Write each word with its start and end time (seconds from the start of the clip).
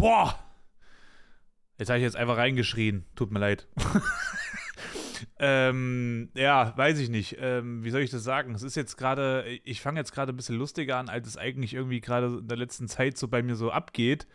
Boah! 0.00 0.34
Jetzt 1.78 1.90
habe 1.90 1.98
ich 1.98 2.04
jetzt 2.04 2.16
einfach 2.16 2.38
reingeschrien. 2.38 3.04
Tut 3.16 3.30
mir 3.30 3.38
leid. 3.38 3.68
ähm, 5.38 6.30
ja, 6.34 6.72
weiß 6.74 6.98
ich 7.00 7.10
nicht. 7.10 7.36
Ähm, 7.38 7.84
wie 7.84 7.90
soll 7.90 8.00
ich 8.00 8.10
das 8.10 8.24
sagen? 8.24 8.54
Es 8.54 8.62
ist 8.62 8.76
jetzt 8.76 8.96
gerade, 8.96 9.44
ich 9.62 9.82
fange 9.82 10.00
jetzt 10.00 10.12
gerade 10.12 10.32
ein 10.32 10.36
bisschen 10.36 10.56
lustiger 10.56 10.96
an, 10.96 11.10
als 11.10 11.28
es 11.28 11.36
eigentlich 11.36 11.74
irgendwie 11.74 12.00
gerade 12.00 12.38
in 12.38 12.48
der 12.48 12.56
letzten 12.56 12.88
Zeit 12.88 13.18
so 13.18 13.28
bei 13.28 13.42
mir 13.42 13.56
so 13.56 13.72
abgeht. 13.72 14.26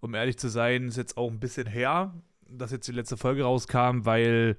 Um 0.00 0.14
ehrlich 0.14 0.36
zu 0.36 0.48
sein, 0.48 0.88
ist 0.88 0.96
jetzt 0.96 1.16
auch 1.16 1.30
ein 1.30 1.38
bisschen 1.38 1.68
her, 1.68 2.12
dass 2.48 2.72
jetzt 2.72 2.88
die 2.88 2.92
letzte 2.92 3.16
Folge 3.16 3.44
rauskam, 3.44 4.04
weil 4.04 4.58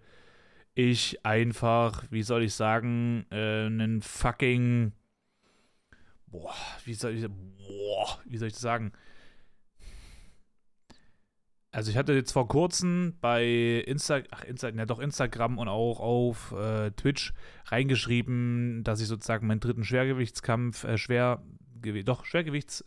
ich 0.74 1.26
einfach, 1.26 2.06
wie 2.12 2.24
soll 2.24 2.44
ich 2.44 2.54
sagen, 2.54 3.26
äh, 3.30 3.66
einen 3.66 4.02
fucking. 4.02 4.94
Boah, 6.28 6.56
wie 6.86 6.94
soll 6.94 7.14
ich, 7.14 7.28
boah, 7.30 8.20
wie 8.24 8.38
soll 8.38 8.48
ich 8.48 8.54
das 8.54 8.62
sagen? 8.62 8.94
Also 11.76 11.92
ich 11.92 11.98
hatte 11.98 12.13
jetzt 12.13 12.31
vor 12.31 12.48
kurzem 12.48 13.16
bei 13.20 13.84
Insta, 13.86 14.22
ach 14.31 14.45
Insta, 14.45 14.70
ja 14.70 14.86
doch 14.86 15.00
Instagram 15.00 15.58
und 15.58 15.68
auch 15.68 16.00
auf 16.00 16.54
äh, 16.54 16.91
Twitch 16.91 17.34
reingeschrieben, 17.66 18.81
dass 18.86 19.02
ich 19.02 19.08
sozusagen 19.08 19.45
meinen 19.45 19.59
dritten 19.59 19.84
Schwergewichtskampf, 19.84 20.86
äh, 20.86 20.98
schwer, 20.98 21.44
doch 22.05 22.23
Schwergewichts 22.23 22.86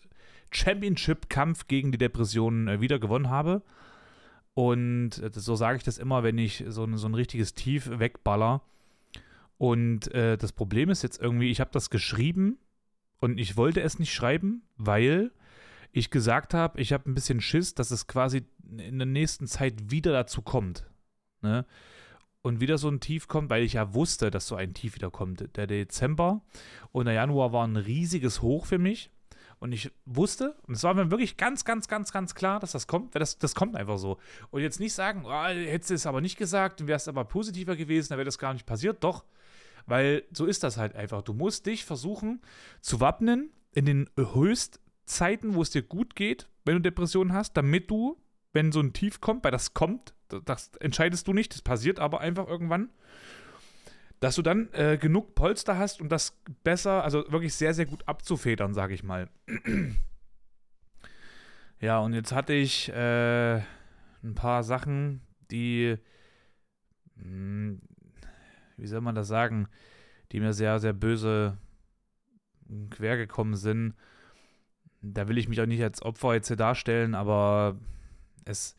Championship 0.51 1.29
Kampf 1.29 1.67
gegen 1.67 1.93
die 1.93 1.99
Depression 1.99 2.67
äh, 2.67 2.81
wieder 2.81 2.99
gewonnen 2.99 3.29
habe. 3.29 3.61
Und 4.55 5.19
äh, 5.19 5.31
so 5.35 5.55
sage 5.55 5.77
ich 5.77 5.85
das 5.85 5.99
immer, 5.99 6.23
wenn 6.23 6.39
ich 6.39 6.65
so, 6.69 6.85
ein, 6.85 6.97
so 6.97 7.09
ein 7.09 7.15
richtiges 7.15 7.53
Tief 7.53 7.91
wegballer. 7.93 8.63
Und 9.59 10.15
äh, 10.15 10.39
das 10.39 10.53
Problem 10.53 10.89
ist 10.89 11.03
jetzt 11.03 11.21
irgendwie, 11.21 11.51
ich 11.51 11.61
habe 11.61 11.73
das 11.75 11.91
geschrieben 11.91 12.57
und 13.21 13.37
ich 13.37 13.59
wollte 13.59 13.83
es 13.83 13.99
nicht 13.99 14.15
schreiben, 14.15 14.63
weil 14.79 15.31
ich 15.93 16.11
gesagt 16.11 16.55
habe, 16.55 16.81
ich 16.81 16.93
habe 16.93 17.11
ein 17.11 17.15
bisschen 17.15 17.41
Schiss, 17.41 17.75
dass 17.75 17.91
es 17.91 18.07
quasi 18.07 18.45
in 18.77 18.99
der 18.99 19.07
nächsten 19.07 19.47
Zeit 19.47 19.91
wieder 19.91 20.13
dazu 20.13 20.43
kommt. 20.43 20.87
Ne? 21.43 21.65
Und 22.43 22.61
wieder 22.61 22.79
so 22.79 22.89
ein 22.89 23.01
Tief 23.01 23.29
kommt, 23.29 23.51
weil 23.51 23.63
ich 23.63 23.75
ja 23.75 23.95
wusste, 23.95 24.31
dass 24.31 24.47
so 24.47 24.55
ein 24.55 24.75
Tief 24.75 24.95
wieder 24.95 25.11
kommt. 25.11 25.57
Der 25.57 25.67
Dezember 25.67 26.43
und 26.93 27.07
der 27.07 27.15
Januar 27.15 27.53
war 27.53 27.67
ein 27.67 27.77
riesiges 27.77 28.43
Hoch 28.43 28.67
für 28.67 28.79
mich. 28.79 29.11
Und 29.61 29.73
ich 29.73 29.91
wusste, 30.05 30.55
und 30.67 30.75
es 30.75 30.85
war 30.85 30.95
mir 30.95 31.11
wirklich 31.11 31.37
ganz, 31.37 31.65
ganz, 31.65 31.89
ganz, 31.89 32.13
ganz 32.13 32.35
klar, 32.35 32.61
dass 32.61 32.73
das 32.73 32.87
kommt, 32.87 33.13
weil 33.15 33.21
das, 33.21 33.39
das 33.39 33.57
kommt 33.57 33.75
einfach 33.75 33.99
so. 33.99 34.19
Und 34.51 34.63
jetzt 34.63 34.79
nicht 34.79 34.93
sagen, 34.93 35.25
oh, 35.27 35.45
hättest 35.47 35.91
du 35.91 35.95
es 35.95 36.07
aber 36.07 36.21
nicht 36.21 36.37
gesagt, 36.39 36.87
wäre 36.87 36.97
es 36.97 37.09
aber 37.09 37.25
positiver 37.25 37.75
gewesen, 37.75 38.11
dann 38.11 38.19
wäre 38.19 38.25
das 38.27 38.39
gar 38.39 38.53
nicht 38.53 38.67
passiert. 38.67 39.03
Doch, 39.03 39.25
weil 39.87 40.23
so 40.33 40.47
ist 40.47 40.63
das 40.63 40.77
halt 40.77 40.95
einfach. 40.95 41.23
Du 41.23 41.33
musst 41.33 41.67
dich 41.67 41.85
versuchen 41.85 42.41
zu 42.81 43.01
wappnen 43.01 43.51
in 43.73 43.85
den 43.85 44.09
Höchstzeiten, 45.09 45.55
wo 45.55 45.63
es 45.63 45.71
dir 45.71 45.83
gut 45.83 46.15
geht, 46.15 46.49
wenn 46.65 46.75
du 46.75 46.81
Depressionen 46.81 47.33
hast, 47.33 47.57
damit 47.57 47.91
du 47.91 48.21
wenn 48.55 48.73
so 48.73 48.81
ein 48.81 48.95
Tief 48.95 49.21
kommt, 49.21 49.45
weil 49.45 49.51
das 49.51 49.75
kommt, 49.75 50.15
das 50.45 50.73
entscheidest 50.81 51.29
du 51.29 51.35
nicht, 51.35 51.53
das 51.53 51.61
passiert 51.61 52.01
aber 52.01 52.21
einfach 52.21 52.49
irgendwann, 52.49 52.89
dass 54.21 54.37
du 54.37 54.43
dann 54.43 54.73
äh, 54.73 54.97
genug 54.97 55.35
Polster 55.35 55.79
hast, 55.79 56.01
um 56.01 56.09
das 56.09 56.41
besser, 56.65 57.05
also 57.05 57.31
wirklich 57.31 57.55
sehr, 57.55 57.75
sehr 57.75 57.85
gut 57.85 58.09
abzufedern, 58.09 58.73
sage 58.73 58.95
ich 58.95 59.05
mal. 59.05 59.29
ja, 61.81 61.99
und 61.99 62.15
jetzt 62.15 62.33
hatte 62.33 62.55
ich 62.55 62.89
äh, 62.89 63.59
ein 63.59 64.35
paar 64.35 64.65
Sachen, 64.65 65.21
die, 65.51 65.97
mh, 67.17 67.23
hm, 67.23 67.81
wie 68.79 68.87
soll 68.87 69.03
man 69.03 69.15
das 69.15 69.29
sagen, 69.29 69.69
die 70.33 70.41
mir 70.41 70.55
sehr, 70.55 70.81
sehr 70.81 70.95
böse 70.95 71.59
quergekommen 72.91 73.57
sind. 73.57 73.95
Da 75.01 75.29
will 75.29 75.39
ich 75.39 75.49
mich 75.49 75.61
auch 75.61 75.67
nicht 75.67 75.83
als 75.83 76.03
Opfer 76.03 76.35
jetzt 76.35 76.49
hier 76.49 76.57
darstellen, 76.57 77.15
aber 77.15 77.77
es, 78.45 78.77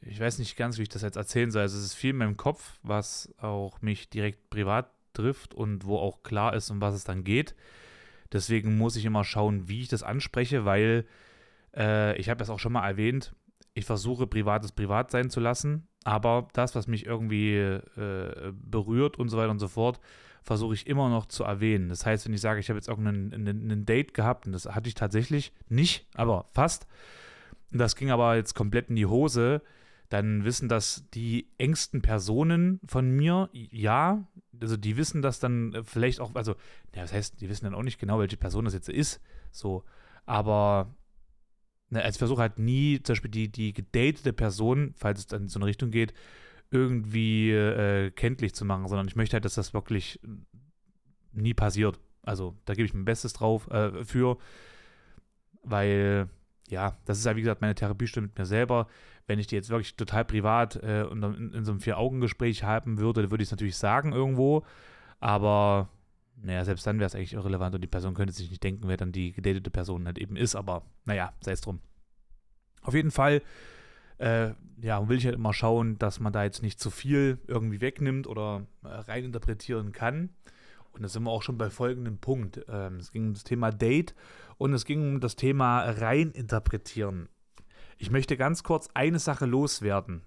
ich 0.00 0.20
weiß 0.20 0.38
nicht 0.38 0.56
ganz, 0.56 0.78
wie 0.78 0.82
ich 0.82 0.88
das 0.88 1.02
jetzt 1.02 1.16
erzählen 1.16 1.50
soll. 1.50 1.62
Also 1.62 1.78
es 1.78 1.84
ist 1.84 1.94
viel 1.94 2.10
in 2.10 2.16
meinem 2.16 2.36
Kopf, 2.36 2.78
was 2.82 3.34
auch 3.38 3.80
mich 3.80 4.10
direkt 4.10 4.50
privat 4.50 4.90
trifft 5.14 5.54
und 5.54 5.86
wo 5.86 5.98
auch 5.98 6.22
klar 6.22 6.54
ist, 6.54 6.70
um 6.70 6.80
was 6.80 6.94
es 6.94 7.04
dann 7.04 7.24
geht. 7.24 7.54
Deswegen 8.32 8.76
muss 8.76 8.96
ich 8.96 9.04
immer 9.04 9.24
schauen, 9.24 9.68
wie 9.68 9.80
ich 9.80 9.88
das 9.88 10.02
anspreche, 10.02 10.64
weil 10.64 11.06
äh, 11.74 12.16
ich 12.18 12.28
habe 12.28 12.38
das 12.38 12.50
auch 12.50 12.58
schon 12.58 12.72
mal 12.72 12.86
erwähnt, 12.86 13.34
ich 13.74 13.84
versuche 13.84 14.26
Privates 14.26 14.72
privat 14.72 15.10
sein 15.10 15.30
zu 15.30 15.40
lassen, 15.40 15.88
aber 16.04 16.48
das, 16.52 16.74
was 16.74 16.86
mich 16.86 17.06
irgendwie 17.06 17.54
äh, 17.56 18.52
berührt 18.52 19.18
und 19.18 19.28
so 19.28 19.36
weiter 19.36 19.50
und 19.50 19.58
so 19.58 19.68
fort, 19.68 20.00
versuche 20.44 20.74
ich 20.74 20.86
immer 20.86 21.08
noch 21.08 21.26
zu 21.26 21.42
erwähnen. 21.42 21.88
Das 21.88 22.04
heißt, 22.04 22.26
wenn 22.26 22.34
ich 22.34 22.40
sage, 22.40 22.60
ich 22.60 22.68
habe 22.68 22.78
jetzt 22.78 22.88
irgendein 22.88 23.86
Date 23.86 24.14
gehabt, 24.14 24.46
und 24.46 24.52
das 24.52 24.66
hatte 24.66 24.88
ich 24.88 24.94
tatsächlich 24.94 25.52
nicht, 25.68 26.06
aber 26.14 26.46
fast, 26.52 26.86
das 27.70 27.96
ging 27.96 28.10
aber 28.10 28.36
jetzt 28.36 28.54
komplett 28.54 28.90
in 28.90 28.96
die 28.96 29.06
Hose, 29.06 29.62
dann 30.10 30.44
wissen 30.44 30.68
das 30.68 31.08
die 31.14 31.48
engsten 31.58 32.02
Personen 32.02 32.78
von 32.86 33.10
mir, 33.10 33.48
ja, 33.52 34.28
also 34.60 34.76
die 34.76 34.96
wissen 34.96 35.22
das 35.22 35.40
dann 35.40 35.82
vielleicht 35.84 36.20
auch, 36.20 36.34
also, 36.34 36.52
ja, 36.94 37.02
das 37.02 37.12
heißt, 37.12 37.40
die 37.40 37.48
wissen 37.48 37.64
dann 37.64 37.74
auch 37.74 37.82
nicht 37.82 37.98
genau, 37.98 38.18
welche 38.18 38.36
Person 38.36 38.66
das 38.66 38.74
jetzt 38.74 38.90
ist, 38.90 39.20
so, 39.50 39.82
aber 40.26 40.94
ne, 41.88 42.02
als 42.02 42.18
Versuch 42.18 42.38
halt 42.38 42.58
nie, 42.58 43.02
zum 43.02 43.14
Beispiel 43.14 43.30
die, 43.30 43.50
die 43.50 43.72
gedatete 43.72 44.34
Person, 44.34 44.92
falls 44.94 45.20
es 45.20 45.26
dann 45.26 45.42
in 45.42 45.48
so 45.48 45.58
eine 45.58 45.66
Richtung 45.66 45.90
geht, 45.90 46.12
irgendwie 46.74 47.52
äh, 47.52 48.10
kenntlich 48.10 48.54
zu 48.54 48.64
machen, 48.64 48.88
sondern 48.88 49.08
ich 49.08 49.16
möchte 49.16 49.34
halt, 49.34 49.44
dass 49.44 49.54
das 49.54 49.72
wirklich 49.72 50.20
nie 51.32 51.54
passiert. 51.54 51.98
Also 52.22 52.56
da 52.64 52.74
gebe 52.74 52.86
ich 52.86 52.94
mein 52.94 53.04
Bestes 53.04 53.32
drauf 53.32 53.70
äh, 53.70 54.04
für, 54.04 54.38
weil 55.62 56.28
ja, 56.68 56.96
das 57.04 57.18
ist 57.18 57.26
ja 57.26 57.36
wie 57.36 57.42
gesagt 57.42 57.60
meine 57.60 57.74
Therapiestunde 57.74 58.28
mit 58.28 58.38
mir 58.38 58.46
selber. 58.46 58.88
Wenn 59.26 59.38
ich 59.38 59.46
die 59.46 59.54
jetzt 59.54 59.70
wirklich 59.70 59.96
total 59.96 60.24
privat 60.24 60.76
äh, 60.76 61.04
in, 61.04 61.22
in, 61.22 61.54
in, 61.54 61.64
so 61.64 61.72
einem 61.72 61.80
Vier-Augen-Gespräch 61.80 62.64
haben 62.64 62.98
würde, 62.98 63.30
würde 63.30 63.42
ich 63.42 63.48
es 63.48 63.52
natürlich 63.52 63.76
sagen 63.76 64.12
irgendwo. 64.12 64.64
Aber 65.20 65.88
naja, 66.36 66.64
selbst 66.64 66.86
dann 66.86 66.98
wäre 66.98 67.06
es 67.06 67.14
eigentlich 67.14 67.34
irrelevant 67.34 67.74
und 67.74 67.80
die 67.80 67.88
Person 67.88 68.14
könnte 68.14 68.32
sich 68.32 68.50
nicht 68.50 68.62
denken, 68.62 68.88
wer 68.88 68.96
dann 68.96 69.12
die 69.12 69.32
gedatete 69.32 69.70
Person 69.70 70.06
halt 70.06 70.18
eben 70.18 70.36
ist. 70.36 70.56
Aber 70.56 70.82
naja, 71.04 71.32
sei 71.40 71.52
es 71.52 71.60
drum. 71.60 71.80
Auf 72.82 72.94
jeden 72.94 73.10
Fall, 73.10 73.40
äh, 74.18 74.50
ja, 74.80 75.08
will 75.08 75.18
ich 75.18 75.24
halt 75.24 75.34
immer 75.34 75.52
schauen, 75.52 75.98
dass 75.98 76.20
man 76.20 76.32
da 76.32 76.44
jetzt 76.44 76.62
nicht 76.62 76.80
zu 76.80 76.90
viel 76.90 77.38
irgendwie 77.46 77.80
wegnimmt 77.80 78.26
oder 78.26 78.66
äh, 78.82 78.88
reininterpretieren 78.88 79.92
kann. 79.92 80.30
Und 80.92 81.02
da 81.02 81.08
sind 81.08 81.24
wir 81.24 81.30
auch 81.30 81.42
schon 81.42 81.58
bei 81.58 81.70
folgendem 81.70 82.18
Punkt. 82.18 82.64
Ähm, 82.68 82.96
es 82.96 83.10
ging 83.10 83.28
um 83.28 83.34
das 83.34 83.44
Thema 83.44 83.70
Date 83.70 84.14
und 84.58 84.72
es 84.72 84.84
ging 84.84 85.14
um 85.14 85.20
das 85.20 85.36
Thema 85.36 85.80
reininterpretieren. 85.80 87.28
Ich 87.98 88.10
möchte 88.10 88.36
ganz 88.36 88.62
kurz 88.62 88.88
eine 88.94 89.18
Sache 89.18 89.46
loswerden. 89.46 90.22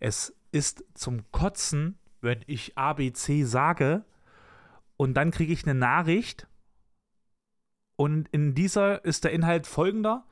Es 0.00 0.34
ist 0.50 0.84
zum 0.94 1.30
Kotzen, 1.30 1.98
wenn 2.20 2.40
ich 2.46 2.76
ABC 2.76 3.44
sage 3.44 4.04
und 4.96 5.14
dann 5.14 5.30
kriege 5.30 5.52
ich 5.52 5.64
eine 5.64 5.78
Nachricht 5.78 6.48
und 7.96 8.28
in 8.28 8.54
dieser 8.54 9.04
ist 9.04 9.24
der 9.24 9.32
Inhalt 9.32 9.66
folgender. 9.66 10.24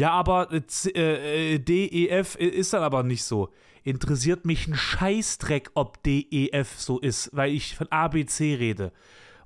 Ja, 0.00 0.12
aber 0.12 0.48
äh, 0.50 1.58
DEF 1.58 2.34
ist 2.36 2.72
dann 2.72 2.82
aber 2.82 3.02
nicht 3.02 3.22
so. 3.22 3.50
Interessiert 3.82 4.46
mich 4.46 4.66
ein 4.66 4.74
Scheißdreck, 4.74 5.72
ob 5.74 6.02
DEF 6.02 6.78
so 6.78 6.98
ist, 6.98 7.28
weil 7.36 7.52
ich 7.52 7.76
von 7.76 7.86
ABC 7.88 8.54
rede. 8.54 8.92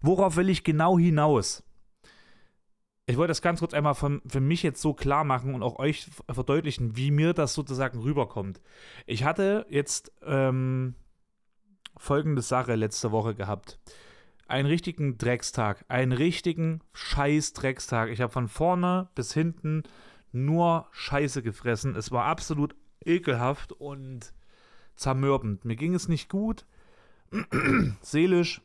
Worauf 0.00 0.36
will 0.36 0.48
ich 0.48 0.62
genau 0.62 0.96
hinaus? 0.96 1.64
Ich 3.06 3.16
wollte 3.16 3.32
das 3.32 3.42
ganz 3.42 3.58
kurz 3.58 3.74
einmal 3.74 3.96
von, 3.96 4.22
für 4.28 4.38
mich 4.38 4.62
jetzt 4.62 4.80
so 4.80 4.94
klar 4.94 5.24
machen 5.24 5.56
und 5.56 5.64
auch 5.64 5.80
euch 5.80 6.06
verdeutlichen, 6.30 6.96
wie 6.96 7.10
mir 7.10 7.32
das 7.32 7.54
sozusagen 7.54 7.98
rüberkommt. 7.98 8.60
Ich 9.06 9.24
hatte 9.24 9.66
jetzt 9.70 10.12
ähm, 10.22 10.94
folgende 11.96 12.42
Sache 12.42 12.76
letzte 12.76 13.10
Woche 13.10 13.34
gehabt. 13.34 13.80
Einen 14.46 14.68
richtigen 14.68 15.18
Dreckstag. 15.18 15.84
Einen 15.88 16.12
richtigen 16.12 16.80
Scheiß-Dreckstag. 16.92 18.10
Ich 18.10 18.20
habe 18.20 18.32
von 18.32 18.46
vorne 18.46 19.08
bis 19.16 19.34
hinten 19.34 19.82
nur 20.34 20.88
Scheiße 20.92 21.42
gefressen. 21.42 21.96
Es 21.96 22.10
war 22.10 22.24
absolut 22.24 22.74
ekelhaft 23.04 23.72
und 23.72 24.32
zermürbend. 24.96 25.64
Mir 25.64 25.76
ging 25.76 25.94
es 25.94 26.08
nicht 26.08 26.28
gut, 26.28 26.66
seelisch, 28.00 28.60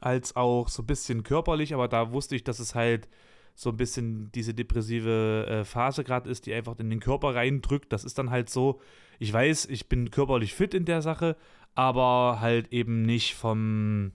als 0.00 0.36
auch 0.36 0.68
so 0.68 0.82
ein 0.82 0.86
bisschen 0.86 1.22
körperlich, 1.22 1.74
aber 1.74 1.88
da 1.88 2.12
wusste 2.12 2.36
ich, 2.36 2.44
dass 2.44 2.58
es 2.58 2.74
halt 2.74 3.08
so 3.54 3.70
ein 3.70 3.76
bisschen 3.76 4.32
diese 4.32 4.54
depressive 4.54 5.46
äh, 5.48 5.64
Phase 5.64 6.02
gerade 6.02 6.28
ist, 6.28 6.46
die 6.46 6.54
einfach 6.54 6.78
in 6.78 6.90
den 6.90 7.00
Körper 7.00 7.34
reindrückt. 7.34 7.92
Das 7.92 8.04
ist 8.04 8.18
dann 8.18 8.30
halt 8.30 8.50
so, 8.50 8.80
ich 9.18 9.32
weiß, 9.32 9.66
ich 9.66 9.88
bin 9.88 10.10
körperlich 10.10 10.54
fit 10.54 10.74
in 10.74 10.84
der 10.84 11.02
Sache, 11.02 11.36
aber 11.74 12.38
halt 12.40 12.72
eben 12.72 13.02
nicht 13.02 13.34
vom, 13.34 14.12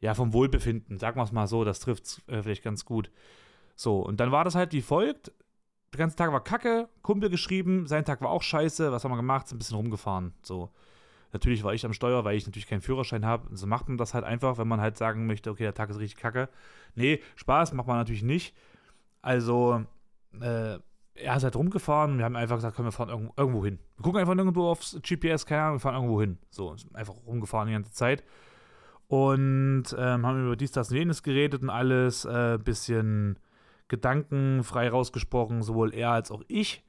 ja, 0.00 0.14
vom 0.14 0.32
Wohlbefinden, 0.32 0.98
sagen 0.98 1.18
wir 1.18 1.24
es 1.24 1.32
mal 1.32 1.46
so, 1.46 1.64
das 1.64 1.80
trifft 1.80 2.04
es 2.04 2.22
äh, 2.26 2.42
vielleicht 2.42 2.64
ganz 2.64 2.84
gut. 2.84 3.10
So, 3.76 4.00
und 4.00 4.20
dann 4.20 4.32
war 4.32 4.44
das 4.44 4.54
halt 4.54 4.72
wie 4.72 4.82
folgt. 4.82 5.32
Der 5.92 5.98
ganze 5.98 6.16
Tag 6.16 6.32
war 6.32 6.42
kacke, 6.42 6.88
Kumpel 7.02 7.30
geschrieben, 7.30 7.86
sein 7.86 8.04
Tag 8.04 8.20
war 8.20 8.30
auch 8.30 8.42
scheiße. 8.42 8.90
Was 8.90 9.04
haben 9.04 9.12
wir 9.12 9.16
gemacht? 9.16 9.48
Sind 9.48 9.56
ein 9.56 9.58
bisschen 9.60 9.76
rumgefahren. 9.76 10.34
So. 10.42 10.70
Natürlich 11.32 11.64
war 11.64 11.74
ich 11.74 11.84
am 11.84 11.92
Steuer, 11.92 12.24
weil 12.24 12.36
ich 12.36 12.46
natürlich 12.46 12.68
keinen 12.68 12.80
Führerschein 12.80 13.26
habe. 13.26 13.56
So 13.56 13.66
macht 13.66 13.88
man 13.88 13.98
das 13.98 14.14
halt 14.14 14.24
einfach, 14.24 14.58
wenn 14.58 14.68
man 14.68 14.80
halt 14.80 14.96
sagen 14.96 15.26
möchte, 15.26 15.50
okay, 15.50 15.64
der 15.64 15.74
Tag 15.74 15.90
ist 15.90 15.98
richtig 15.98 16.20
kacke. 16.20 16.48
Nee, 16.94 17.20
Spaß 17.36 17.72
macht 17.72 17.88
man 17.88 17.96
natürlich 17.96 18.22
nicht. 18.22 18.56
Also 19.20 19.84
äh, 20.40 20.78
er 21.14 21.36
ist 21.36 21.44
halt 21.44 21.56
rumgefahren. 21.56 22.18
Wir 22.18 22.24
haben 22.24 22.36
einfach 22.36 22.56
gesagt, 22.56 22.76
komm, 22.76 22.86
wir 22.86 22.92
fahren 22.92 23.08
irgendwo, 23.08 23.32
irgendwo 23.36 23.64
hin. 23.64 23.78
Wir 23.96 24.02
gucken 24.02 24.20
einfach 24.20 24.36
irgendwo 24.36 24.68
aufs 24.68 24.98
GPS, 25.02 25.46
keine 25.46 25.62
Ahnung, 25.62 25.76
wir 25.76 25.80
fahren 25.80 25.94
irgendwo 25.94 26.20
hin. 26.20 26.38
So, 26.50 26.76
einfach 26.92 27.14
rumgefahren 27.26 27.68
die 27.68 27.74
ganze 27.74 27.92
Zeit. 27.92 28.24
Und 29.08 29.84
ähm, 29.98 30.26
haben 30.26 30.44
über 30.44 30.56
dies, 30.56 30.72
das 30.72 30.90
und 30.90 30.96
jenes 30.96 31.22
geredet 31.22 31.62
und 31.62 31.70
alles. 31.70 32.24
Äh, 32.24 32.58
bisschen 32.62 33.38
Gedanken 33.88 34.64
frei 34.64 34.88
rausgesprochen, 34.88 35.62
sowohl 35.62 35.94
er 35.94 36.10
als 36.10 36.30
auch 36.30 36.42
ich. 36.48 36.84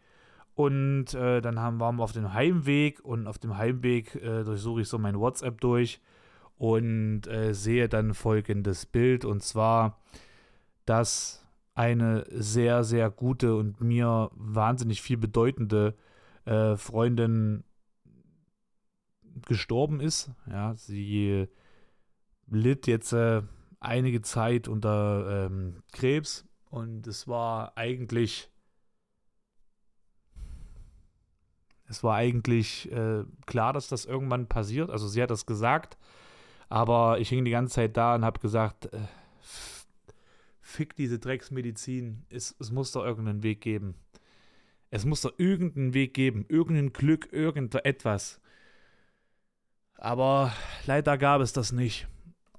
Und 0.53 1.13
äh, 1.13 1.41
dann 1.41 1.59
haben, 1.59 1.79
waren 1.79 1.97
wir 1.97 2.03
auf 2.03 2.13
dem 2.13 2.33
Heimweg 2.33 3.03
und 3.03 3.27
auf 3.27 3.37
dem 3.37 3.57
Heimweg 3.57 4.15
äh, 4.15 4.43
durchsuche 4.43 4.81
ich 4.81 4.87
so 4.87 4.97
mein 4.97 5.19
WhatsApp 5.19 5.59
durch 5.59 5.99
und 6.57 7.27
äh, 7.27 7.53
sehe 7.53 7.89
dann 7.89 8.13
folgendes 8.13 8.85
Bild 8.85 9.25
und 9.25 9.43
zwar, 9.43 9.99
dass 10.85 11.45
eine 11.73 12.23
sehr, 12.29 12.85
sehr 12.85 13.09
gute 13.09 13.55
und 13.55 13.81
mir 13.81 14.31
wahnsinnig 14.33 15.01
viel 15.01 15.17
bedeutende 15.17 15.95
äh, 16.45 16.77
Freundin 16.77 17.65
gestorben 19.45 19.99
ist. 19.99 20.31
Ja, 20.49 20.73
sie 20.75 21.47
litt 22.47 22.87
jetzt 22.87 23.11
äh, 23.11 23.41
einige 23.81 24.21
Zeit 24.21 24.69
unter 24.69 25.47
ähm, 25.47 25.83
Krebs 25.91 26.45
und 26.75 27.07
es 27.07 27.25
war 27.25 27.77
eigentlich 27.77 28.49
es 31.87 32.03
war 32.03 32.15
eigentlich 32.15 32.91
äh, 32.91 33.23
klar, 33.45 33.71
dass 33.71 33.87
das 33.87 34.05
irgendwann 34.05 34.47
passiert. 34.47 34.89
Also 34.89 35.07
sie 35.07 35.21
hat 35.21 35.29
das 35.29 35.45
gesagt, 35.45 35.97
aber 36.67 37.19
ich 37.19 37.29
hing 37.29 37.45
die 37.45 37.51
ganze 37.51 37.75
Zeit 37.75 37.95
da 37.95 38.15
und 38.15 38.25
habe 38.25 38.39
gesagt, 38.39 38.91
äh, 38.93 38.99
fick 40.61 40.95
diese 40.95 41.19
Drecksmedizin. 41.19 42.25
Es, 42.29 42.55
es 42.59 42.71
muss 42.71 42.91
doch 42.91 43.05
irgendeinen 43.05 43.43
Weg 43.43 43.61
geben. 43.61 43.95
Es 44.89 45.05
muss 45.05 45.21
doch 45.21 45.33
irgendeinen 45.37 45.93
Weg 45.93 46.13
geben, 46.13 46.45
irgendein 46.49 46.91
Glück, 46.91 47.31
irgendetwas. 47.31 48.41
Aber 49.95 50.51
leider 50.87 51.17
gab 51.17 51.41
es 51.41 51.53
das 51.53 51.71
nicht. 51.71 52.07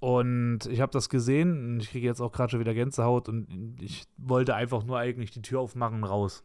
Und 0.07 0.67
ich 0.67 0.81
habe 0.81 0.93
das 0.93 1.09
gesehen 1.09 1.75
und 1.75 1.81
ich 1.81 1.91
kriege 1.91 2.07
jetzt 2.07 2.21
auch 2.21 2.31
gerade 2.31 2.51
schon 2.51 2.61
wieder 2.61 2.75
Gänsehaut 2.75 3.29
und 3.29 3.77
ich 3.81 4.05
wollte 4.17 4.55
einfach 4.55 4.85
nur 4.85 4.99
eigentlich 4.99 5.33
die 5.33 5.43
Tür 5.43 5.61
aufmachen 5.61 5.97
und 5.97 6.05
raus 6.05 6.45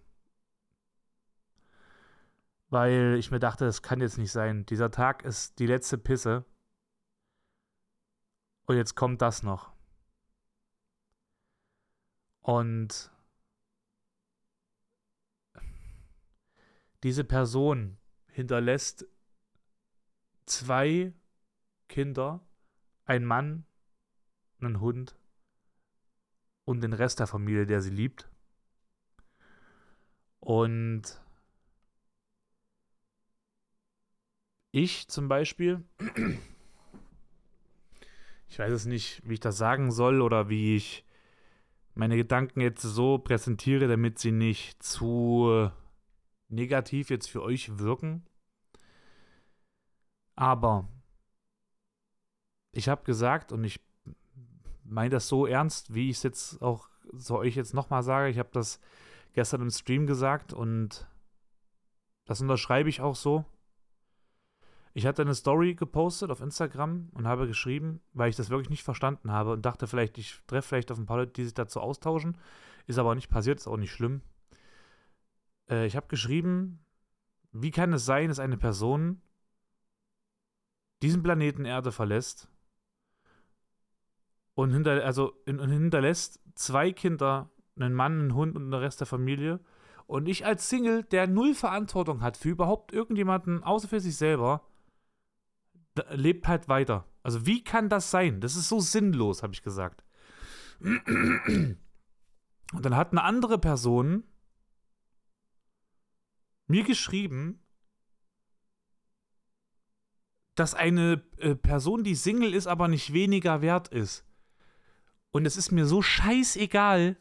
weil 2.72 3.18
ich 3.20 3.32
mir 3.32 3.40
dachte, 3.40 3.66
das 3.66 3.82
kann 3.82 4.00
jetzt 4.00 4.18
nicht 4.18 4.32
sein. 4.32 4.66
Dieser 4.66 4.90
Tag 4.92 5.24
ist 5.26 5.60
die 5.60 5.68
letzte 5.68 5.98
Pisse. 5.98 6.46
Und 8.66 8.78
jetzt 8.78 8.96
kommt 8.96 9.22
das 9.22 9.44
noch. 9.44 9.74
Und 12.40 13.12
diese 17.04 17.26
Person 17.26 17.98
hinterlässt 18.28 19.06
zwei 20.46 21.14
Kinder, 21.90 22.40
ein 23.12 23.26
Mann, 23.26 23.66
einen 24.62 24.80
Hund 24.80 25.18
und 26.64 26.82
den 26.82 26.94
Rest 26.94 27.20
der 27.20 27.28
Familie, 27.28 27.66
der 27.66 27.82
sie 27.82 27.90
liebt. 27.90 28.30
Und 30.40 31.22
ich 34.72 35.10
zum 35.10 35.28
Beispiel, 35.28 35.84
ich 38.48 38.58
weiß 38.58 38.72
es 38.72 38.86
nicht, 38.86 39.22
wie 39.28 39.34
ich 39.34 39.40
das 39.42 39.58
sagen 39.58 39.92
soll 39.92 40.22
oder 40.22 40.48
wie 40.48 40.78
ich 40.78 41.04
meine 41.94 42.16
Gedanken 42.16 42.62
jetzt 42.62 42.82
so 42.82 43.18
präsentiere, 43.18 43.90
damit 43.90 44.20
sie 44.20 44.32
nicht 44.32 44.82
zu 44.82 45.70
negativ 46.48 47.10
jetzt 47.10 47.30
für 47.30 47.42
euch 47.42 47.78
wirken. 47.78 48.26
Aber 50.38 50.88
ich 52.72 52.90
habe 52.90 53.04
gesagt 53.04 53.52
und 53.52 53.64
ich 53.64 53.80
meine 54.84 55.10
das 55.10 55.28
so 55.28 55.46
ernst, 55.46 55.94
wie 55.94 56.10
ich 56.10 56.18
es 56.18 56.24
jetzt 56.24 56.62
auch 56.62 56.90
so 57.14 57.38
euch 57.40 57.56
jetzt 57.56 57.74
nochmal 57.74 58.04
sage. 58.04 58.30
Ich 58.30 58.40
habe 58.40 58.50
das 58.52 58.80
gestern 59.34 59.62
im 59.62 59.70
Stream 59.70 60.08
gesagt 60.08 60.54
und 60.54 61.08
das 62.26 62.42
unterschreibe 62.42 62.90
ich 62.90 63.02
auch 63.02 63.16
so. 63.16 63.46
Ich 64.94 65.06
hatte 65.06 65.22
eine 65.22 65.36
Story 65.36 65.76
gepostet 65.76 66.32
auf 66.32 66.42
Instagram 66.42 67.10
und 67.14 67.26
habe 67.26 67.48
geschrieben, 67.48 68.02
weil 68.14 68.30
ich 68.30 68.36
das 68.36 68.50
wirklich 68.50 68.70
nicht 68.70 68.84
verstanden 68.84 69.32
habe 69.32 69.54
und 69.54 69.66
dachte 69.66 69.88
vielleicht, 69.88 70.18
ich 70.18 70.42
treffe 70.48 70.68
vielleicht 70.68 70.92
auf 70.92 70.98
ein 70.98 71.06
paar 71.06 71.18
Leute, 71.18 71.32
die 71.32 71.46
sich 71.46 71.54
dazu 71.54 71.80
austauschen. 71.80 72.38
Ist 72.88 73.00
aber 73.00 73.16
nicht 73.16 73.30
passiert, 73.30 73.60
ist 73.60 73.68
auch 73.68 73.78
nicht 73.78 73.92
schlimm. 73.94 74.22
Äh, 75.70 75.86
ich 75.86 75.96
habe 75.96 76.08
geschrieben, 76.08 76.84
wie 77.54 77.72
kann 77.72 77.94
es 77.94 78.06
sein, 78.06 78.28
dass 78.28 78.40
eine 78.40 78.58
Person 78.58 79.22
diesen 81.02 81.24
Planeten 81.24 81.64
Erde 81.64 81.92
verlässt 81.92 82.51
und, 84.62 84.72
hinter, 84.72 85.04
also, 85.04 85.34
und 85.48 85.70
hinterlässt 85.70 86.40
zwei 86.56 86.92
Kinder, 86.92 87.50
einen 87.76 87.94
Mann, 87.94 88.20
einen 88.20 88.36
Hund 88.36 88.56
und 88.56 88.66
den 88.66 88.74
Rest 88.74 89.00
der 89.00 89.08
Familie. 89.08 89.60
Und 90.06 90.28
ich 90.28 90.46
als 90.46 90.70
Single, 90.70 91.04
der 91.04 91.28
null 91.28 91.54
Verantwortung 91.54 92.22
hat 92.22 92.38
für 92.38 92.50
überhaupt 92.50 92.92
irgendjemanden, 92.92 93.64
außer 93.64 93.88
für 93.88 94.00
sich 94.00 94.18
selber, 94.18 94.68
lebt 96.10 96.48
halt 96.48 96.68
weiter. 96.68 97.06
Also 97.24 97.46
wie 97.46 97.64
kann 97.64 97.90
das 97.90 98.12
sein? 98.12 98.42
Das 98.42 98.56
ist 98.56 98.70
so 98.70 98.80
sinnlos, 98.80 99.44
habe 99.44 99.54
ich 99.54 99.64
gesagt. 99.64 100.04
Und 100.80 101.78
dann 102.74 102.96
hat 102.96 103.12
eine 103.12 103.24
andere 103.24 103.58
Person 103.58 104.24
mir 106.68 106.84
geschrieben, 106.84 107.60
dass 110.56 110.74
eine 110.74 111.24
äh, 111.38 111.56
Person, 111.56 112.04
die 112.04 112.16
Single 112.16 112.54
ist, 112.54 112.68
aber 112.68 112.88
nicht 112.88 113.14
weniger 113.14 113.62
wert 113.62 113.88
ist. 113.88 114.26
Und 115.32 115.46
es 115.46 115.58
ist 115.58 115.72
mir 115.72 115.86
so 115.86 116.02
scheißegal, 116.02 117.18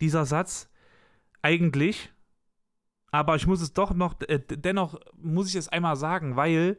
dieser 0.00 0.26
Satz, 0.26 0.68
eigentlich. 1.42 2.12
Aber 3.10 3.36
ich 3.36 3.46
muss 3.46 3.60
es 3.60 3.72
doch 3.72 3.94
noch, 3.94 4.20
äh, 4.22 4.40
dennoch 4.40 4.98
muss 5.16 5.48
ich 5.48 5.54
es 5.54 5.68
einmal 5.68 5.96
sagen, 5.96 6.36
weil 6.36 6.78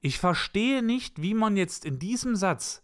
ich 0.00 0.18
verstehe 0.18 0.82
nicht, 0.82 1.20
wie 1.20 1.34
man 1.34 1.56
jetzt 1.56 1.84
in 1.84 1.98
diesem 1.98 2.36
Satz 2.36 2.82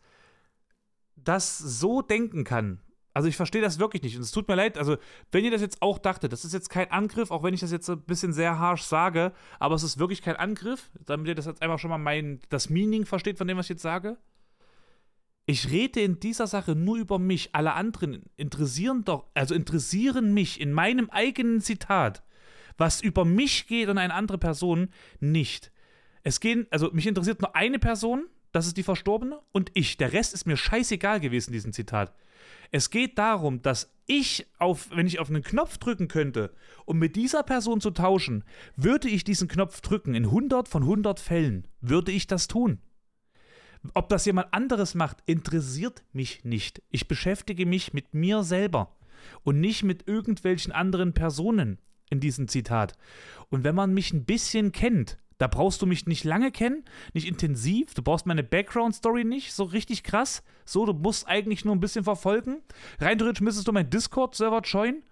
das 1.17 1.59
so 1.59 2.03
denken 2.03 2.45
kann. 2.45 2.81
Also 3.13 3.29
ich 3.29 3.37
verstehe 3.37 3.63
das 3.63 3.79
wirklich 3.79 4.03
nicht. 4.03 4.17
Und 4.17 4.23
es 4.23 4.31
tut 4.31 4.49
mir 4.49 4.55
leid, 4.55 4.79
also 4.79 4.97
wenn 5.33 5.45
ihr 5.45 5.51
das 5.51 5.61
jetzt 5.61 5.83
auch 5.83 5.99
dachtet, 5.99 6.33
das 6.33 6.45
ist 6.45 6.53
jetzt 6.53 6.71
kein 6.71 6.91
Angriff, 6.91 7.31
auch 7.31 7.43
wenn 7.43 7.55
ich 7.55 7.61
das 7.61 7.73
jetzt 7.73 7.89
ein 7.91 8.01
bisschen 8.03 8.33
sehr 8.33 8.59
harsh 8.59 8.85
sage, 8.85 9.33
aber 9.59 9.75
es 9.75 9.83
ist 9.83 9.99
wirklich 9.99 10.23
kein 10.23 10.37
Angriff, 10.37 10.91
damit 11.07 11.27
ihr 11.27 11.35
das 11.35 11.47
jetzt 11.47 11.63
einfach 11.63 11.79
schon 11.79 11.91
mal 11.91 11.99
mein, 11.99 12.41
das 12.51 12.71
Meaning 12.71 13.07
versteht 13.07 13.39
von 13.39 13.49
dem, 13.49 13.59
was 13.59 13.67
ich 13.67 13.71
jetzt 13.71 13.83
sage. 13.83 14.17
Ich 15.47 15.71
rede 15.71 16.01
in 16.01 16.21
dieser 16.21 16.47
Sache 16.47 16.75
nur 16.75 16.97
über 16.97 17.19
mich. 17.19 17.51
Alle 17.55 17.75
anderen 17.75 18.23
interessieren 18.37 19.05
doch, 19.05 19.27
also 19.35 19.55
interessieren 19.55 20.33
mich 20.33 20.61
in 20.61 20.73
meinem 20.73 21.11
eigenen 21.11 21.61
Zitat, 21.61 22.23
was 22.79 23.01
über 23.01 23.25
mich 23.25 23.67
geht 23.67 23.89
und 23.89 23.99
eine 23.99 24.15
andere 24.15 24.39
Person 24.39 24.91
nicht. 25.19 25.73
Es 26.23 26.41
gehen, 26.41 26.67
also 26.71 26.91
mich 26.93 27.07
interessiert 27.07 27.41
nur 27.41 27.57
eine 27.57 27.79
Person, 27.79 28.27
das 28.53 28.67
ist 28.67 28.77
die 28.77 28.83
Verstorbene, 28.83 29.41
und 29.53 29.71
ich. 29.75 29.97
Der 29.97 30.13
Rest 30.13 30.35
ist 30.35 30.47
mir 30.47 30.57
scheißegal 30.57 31.21
gewesen, 31.21 31.53
diesen 31.53 31.73
Zitat. 31.73 32.15
Es 32.71 32.91
geht 32.91 33.19
darum, 33.19 33.63
dass 33.63 33.93
ich 34.07 34.47
auf, 34.59 34.89
wenn 34.91 35.07
ich 35.07 35.19
auf 35.19 35.29
einen 35.29 35.43
Knopf 35.43 35.79
drücken 35.79 36.09
könnte, 36.09 36.55
um 36.85 36.99
mit 36.99 37.17
dieser 37.17 37.43
Person 37.43 37.81
zu 37.81 37.91
tauschen, 37.91 38.45
würde 38.77 39.09
ich 39.09 39.25
diesen 39.25 39.49
Knopf 39.49 39.81
drücken 39.81 40.15
in 40.15 40.27
100 40.27 40.69
von 40.69 40.83
100 40.83 41.21
Fällen, 41.21 41.67
würde 41.81 42.13
ich 42.13 42.27
das 42.27 42.49
tun. 42.49 42.81
Ob 43.95 44.09
das 44.09 44.27
jemand 44.27 44.53
anderes 44.53 44.95
macht, 44.95 45.19
interessiert 45.27 46.03
mich 46.13 46.45
nicht. 46.45 46.83
Ich 46.91 47.09
beschäftige 47.09 47.67
mich 47.67 47.93
mit 47.93 48.13
mir 48.15 48.43
selber 48.43 48.97
und 49.43 49.61
nicht 49.61 49.83
mit 49.83 50.07
irgendwelchen 50.07 50.73
anderen 50.73 51.15
Personen 51.15 51.79
in 52.11 52.21
diesem 52.21 52.49
Zitat. 52.49 52.95
Und 53.49 53.65
wenn 53.65 53.75
man 53.75 53.95
mich 53.95 54.13
ein 54.13 54.25
bisschen 54.25 54.73
kennt, 54.73 55.19
da 55.39 55.47
brauchst 55.47 55.81
du 55.81 55.87
mich 55.87 56.07
nicht 56.07 56.25
lange 56.25 56.51
kennen, 56.51 56.85
nicht 57.15 57.27
intensiv. 57.27 57.95
Du 57.95 58.03
brauchst 58.03 58.27
meine 58.27 58.43
Background-Story 58.43 59.25
nicht 59.25 59.55
so 59.55 59.65
richtig 59.65 60.03
krass. 60.03 60.43
So, 60.67 60.85
du 60.85 60.93
musst 60.93 61.27
eigentlich 61.27 61.65
nur 61.65 61.75
ein 61.75 61.81
bisschen 61.81 62.05
verfolgen. 62.05 62.59
Rein 62.99 63.17
theoretisch 63.17 63.41
müsstest 63.41 63.67
du 63.67 63.73
meinen 63.73 63.89
Discord-Server 63.89 64.61
joinen. 64.61 65.03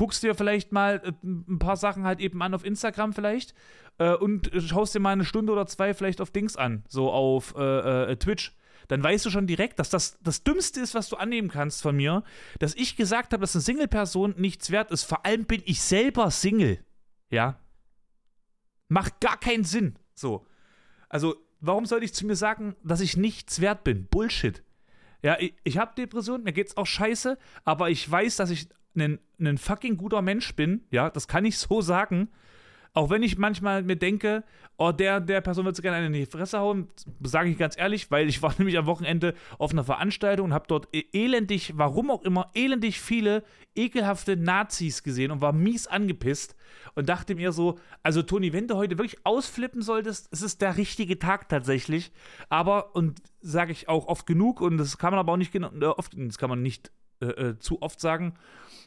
Guckst 0.00 0.22
dir 0.22 0.34
vielleicht 0.34 0.72
mal 0.72 1.02
äh, 1.04 1.12
ein 1.22 1.58
paar 1.58 1.76
Sachen 1.76 2.04
halt 2.04 2.20
eben 2.20 2.42
an 2.42 2.54
auf 2.54 2.64
Instagram 2.64 3.12
vielleicht. 3.12 3.54
Äh, 3.98 4.14
und 4.14 4.50
schaust 4.58 4.94
dir 4.94 5.00
mal 5.00 5.10
eine 5.10 5.26
Stunde 5.26 5.52
oder 5.52 5.66
zwei 5.66 5.92
vielleicht 5.94 6.20
auf 6.20 6.30
Dings 6.30 6.56
an. 6.56 6.84
So 6.88 7.10
auf 7.12 7.54
äh, 7.56 8.12
äh, 8.12 8.16
Twitch 8.16 8.56
dann 8.88 9.04
weißt 9.04 9.24
du 9.24 9.30
schon 9.30 9.46
direkt, 9.46 9.78
dass 9.78 9.88
das 9.88 10.18
das 10.20 10.42
Dümmste 10.42 10.80
ist, 10.80 10.96
was 10.96 11.08
du 11.08 11.14
annehmen 11.14 11.48
kannst 11.48 11.80
von 11.80 11.94
mir, 11.94 12.24
dass 12.58 12.74
ich 12.74 12.96
gesagt 12.96 13.32
habe, 13.32 13.42
dass 13.42 13.54
eine 13.54 13.62
Single-Person 13.62 14.34
nichts 14.36 14.72
wert 14.72 14.90
ist. 14.90 15.04
Vor 15.04 15.24
allem 15.24 15.44
bin 15.44 15.62
ich 15.64 15.80
selber 15.80 16.32
Single. 16.32 16.84
Ja, 17.30 17.60
Macht 18.90 19.20
gar 19.20 19.38
keinen 19.38 19.62
Sinn. 19.62 19.96
So. 20.14 20.44
Also, 21.08 21.36
warum 21.60 21.86
soll 21.86 22.02
ich 22.02 22.12
zu 22.12 22.26
mir 22.26 22.34
sagen, 22.34 22.74
dass 22.82 23.00
ich 23.00 23.16
nichts 23.16 23.60
wert 23.60 23.84
bin? 23.84 24.06
Bullshit. 24.06 24.64
Ja, 25.22 25.38
ich, 25.38 25.54
ich 25.62 25.78
habe 25.78 25.94
Depressionen, 25.94 26.42
mir 26.42 26.52
geht's 26.52 26.76
auch 26.76 26.86
scheiße, 26.86 27.38
aber 27.64 27.90
ich 27.90 28.10
weiß, 28.10 28.36
dass 28.36 28.50
ich 28.50 28.68
ein, 28.96 29.18
ein 29.38 29.58
fucking 29.58 29.96
guter 29.96 30.22
Mensch 30.22 30.54
bin, 30.54 30.82
ja, 30.90 31.10
das 31.10 31.28
kann 31.28 31.44
ich 31.44 31.58
so 31.58 31.80
sagen. 31.80 32.28
Auch 32.92 33.08
wenn 33.08 33.22
ich 33.22 33.38
manchmal 33.38 33.84
mir 33.84 33.94
denke, 33.94 34.42
oh, 34.76 34.90
der, 34.90 35.20
der 35.20 35.40
Person 35.42 35.64
wird 35.64 35.76
so 35.76 35.82
gerne 35.82 35.98
eine 35.98 36.06
in 36.06 36.12
die 36.12 36.26
Fresse 36.26 36.58
hauen, 36.58 36.88
sage 37.22 37.48
ich 37.48 37.56
ganz 37.56 37.78
ehrlich, 37.78 38.10
weil 38.10 38.28
ich 38.28 38.42
war 38.42 38.52
nämlich 38.58 38.76
am 38.78 38.86
Wochenende 38.86 39.34
auf 39.58 39.70
einer 39.70 39.84
Veranstaltung 39.84 40.46
und 40.46 40.54
habe 40.54 40.64
dort 40.66 40.88
e-, 40.92 41.04
elendig, 41.12 41.74
warum 41.76 42.10
auch 42.10 42.22
immer, 42.22 42.50
elendig 42.54 43.00
viele 43.00 43.44
ekelhafte 43.76 44.36
Nazis 44.36 45.04
gesehen 45.04 45.30
und 45.30 45.40
war 45.40 45.52
mies 45.52 45.86
angepisst 45.86 46.56
und 46.96 47.08
dachte 47.08 47.36
mir 47.36 47.52
so, 47.52 47.78
also 48.02 48.22
Toni, 48.22 48.52
wenn 48.52 48.66
du 48.66 48.74
heute 48.74 48.98
wirklich 48.98 49.24
ausflippen 49.24 49.82
solltest, 49.82 50.28
es 50.32 50.42
ist 50.42 50.60
der 50.60 50.76
richtige 50.76 51.20
Tag 51.20 51.48
tatsächlich. 51.48 52.10
Aber, 52.48 52.96
und 52.96 53.22
sage 53.40 53.70
ich 53.70 53.88
auch 53.88 54.08
oft 54.08 54.26
genug, 54.26 54.60
und 54.60 54.78
das 54.78 54.98
kann 54.98 55.12
man 55.12 55.20
aber 55.20 55.32
auch 55.32 55.36
nicht 55.36 55.54
äh, 55.54 55.84
oft, 55.84 56.12
das 56.16 56.38
kann 56.38 56.50
man 56.50 56.62
nicht 56.62 56.90
äh, 57.20 57.26
äh, 57.26 57.58
zu 57.58 57.82
oft 57.82 58.00
sagen, 58.00 58.34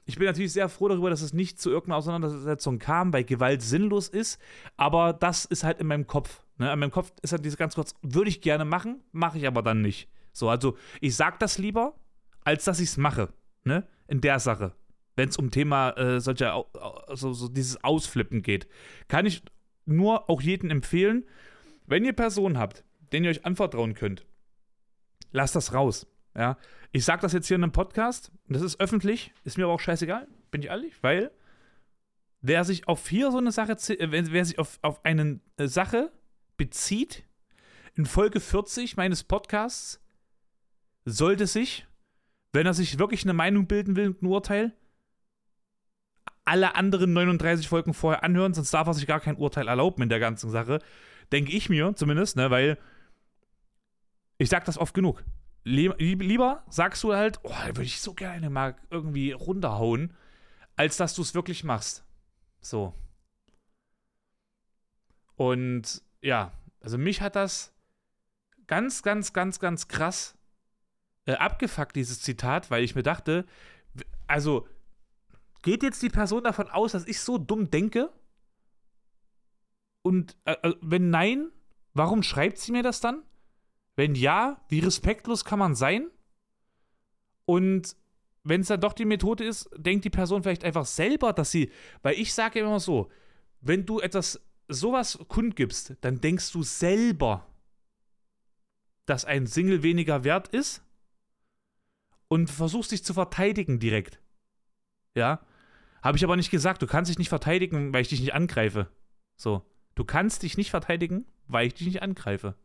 ich 0.05 0.17
bin 0.17 0.25
natürlich 0.27 0.51
sehr 0.51 0.69
froh 0.69 0.89
darüber, 0.89 1.09
dass 1.09 1.21
es 1.21 1.33
nicht 1.33 1.59
zu 1.61 1.69
irgendeiner 1.69 1.97
Auseinandersetzung 1.97 2.79
kam, 2.79 3.13
weil 3.13 3.23
Gewalt 3.23 3.61
sinnlos 3.61 4.09
ist. 4.09 4.39
Aber 4.75 5.13
das 5.13 5.45
ist 5.45 5.63
halt 5.63 5.79
in 5.79 5.87
meinem 5.87 6.07
Kopf. 6.07 6.43
Ne? 6.57 6.71
In 6.71 6.79
meinem 6.79 6.91
Kopf 6.91 7.13
ist 7.21 7.31
halt 7.31 7.45
dieses 7.45 7.57
ganz 7.57 7.75
kurz, 7.75 7.95
würde 8.01 8.29
ich 8.29 8.41
gerne 8.41 8.65
machen, 8.65 9.01
mache 9.11 9.37
ich 9.37 9.47
aber 9.47 9.61
dann 9.61 9.81
nicht. 9.81 10.09
So, 10.33 10.49
also 10.49 10.77
ich 10.99 11.15
sage 11.15 11.37
das 11.39 11.57
lieber, 11.57 11.95
als 12.43 12.65
dass 12.65 12.79
ich 12.79 12.89
es 12.89 12.97
mache. 12.97 13.29
Ne? 13.63 13.87
In 14.07 14.19
der 14.19 14.39
Sache. 14.39 14.73
Wenn 15.15 15.29
es 15.29 15.37
um 15.37 15.51
Thema 15.51 15.91
äh, 15.91 16.19
solcher, 16.19 16.65
also 17.07 17.33
so 17.33 17.47
dieses 17.47 17.83
Ausflippen 17.83 18.41
geht. 18.41 18.67
Kann 19.07 19.25
ich 19.25 19.43
nur 19.85 20.29
auch 20.29 20.41
jedem 20.41 20.69
empfehlen, 20.69 21.25
wenn 21.85 22.03
ihr 22.03 22.13
Personen 22.13 22.57
habt, 22.57 22.83
denen 23.11 23.25
ihr 23.25 23.31
euch 23.31 23.45
anvertrauen 23.45 23.93
könnt, 23.93 24.25
lasst 25.31 25.55
das 25.55 25.73
raus. 25.73 26.07
Ja, 26.35 26.57
ich 26.91 27.05
sage 27.05 27.21
das 27.21 27.33
jetzt 27.33 27.47
hier 27.47 27.55
in 27.55 27.63
einem 27.63 27.71
Podcast, 27.71 28.31
das 28.47 28.61
ist 28.61 28.79
öffentlich, 28.79 29.33
ist 29.43 29.57
mir 29.57 29.65
aber 29.65 29.73
auch 29.73 29.79
scheißegal, 29.79 30.27
bin 30.49 30.61
ich 30.61 30.67
ehrlich, 30.67 30.93
weil 31.01 31.31
wer 32.41 32.63
sich 32.63 32.87
auf 32.87 33.07
hier 33.07 33.31
so 33.31 33.37
eine 33.37 33.51
Sache, 33.51 33.73
äh, 33.73 34.31
wer 34.31 34.45
sich 34.45 34.57
auf, 34.57 34.79
auf 34.81 35.03
eine 35.05 35.39
äh, 35.57 35.67
Sache 35.67 36.11
bezieht, 36.57 37.23
in 37.95 38.05
Folge 38.05 38.39
40 38.39 38.97
meines 38.97 39.23
Podcasts, 39.23 39.99
sollte 41.05 41.45
sich, 41.45 41.85
wenn 42.51 42.65
er 42.65 42.73
sich 42.73 42.97
wirklich 42.97 43.23
eine 43.23 43.33
Meinung 43.33 43.67
bilden 43.67 43.95
will, 43.95 44.15
ein 44.19 44.25
Urteil, 44.25 44.73
alle 46.45 46.75
anderen 46.75 47.13
39 47.13 47.67
Folgen 47.67 47.93
vorher 47.93 48.23
anhören, 48.23 48.53
sonst 48.53 48.73
darf 48.73 48.87
er 48.87 48.93
sich 48.95 49.05
gar 49.05 49.19
kein 49.19 49.37
Urteil 49.37 49.67
erlauben 49.67 50.01
in 50.01 50.09
der 50.09 50.19
ganzen 50.19 50.49
Sache. 50.49 50.79
Denke 51.31 51.51
ich 51.51 51.69
mir 51.69 51.95
zumindest, 51.95 52.35
ne, 52.35 52.49
weil 52.49 52.77
ich 54.39 54.49
sag 54.49 54.65
das 54.65 54.79
oft 54.79 54.93
genug 54.93 55.23
lieber 55.63 56.63
sagst 56.69 57.03
du 57.03 57.13
halt, 57.13 57.39
oh, 57.43 57.49
da 57.49 57.67
würde 57.67 57.83
ich 57.83 58.01
so 58.01 58.13
gerne 58.13 58.49
mal 58.49 58.75
irgendwie 58.89 59.31
runterhauen, 59.31 60.13
als 60.75 60.97
dass 60.97 61.15
du 61.15 61.21
es 61.21 61.33
wirklich 61.33 61.63
machst. 61.63 62.03
So. 62.61 62.93
Und 65.35 66.01
ja, 66.21 66.51
also 66.81 66.97
mich 66.97 67.21
hat 67.21 67.35
das 67.35 67.73
ganz, 68.67 69.03
ganz, 69.03 69.33
ganz, 69.33 69.59
ganz 69.59 69.87
krass 69.87 70.37
äh, 71.25 71.33
abgefuckt, 71.33 71.95
dieses 71.95 72.21
Zitat, 72.21 72.69
weil 72.71 72.83
ich 72.83 72.95
mir 72.95 73.03
dachte, 73.03 73.45
also 74.27 74.67
geht 75.61 75.83
jetzt 75.83 76.01
die 76.01 76.09
Person 76.09 76.43
davon 76.43 76.69
aus, 76.69 76.91
dass 76.91 77.07
ich 77.07 77.19
so 77.19 77.37
dumm 77.37 77.71
denke? 77.71 78.11
Und 80.01 80.35
äh, 80.45 80.55
äh 80.61 80.75
wenn 80.81 81.09
nein, 81.09 81.51
warum 81.93 82.23
schreibt 82.23 82.57
sie 82.57 82.71
mir 82.71 82.83
das 82.83 82.99
dann? 82.99 83.23
Wenn 83.95 84.15
ja, 84.15 84.61
wie 84.69 84.79
respektlos 84.79 85.45
kann 85.45 85.59
man 85.59 85.75
sein? 85.75 86.09
Und 87.45 87.95
wenn 88.43 88.61
es 88.61 88.67
dann 88.67 88.81
doch 88.81 88.93
die 88.93 89.05
Methode 89.05 89.45
ist, 89.45 89.69
denkt 89.75 90.05
die 90.05 90.09
Person 90.09 90.43
vielleicht 90.43 90.63
einfach 90.63 90.85
selber, 90.85 91.33
dass 91.33 91.51
sie, 91.51 91.71
weil 92.01 92.15
ich 92.15 92.33
sage 92.33 92.59
immer 92.59 92.79
so, 92.79 93.09
wenn 93.61 93.85
du 93.85 93.99
etwas 93.99 94.41
sowas 94.67 95.19
kundgibst, 95.27 95.95
dann 96.01 96.19
denkst 96.19 96.51
du 96.51 96.63
selber, 96.63 97.47
dass 99.05 99.25
ein 99.25 99.47
Single 99.47 99.83
weniger 99.83 100.23
wert 100.23 100.47
ist 100.49 100.81
und 102.27 102.49
versuchst 102.49 102.91
dich 102.91 103.03
zu 103.03 103.13
verteidigen 103.13 103.79
direkt. 103.79 104.19
Ja? 105.15 105.45
Habe 106.01 106.17
ich 106.17 106.23
aber 106.23 106.35
nicht 106.35 106.51
gesagt, 106.51 106.81
du 106.81 106.87
kannst 106.87 107.09
dich 107.09 107.19
nicht 107.19 107.29
verteidigen, 107.29 107.93
weil 107.93 108.01
ich 108.01 108.09
dich 108.09 108.19
nicht 108.19 108.33
angreife. 108.33 108.87
So. 109.35 109.63
Du 109.95 110.03
kannst 110.03 110.43
dich 110.43 110.57
nicht 110.57 110.71
verteidigen, 110.71 111.25
weil 111.47 111.67
ich 111.67 111.75
dich 111.75 111.87
nicht 111.87 112.01
angreife. 112.01 112.55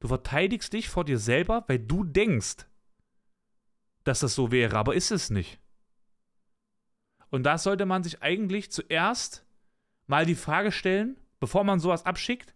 Du 0.00 0.08
verteidigst 0.08 0.72
dich 0.72 0.88
vor 0.88 1.04
dir 1.04 1.18
selber, 1.18 1.64
weil 1.66 1.78
du 1.78 2.04
denkst, 2.04 2.66
dass 4.04 4.20
das 4.20 4.34
so 4.34 4.52
wäre, 4.52 4.76
aber 4.76 4.94
ist 4.94 5.10
es 5.10 5.30
nicht. 5.30 5.58
Und 7.30 7.42
da 7.42 7.58
sollte 7.58 7.84
man 7.84 8.02
sich 8.02 8.22
eigentlich 8.22 8.70
zuerst 8.70 9.44
mal 10.06 10.24
die 10.24 10.34
Frage 10.34 10.72
stellen, 10.72 11.18
bevor 11.40 11.64
man 11.64 11.80
sowas 11.80 12.06
abschickt, 12.06 12.54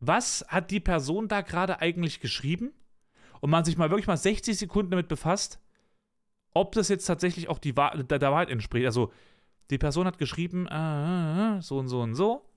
was 0.00 0.44
hat 0.48 0.70
die 0.70 0.80
Person 0.80 1.28
da 1.28 1.42
gerade 1.42 1.80
eigentlich 1.80 2.20
geschrieben? 2.20 2.72
Und 3.40 3.50
man 3.50 3.64
sich 3.64 3.76
mal 3.76 3.90
wirklich 3.90 4.06
mal 4.06 4.16
60 4.16 4.56
Sekunden 4.56 4.90
damit 4.90 5.06
befasst, 5.06 5.60
ob 6.54 6.72
das 6.72 6.88
jetzt 6.88 7.04
tatsächlich 7.04 7.48
auch 7.48 7.58
die 7.58 7.76
Wahr 7.76 8.02
der, 8.02 8.18
der 8.18 8.32
Wahrheit 8.32 8.48
entspricht. 8.48 8.86
Also, 8.86 9.12
die 9.70 9.78
Person 9.78 10.06
hat 10.06 10.18
geschrieben, 10.18 10.66
äh, 10.66 11.60
so 11.60 11.78
und 11.78 11.88
so 11.88 12.00
und 12.00 12.14
so 12.14 12.48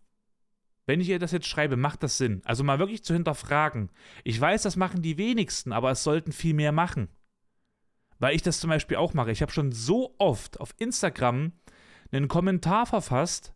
wenn 0.87 1.01
ich 1.01 1.09
ihr 1.09 1.19
das 1.19 1.33
jetzt 1.33 1.47
schreibe, 1.47 1.75
macht 1.75 2.01
das 2.01 2.17
Sinn? 2.17 2.41
Also 2.45 2.63
mal 2.63 2.79
wirklich 2.79 3.03
zu 3.03 3.13
hinterfragen. 3.13 3.91
Ich 4.23 4.39
weiß, 4.39 4.63
das 4.63 4.77
machen 4.77 5.01
die 5.01 5.17
wenigsten, 5.17 5.73
aber 5.73 5.91
es 5.91 6.03
sollten 6.03 6.31
viel 6.31 6.53
mehr 6.53 6.71
machen. 6.71 7.09
Weil 8.19 8.35
ich 8.35 8.41
das 8.41 8.61
zum 8.61 8.69
Beispiel 8.69 8.97
auch 8.97 9.13
mache. 9.13 9.31
Ich 9.31 9.41
habe 9.41 9.51
schon 9.51 9.73
so 9.73 10.15
oft 10.17 10.59
auf 10.61 10.73
Instagram 10.79 11.51
einen 12.11 12.29
Kommentar 12.29 12.85
verfasst 12.85 13.53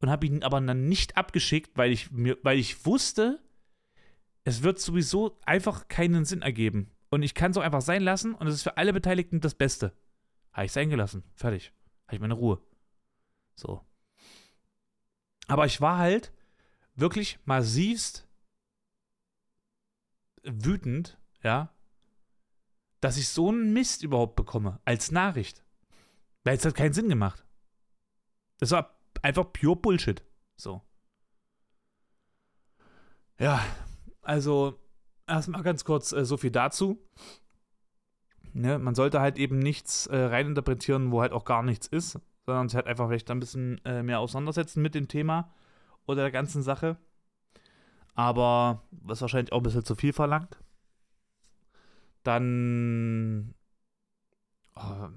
und 0.00 0.08
habe 0.08 0.24
ihn 0.24 0.44
aber 0.44 0.60
dann 0.60 0.88
nicht 0.88 1.16
abgeschickt, 1.16 1.76
weil 1.76 1.90
ich, 1.90 2.12
mir, 2.12 2.38
weil 2.42 2.58
ich 2.58 2.86
wusste, 2.86 3.42
es 4.44 4.62
wird 4.62 4.78
sowieso 4.78 5.40
einfach 5.44 5.88
keinen 5.88 6.24
Sinn 6.24 6.42
ergeben. 6.42 6.92
Und 7.10 7.22
ich 7.22 7.34
kann 7.34 7.50
es 7.50 7.56
auch 7.56 7.62
einfach 7.62 7.82
sein 7.82 8.02
lassen 8.02 8.34
und 8.34 8.46
es 8.46 8.54
ist 8.54 8.62
für 8.62 8.76
alle 8.76 8.92
Beteiligten 8.92 9.40
das 9.40 9.54
Beste. 9.54 9.92
Habe 10.52 10.66
ich 10.66 10.70
es 10.70 10.76
eingelassen. 10.76 11.24
Fertig. 11.34 11.72
Habe 12.06 12.14
ich 12.14 12.20
meine 12.20 12.34
Ruhe. 12.34 12.60
So. 13.56 13.80
Aber 15.48 15.66
ich 15.66 15.80
war 15.80 15.98
halt 15.98 16.32
wirklich 16.94 17.38
massivst 17.44 18.28
wütend, 20.42 21.18
ja, 21.42 21.72
dass 23.00 23.16
ich 23.16 23.28
so 23.28 23.48
einen 23.48 23.72
Mist 23.72 24.02
überhaupt 24.02 24.36
bekomme 24.36 24.80
als 24.84 25.10
Nachricht. 25.10 25.64
Weil 26.44 26.56
es 26.56 26.64
hat 26.64 26.74
keinen 26.74 26.92
Sinn 26.92 27.08
gemacht. 27.08 27.44
Das 28.58 28.70
war 28.70 28.96
einfach 29.22 29.52
pure 29.52 29.76
Bullshit. 29.76 30.22
So. 30.56 30.82
Ja, 33.38 33.64
also 34.22 34.78
erstmal 35.26 35.62
ganz 35.62 35.84
kurz 35.84 36.12
äh, 36.12 36.24
so 36.24 36.36
viel 36.36 36.50
dazu. 36.50 36.98
Ne, 38.52 38.78
man 38.78 38.94
sollte 38.94 39.20
halt 39.20 39.38
eben 39.38 39.58
nichts 39.58 40.06
äh, 40.06 40.16
reininterpretieren, 40.16 41.10
wo 41.10 41.22
halt 41.22 41.32
auch 41.32 41.44
gar 41.44 41.62
nichts 41.62 41.86
ist, 41.86 42.20
sondern 42.44 42.68
sich 42.68 42.76
halt 42.76 42.86
einfach 42.86 43.08
vielleicht 43.08 43.30
ein 43.30 43.40
bisschen 43.40 43.80
äh, 43.84 44.02
mehr 44.02 44.20
auseinandersetzen 44.20 44.82
mit 44.82 44.94
dem 44.94 45.08
Thema 45.08 45.52
oder 46.06 46.22
der 46.22 46.30
ganzen 46.30 46.62
Sache. 46.62 46.96
Aber 48.14 48.82
was 48.90 49.20
wahrscheinlich 49.20 49.52
auch 49.52 49.58
ein 49.58 49.62
bisschen 49.62 49.84
zu 49.84 49.94
viel 49.94 50.12
verlangt. 50.12 50.58
Dann. 52.22 53.54
Oh, 54.76 55.08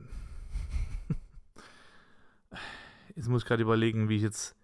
jetzt 3.15 3.27
muss 3.27 3.44
ich 3.44 3.48
gerade 3.48 3.63
überlegen, 3.63 4.10
wie 4.10 4.18
ich 4.18 4.24
jetzt 4.24 4.56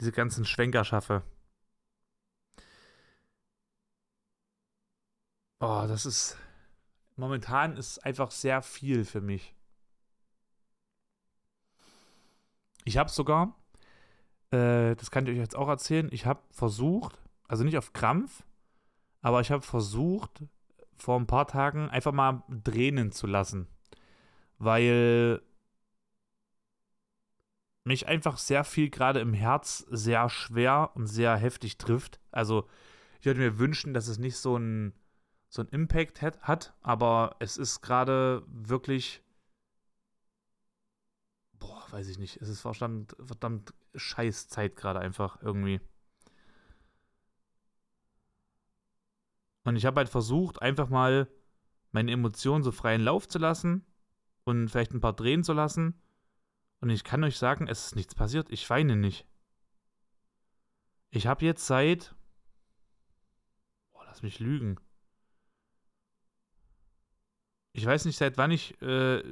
diese 0.00 0.12
ganzen 0.12 0.44
Schwenker 0.44 0.84
schaffe. 0.84 1.22
Oh, 5.60 5.84
das 5.86 6.06
ist. 6.06 6.36
Momentan 7.16 7.76
ist 7.76 7.98
einfach 8.04 8.30
sehr 8.30 8.62
viel 8.62 9.04
für 9.04 9.20
mich. 9.20 9.54
Ich 12.84 12.96
habe 12.96 13.10
sogar 13.10 13.54
äh, 14.52 14.94
das 14.94 15.10
kann 15.10 15.26
ich 15.26 15.32
euch 15.32 15.38
jetzt 15.38 15.56
auch 15.56 15.68
erzählen, 15.68 16.08
ich 16.12 16.26
habe 16.26 16.40
versucht, 16.50 17.18
also 17.48 17.64
nicht 17.64 17.78
auf 17.78 17.92
Krampf, 17.92 18.44
aber 19.20 19.40
ich 19.40 19.50
habe 19.50 19.62
versucht, 19.62 20.44
vor 20.96 21.18
ein 21.18 21.26
paar 21.26 21.46
Tagen 21.46 21.88
einfach 21.88 22.12
mal 22.12 22.42
drehen 22.48 23.12
zu 23.12 23.26
lassen. 23.26 23.66
Weil 24.58 25.42
mich 27.84 28.06
einfach 28.06 28.38
sehr 28.38 28.62
viel 28.62 28.90
gerade 28.90 29.20
im 29.20 29.34
Herz 29.34 29.84
sehr 29.90 30.28
schwer 30.28 30.90
und 30.94 31.08
sehr 31.08 31.36
heftig 31.36 31.78
trifft. 31.78 32.20
Also 32.30 32.68
ich 33.20 33.26
würde 33.26 33.40
mir 33.40 33.58
wünschen, 33.58 33.94
dass 33.94 34.06
es 34.06 34.18
nicht 34.18 34.36
so 34.36 34.56
ein 34.56 34.92
so 35.48 35.60
ein 35.60 35.68
Impact 35.68 36.22
hat, 36.22 36.72
aber 36.80 37.36
es 37.38 37.58
ist 37.58 37.82
gerade 37.82 38.42
wirklich 38.46 39.22
weiß 41.92 42.08
ich 42.08 42.18
nicht, 42.18 42.40
es 42.40 42.48
ist 42.48 42.60
verdammt, 42.60 43.14
verdammt 43.22 43.74
scheiß 43.94 44.48
Zeit 44.48 44.76
gerade 44.76 45.00
einfach 45.00 45.42
irgendwie. 45.42 45.80
Und 49.64 49.76
ich 49.76 49.84
habe 49.84 49.98
halt 49.98 50.08
versucht, 50.08 50.60
einfach 50.62 50.88
mal 50.88 51.28
meine 51.92 52.10
Emotionen 52.10 52.64
so 52.64 52.72
freien 52.72 53.02
Lauf 53.02 53.28
zu 53.28 53.38
lassen 53.38 53.84
und 54.44 54.68
vielleicht 54.68 54.92
ein 54.92 55.00
paar 55.00 55.12
drehen 55.12 55.44
zu 55.44 55.52
lassen. 55.52 56.00
Und 56.80 56.90
ich 56.90 57.04
kann 57.04 57.22
euch 57.22 57.36
sagen, 57.38 57.68
es 57.68 57.86
ist 57.86 57.96
nichts 57.96 58.14
passiert. 58.14 58.50
Ich 58.50 58.68
weine 58.68 58.96
nicht. 58.96 59.26
Ich 61.10 61.26
habe 61.26 61.44
jetzt 61.44 61.66
seit. 61.66 62.14
Boah, 63.92 64.04
lass 64.06 64.22
mich 64.22 64.40
lügen. 64.40 64.80
Ich 67.72 67.86
weiß 67.86 68.04
nicht, 68.04 68.16
seit 68.16 68.36
wann 68.36 68.50
ich. 68.50 68.80
Äh, 68.82 69.22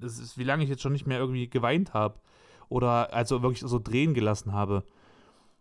das 0.00 0.18
ist, 0.18 0.38
wie 0.38 0.44
lange 0.44 0.64
ich 0.64 0.68
jetzt 0.70 0.82
schon 0.82 0.92
nicht 0.92 1.06
mehr 1.06 1.18
irgendwie 1.18 1.48
geweint 1.48 1.94
habe. 1.94 2.20
Oder 2.68 3.12
also 3.14 3.42
wirklich 3.42 3.60
so 3.60 3.78
drehen 3.78 4.14
gelassen 4.14 4.52
habe. 4.52 4.84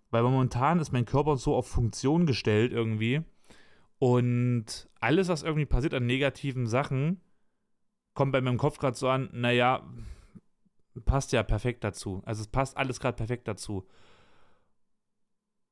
Weil 0.09 0.23
momentan 0.23 0.79
ist 0.79 0.91
mein 0.91 1.05
Körper 1.05 1.37
so 1.37 1.55
auf 1.55 1.67
Funktion 1.67 2.25
gestellt 2.25 2.71
irgendwie. 2.71 3.21
Und 3.99 4.89
alles, 4.99 5.27
was 5.27 5.43
irgendwie 5.43 5.65
passiert 5.65 5.93
an 5.93 6.05
negativen 6.05 6.67
Sachen, 6.67 7.21
kommt 8.13 8.31
bei 8.31 8.41
meinem 8.41 8.57
Kopf 8.57 8.77
gerade 8.77 8.97
so 8.97 9.09
an, 9.09 9.29
naja, 9.31 9.83
passt 11.05 11.31
ja 11.31 11.43
perfekt 11.43 11.83
dazu. 11.83 12.21
Also 12.25 12.41
es 12.41 12.47
passt 12.47 12.77
alles 12.77 12.99
gerade 12.99 13.15
perfekt 13.15 13.47
dazu. 13.47 13.87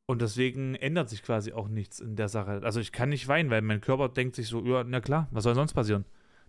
Und 0.07 0.21
deswegen 0.21 0.75
ändert 0.75 1.09
sich 1.09 1.23
quasi 1.23 1.53
auch 1.53 1.67
nichts 1.67 1.99
in 1.99 2.15
der 2.15 2.29
Sache. 2.29 2.61
Also 2.63 2.79
ich 2.79 2.91
kann 2.91 3.09
nicht 3.09 3.27
weinen, 3.27 3.49
weil 3.49 3.61
mein 3.61 3.81
Körper 3.81 4.09
denkt 4.09 4.35
sich 4.35 4.47
so, 4.47 4.63
ja, 4.63 4.83
na 4.83 5.01
klar, 5.01 5.27
was 5.31 5.43
soll 5.43 5.55
sonst 5.55 5.73
passieren? 5.73 6.05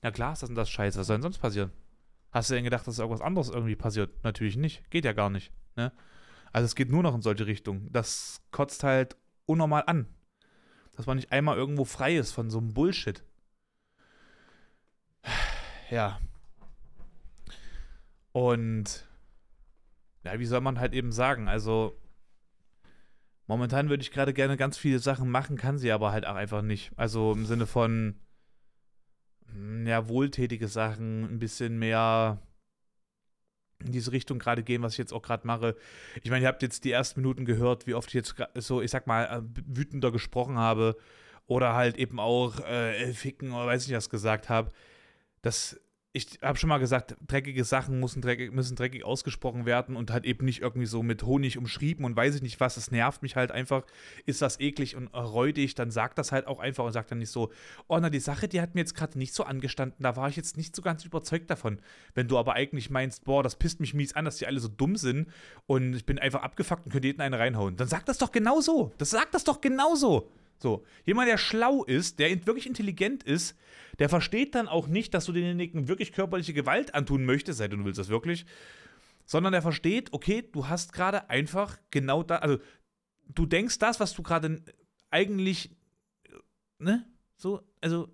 Na 0.06 0.12
klar 0.12 0.34
ist 0.34 0.42
das 0.44 0.50
und 0.50 0.54
das 0.54 0.70
Scheiße, 0.70 1.00
was 1.00 1.08
soll 1.08 1.16
denn 1.16 1.22
sonst 1.22 1.38
passieren? 1.38 1.72
Hast 2.30 2.48
du 2.48 2.54
denn 2.54 2.62
gedacht, 2.62 2.86
dass 2.86 3.00
irgendwas 3.00 3.20
anderes 3.20 3.48
irgendwie 3.48 3.74
passiert? 3.74 4.22
Natürlich 4.22 4.56
nicht. 4.56 4.88
Geht 4.88 5.04
ja 5.04 5.12
gar 5.12 5.30
nicht. 5.30 5.50
Ne? 5.74 5.90
Also 6.52 6.64
es 6.64 6.76
geht 6.76 6.90
nur 6.92 7.02
noch 7.02 7.12
in 7.12 7.22
solche 7.22 7.48
Richtungen. 7.48 7.90
Das 7.90 8.40
kotzt 8.52 8.84
halt 8.84 9.16
unnormal 9.46 9.82
an. 9.88 10.06
Dass 10.92 11.06
man 11.06 11.16
nicht 11.16 11.32
einmal 11.32 11.56
irgendwo 11.56 11.84
frei 11.84 12.16
ist 12.16 12.30
von 12.30 12.50
so 12.50 12.58
einem 12.58 12.72
Bullshit. 12.72 13.24
Ja. 15.90 16.20
Und 18.30 19.08
ja, 20.22 20.38
wie 20.38 20.46
soll 20.46 20.60
man 20.60 20.78
halt 20.78 20.92
eben 20.94 21.10
sagen? 21.10 21.48
Also 21.48 22.00
momentan 23.48 23.88
würde 23.88 24.02
ich 24.02 24.12
gerade 24.12 24.32
gerne 24.32 24.56
ganz 24.56 24.78
viele 24.78 25.00
Sachen 25.00 25.28
machen, 25.28 25.56
kann 25.56 25.78
sie 25.78 25.90
aber 25.90 26.12
halt 26.12 26.28
auch 26.28 26.36
einfach 26.36 26.62
nicht. 26.62 26.92
Also 26.96 27.32
im 27.32 27.44
Sinne 27.44 27.66
von 27.66 28.20
ja, 29.86 30.08
wohltätige 30.08 30.68
Sachen, 30.68 31.24
ein 31.24 31.38
bisschen 31.38 31.78
mehr 31.78 32.40
in 33.84 33.92
diese 33.92 34.12
Richtung 34.12 34.38
gerade 34.38 34.62
gehen, 34.62 34.82
was 34.82 34.92
ich 34.92 34.98
jetzt 34.98 35.12
auch 35.12 35.22
gerade 35.22 35.46
mache. 35.46 35.76
Ich 36.22 36.30
meine, 36.30 36.42
ihr 36.44 36.48
habt 36.48 36.62
jetzt 36.62 36.84
die 36.84 36.92
ersten 36.92 37.20
Minuten 37.20 37.44
gehört, 37.44 37.86
wie 37.86 37.94
oft 37.94 38.08
ich 38.08 38.14
jetzt 38.14 38.34
so, 38.54 38.80
ich 38.80 38.90
sag 38.90 39.06
mal, 39.06 39.24
äh, 39.24 39.42
wütender 39.66 40.10
gesprochen 40.10 40.56
habe 40.56 40.96
oder 41.46 41.74
halt 41.74 41.96
eben 41.96 42.18
auch 42.18 42.58
äh, 42.60 43.12
ficken 43.12 43.52
oder 43.52 43.66
weiß 43.66 43.86
nicht 43.86 43.96
was 43.96 44.10
gesagt 44.10 44.48
habe. 44.48 44.72
Das 45.42 45.78
ich 46.16 46.38
habe 46.40 46.58
schon 46.58 46.68
mal 46.68 46.78
gesagt, 46.78 47.14
dreckige 47.26 47.62
Sachen 47.62 48.00
müssen 48.00 48.22
dreckig, 48.22 48.50
müssen 48.50 48.74
dreckig 48.74 49.04
ausgesprochen 49.04 49.66
werden 49.66 49.96
und 49.96 50.10
halt 50.10 50.24
eben 50.24 50.46
nicht 50.46 50.62
irgendwie 50.62 50.86
so 50.86 51.02
mit 51.02 51.22
Honig 51.22 51.58
umschrieben 51.58 52.06
und 52.06 52.16
weiß 52.16 52.36
ich 52.36 52.42
nicht 52.42 52.58
was. 52.58 52.78
Es 52.78 52.90
nervt 52.90 53.20
mich 53.20 53.36
halt 53.36 53.52
einfach. 53.52 53.84
Ist 54.24 54.40
das 54.40 54.58
eklig 54.58 54.96
und 54.96 55.08
räudig, 55.08 55.74
dann 55.74 55.90
sagt 55.90 56.16
das 56.16 56.32
halt 56.32 56.46
auch 56.46 56.58
einfach 56.58 56.84
und 56.84 56.92
sagt 56.92 57.10
dann 57.10 57.18
nicht 57.18 57.30
so, 57.30 57.52
oh 57.86 57.98
na, 58.00 58.08
die 58.08 58.18
Sache, 58.18 58.48
die 58.48 58.62
hat 58.62 58.74
mir 58.74 58.80
jetzt 58.80 58.94
gerade 58.94 59.18
nicht 59.18 59.34
so 59.34 59.44
angestanden, 59.44 60.02
da 60.02 60.16
war 60.16 60.30
ich 60.30 60.36
jetzt 60.36 60.56
nicht 60.56 60.74
so 60.74 60.80
ganz 60.80 61.04
überzeugt 61.04 61.50
davon. 61.50 61.80
Wenn 62.14 62.28
du 62.28 62.38
aber 62.38 62.54
eigentlich 62.54 62.88
meinst, 62.88 63.24
boah, 63.24 63.42
das 63.42 63.56
pisst 63.56 63.80
mich 63.80 63.92
mies 63.92 64.16
an, 64.16 64.24
dass 64.24 64.38
die 64.38 64.46
alle 64.46 64.60
so 64.60 64.68
dumm 64.68 64.96
sind 64.96 65.28
und 65.66 65.94
ich 65.94 66.06
bin 66.06 66.18
einfach 66.18 66.42
abgefuckt 66.42 66.86
und 66.86 66.92
könnte 66.92 67.08
jeden 67.08 67.20
einen 67.20 67.34
reinhauen, 67.34 67.76
dann 67.76 67.88
sag 67.88 68.06
das 68.06 68.16
doch 68.16 68.32
genauso. 68.32 68.94
Das 68.96 69.10
sagt 69.10 69.34
das 69.34 69.44
doch 69.44 69.60
genauso. 69.60 70.30
So, 70.58 70.84
jemand, 71.04 71.28
der 71.28 71.38
schlau 71.38 71.84
ist, 71.84 72.18
der 72.18 72.46
wirklich 72.46 72.66
intelligent 72.66 73.22
ist, 73.22 73.56
der 73.98 74.08
versteht 74.08 74.54
dann 74.54 74.68
auch 74.68 74.88
nicht, 74.88 75.14
dass 75.14 75.24
du 75.26 75.32
denjenigen 75.32 75.88
wirklich 75.88 76.12
körperliche 76.12 76.54
Gewalt 76.54 76.94
antun 76.94 77.24
möchtest, 77.24 77.58
sei 77.58 77.68
du 77.68 77.84
willst 77.84 77.98
das 77.98 78.08
wirklich, 78.08 78.46
sondern 79.24 79.52
der 79.52 79.62
versteht, 79.62 80.12
okay, 80.12 80.48
du 80.50 80.68
hast 80.68 80.92
gerade 80.92 81.28
einfach 81.30 81.78
genau 81.90 82.22
da, 82.22 82.36
also 82.36 82.58
du 83.26 83.46
denkst 83.46 83.78
das, 83.78 84.00
was 84.00 84.14
du 84.14 84.22
gerade 84.22 84.62
eigentlich, 85.10 85.70
ne, 86.78 87.04
so, 87.36 87.62
also, 87.80 88.08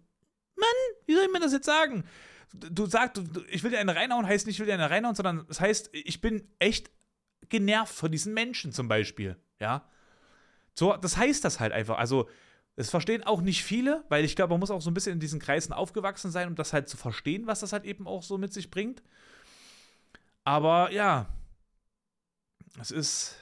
Mann, 0.56 0.68
wie 1.06 1.14
soll 1.14 1.24
ich 1.24 1.32
mir 1.32 1.40
das 1.40 1.52
jetzt 1.52 1.66
sagen? 1.66 2.04
Du 2.52 2.86
sagst, 2.86 3.22
ich 3.50 3.62
will 3.62 3.70
dir 3.70 3.78
eine 3.78 3.94
reinhauen, 3.94 4.26
heißt 4.26 4.46
nicht, 4.46 4.56
ich 4.56 4.60
will 4.60 4.66
dir 4.66 4.74
eine 4.74 4.90
reinhauen, 4.90 5.14
sondern 5.14 5.38
es 5.40 5.46
das 5.46 5.60
heißt, 5.60 5.90
ich 5.92 6.20
bin 6.20 6.48
echt 6.58 6.90
genervt 7.48 7.94
von 7.94 8.10
diesen 8.10 8.34
Menschen 8.34 8.72
zum 8.72 8.88
Beispiel, 8.88 9.36
ja. 9.60 9.88
So, 10.74 10.96
das 10.96 11.16
heißt 11.16 11.44
das 11.44 11.60
halt 11.60 11.72
einfach. 11.72 11.98
Also, 11.98 12.28
es 12.76 12.90
verstehen 12.90 13.22
auch 13.24 13.42
nicht 13.42 13.64
viele, 13.64 14.04
weil 14.08 14.24
ich 14.24 14.34
glaube, 14.34 14.52
man 14.54 14.60
muss 14.60 14.70
auch 14.70 14.80
so 14.80 14.90
ein 14.90 14.94
bisschen 14.94 15.12
in 15.12 15.20
diesen 15.20 15.40
Kreisen 15.40 15.72
aufgewachsen 15.72 16.30
sein, 16.30 16.48
um 16.48 16.54
das 16.54 16.72
halt 16.72 16.88
zu 16.88 16.96
verstehen, 16.96 17.46
was 17.46 17.60
das 17.60 17.72
halt 17.72 17.84
eben 17.84 18.06
auch 18.06 18.22
so 18.22 18.38
mit 18.38 18.52
sich 18.52 18.70
bringt. 18.70 19.02
Aber 20.44 20.90
ja, 20.90 21.28
es 22.80 22.90
ist 22.90 23.36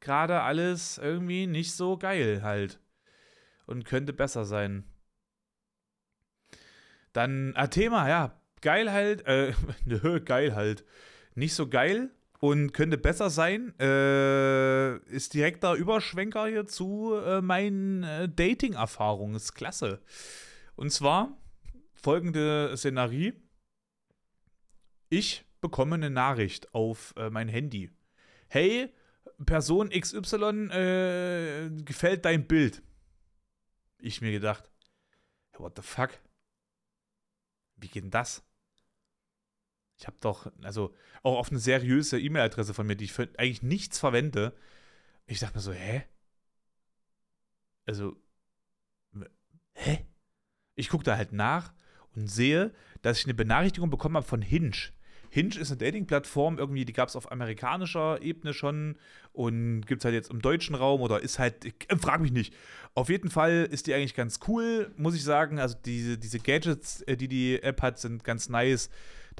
gerade 0.00 0.40
alles 0.42 0.98
irgendwie 0.98 1.46
nicht 1.46 1.74
so 1.74 1.96
geil 1.98 2.42
halt. 2.42 2.78
Und 3.66 3.84
könnte 3.84 4.12
besser 4.12 4.44
sein. 4.44 4.84
Dann, 7.12 7.52
ah, 7.56 7.66
Thema, 7.68 8.08
ja, 8.08 8.40
geil 8.62 8.90
halt, 8.92 9.26
äh, 9.26 9.52
nö, 9.84 10.20
geil 10.20 10.54
halt. 10.54 10.84
Nicht 11.34 11.54
so 11.54 11.68
geil, 11.68 12.10
und 12.40 12.72
könnte 12.72 12.98
besser 12.98 13.30
sein. 13.30 13.78
Äh, 13.78 14.96
ist 15.14 15.34
direkter 15.34 15.74
Überschwenker 15.74 16.46
hier 16.46 16.66
zu 16.66 17.14
äh, 17.14 17.40
meinen 17.40 18.02
äh, 18.02 18.28
Dating-Erfahrungen. 18.28 19.36
Ist 19.36 19.54
klasse. 19.54 20.00
Und 20.74 20.90
zwar 20.90 21.36
folgende 21.94 22.74
Szenerie. 22.76 23.34
Ich 25.10 25.44
bekomme 25.60 25.96
eine 25.96 26.10
Nachricht 26.10 26.74
auf 26.74 27.14
äh, 27.16 27.30
mein 27.30 27.48
Handy. 27.48 27.90
Hey, 28.48 28.92
Person 29.44 29.90
XY, 29.90 30.70
äh, 30.70 31.70
gefällt 31.84 32.24
dein 32.24 32.46
Bild? 32.46 32.82
Ich 33.98 34.22
mir 34.22 34.32
gedacht, 34.32 34.70
what 35.58 35.76
the 35.76 35.82
fuck? 35.82 36.10
Wie 37.76 37.88
geht 37.88 38.04
denn 38.04 38.10
das? 38.10 38.42
Ich 40.00 40.06
habe 40.06 40.16
doch, 40.20 40.50
also 40.62 40.94
auch 41.22 41.36
auf 41.36 41.50
eine 41.50 41.58
seriöse 41.58 42.18
E-Mail-Adresse 42.18 42.72
von 42.72 42.86
mir, 42.86 42.96
die 42.96 43.04
ich 43.04 43.12
für 43.12 43.28
eigentlich 43.36 43.62
nichts 43.62 43.98
verwende. 43.98 44.54
Ich 45.26 45.40
dachte 45.40 45.56
mir 45.56 45.60
so, 45.60 45.72
hä? 45.72 46.04
Also, 47.84 48.16
hä? 49.74 50.06
Ich 50.74 50.88
gucke 50.88 51.04
da 51.04 51.18
halt 51.18 51.32
nach 51.32 51.74
und 52.16 52.28
sehe, 52.28 52.72
dass 53.02 53.18
ich 53.18 53.26
eine 53.26 53.34
Benachrichtigung 53.34 53.90
bekommen 53.90 54.16
habe 54.16 54.26
von 54.26 54.40
Hinge. 54.40 54.72
Hinge 55.28 55.56
ist 55.56 55.70
eine 55.70 55.76
Dating-Plattform, 55.76 56.58
irgendwie, 56.58 56.86
die 56.86 56.94
gab 56.94 57.10
es 57.10 57.14
auf 57.14 57.30
amerikanischer 57.30 58.22
Ebene 58.22 58.54
schon 58.54 58.96
und 59.32 59.82
gibt 59.86 60.00
es 60.00 60.06
halt 60.06 60.14
jetzt 60.14 60.30
im 60.30 60.40
deutschen 60.40 60.74
Raum 60.74 61.02
oder 61.02 61.20
ist 61.20 61.38
halt, 61.38 61.66
ich, 61.66 61.74
äh, 61.88 61.96
frag 61.96 62.22
mich 62.22 62.32
nicht. 62.32 62.54
Auf 62.94 63.10
jeden 63.10 63.30
Fall 63.30 63.68
ist 63.70 63.86
die 63.86 63.92
eigentlich 63.92 64.14
ganz 64.14 64.40
cool, 64.48 64.94
muss 64.96 65.14
ich 65.14 65.22
sagen. 65.22 65.58
Also 65.58 65.76
diese, 65.84 66.16
diese 66.16 66.40
Gadgets, 66.40 67.02
äh, 67.02 67.18
die 67.18 67.28
die 67.28 67.62
App 67.62 67.82
hat, 67.82 67.98
sind 67.98 68.24
ganz 68.24 68.48
nice. 68.48 68.88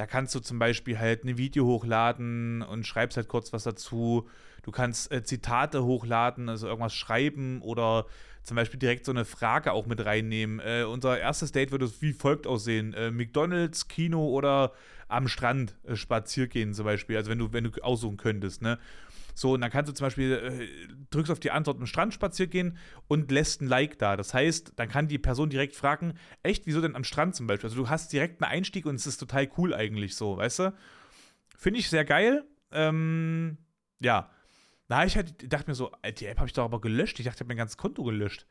Da 0.00 0.06
kannst 0.06 0.34
du 0.34 0.40
zum 0.40 0.58
Beispiel 0.58 0.98
halt 0.98 1.24
ein 1.24 1.36
Video 1.36 1.66
hochladen 1.66 2.62
und 2.62 2.86
schreibst 2.86 3.18
halt 3.18 3.28
kurz 3.28 3.52
was 3.52 3.64
dazu. 3.64 4.26
Du 4.62 4.70
kannst 4.70 5.12
äh, 5.12 5.22
Zitate 5.22 5.84
hochladen, 5.84 6.48
also 6.48 6.68
irgendwas 6.68 6.94
schreiben 6.94 7.60
oder 7.60 8.06
zum 8.42 8.54
Beispiel 8.56 8.80
direkt 8.80 9.04
so 9.04 9.12
eine 9.12 9.26
Frage 9.26 9.72
auch 9.72 9.84
mit 9.84 10.02
reinnehmen. 10.02 10.58
Äh, 10.60 10.84
unser 10.84 11.20
erstes 11.20 11.52
Date 11.52 11.70
würde 11.70 11.92
wie 12.00 12.14
folgt 12.14 12.46
aussehen: 12.46 12.94
äh, 12.94 13.10
McDonalds, 13.10 13.88
Kino 13.88 14.26
oder 14.26 14.72
am 15.08 15.28
Strand 15.28 15.76
äh, 15.84 15.96
spazieren 15.96 16.48
gehen 16.48 16.72
zum 16.72 16.86
Beispiel. 16.86 17.18
Also 17.18 17.30
wenn 17.30 17.38
du, 17.38 17.52
wenn 17.52 17.64
du 17.64 17.70
aussuchen 17.82 18.16
könntest, 18.16 18.62
ne? 18.62 18.78
So, 19.40 19.54
und 19.54 19.62
dann 19.62 19.70
kannst 19.70 19.88
du 19.88 19.94
zum 19.94 20.04
Beispiel, 20.04 20.32
äh, 20.32 20.68
drückst 21.08 21.32
auf 21.32 21.40
die 21.40 21.50
Antwort 21.50 21.78
am 21.78 21.86
Strand 21.86 22.12
spazieren 22.12 22.50
gehen 22.50 22.78
und 23.08 23.30
lässt 23.30 23.62
ein 23.62 23.68
Like 23.68 23.98
da. 23.98 24.18
Das 24.18 24.34
heißt, 24.34 24.74
dann 24.76 24.90
kann 24.90 25.08
die 25.08 25.16
Person 25.16 25.48
direkt 25.48 25.74
fragen, 25.74 26.12
echt, 26.42 26.66
wieso 26.66 26.82
denn 26.82 26.94
am 26.94 27.04
Strand 27.04 27.34
zum 27.34 27.46
Beispiel? 27.46 27.70
Also 27.70 27.82
du 27.82 27.88
hast 27.88 28.12
direkt 28.12 28.42
einen 28.42 28.52
Einstieg 28.52 28.84
und 28.84 28.96
es 28.96 29.06
ist 29.06 29.16
total 29.16 29.48
cool 29.56 29.72
eigentlich 29.72 30.14
so, 30.14 30.36
weißt 30.36 30.58
du? 30.58 30.74
Finde 31.56 31.80
ich 31.80 31.88
sehr 31.88 32.04
geil. 32.04 32.44
Ähm, 32.70 33.56
ja. 33.98 34.30
Na, 34.88 35.06
ich 35.06 35.16
halt, 35.16 35.50
dachte 35.50 35.70
mir 35.70 35.74
so, 35.74 35.90
die 36.18 36.26
App 36.26 36.36
habe 36.36 36.46
ich 36.46 36.52
doch 36.52 36.64
aber 36.64 36.82
gelöscht. 36.82 37.18
Ich 37.18 37.24
dachte, 37.24 37.36
ich 37.36 37.40
habe 37.40 37.48
mein 37.48 37.56
ganzes 37.56 37.78
Konto 37.78 38.04
gelöscht. 38.04 38.44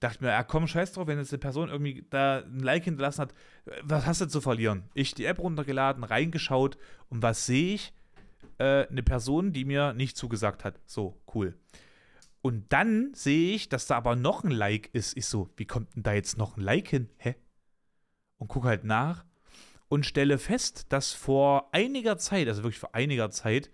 Dachte 0.00 0.22
mir, 0.22 0.32
ja 0.32 0.44
komm, 0.44 0.66
scheiß 0.66 0.92
drauf, 0.92 1.06
wenn 1.06 1.16
jetzt 1.16 1.32
eine 1.32 1.38
Person 1.38 1.70
irgendwie 1.70 2.04
da 2.10 2.40
ein 2.40 2.60
Like 2.60 2.84
hinterlassen 2.84 3.22
hat, 3.22 3.34
was 3.84 4.04
hast 4.04 4.20
du 4.20 4.26
zu 4.26 4.42
verlieren? 4.42 4.82
Ich 4.92 5.14
die 5.14 5.24
App 5.24 5.38
runtergeladen, 5.38 6.04
reingeschaut 6.04 6.76
und 7.08 7.22
was 7.22 7.46
sehe 7.46 7.76
ich? 7.76 7.94
Äh, 8.58 8.86
eine 8.88 9.02
Person, 9.02 9.52
die 9.52 9.64
mir 9.64 9.92
nicht 9.92 10.16
zugesagt 10.16 10.64
hat. 10.64 10.80
So, 10.86 11.20
cool. 11.34 11.54
Und 12.42 12.72
dann 12.72 13.12
sehe 13.14 13.54
ich, 13.54 13.68
dass 13.68 13.86
da 13.86 13.96
aber 13.96 14.14
noch 14.14 14.44
ein 14.44 14.50
Like 14.50 14.90
ist. 14.92 15.16
Ich 15.16 15.26
so, 15.26 15.50
wie 15.56 15.64
kommt 15.64 15.94
denn 15.96 16.02
da 16.02 16.12
jetzt 16.12 16.38
noch 16.38 16.56
ein 16.56 16.62
Like 16.62 16.88
hin? 16.88 17.08
Hä? 17.18 17.34
Und 18.38 18.48
gucke 18.48 18.68
halt 18.68 18.84
nach 18.84 19.24
und 19.88 20.06
stelle 20.06 20.38
fest, 20.38 20.86
dass 20.90 21.12
vor 21.12 21.68
einiger 21.72 22.18
Zeit, 22.18 22.48
also 22.48 22.62
wirklich 22.62 22.78
vor 22.78 22.94
einiger 22.94 23.30
Zeit, 23.30 23.70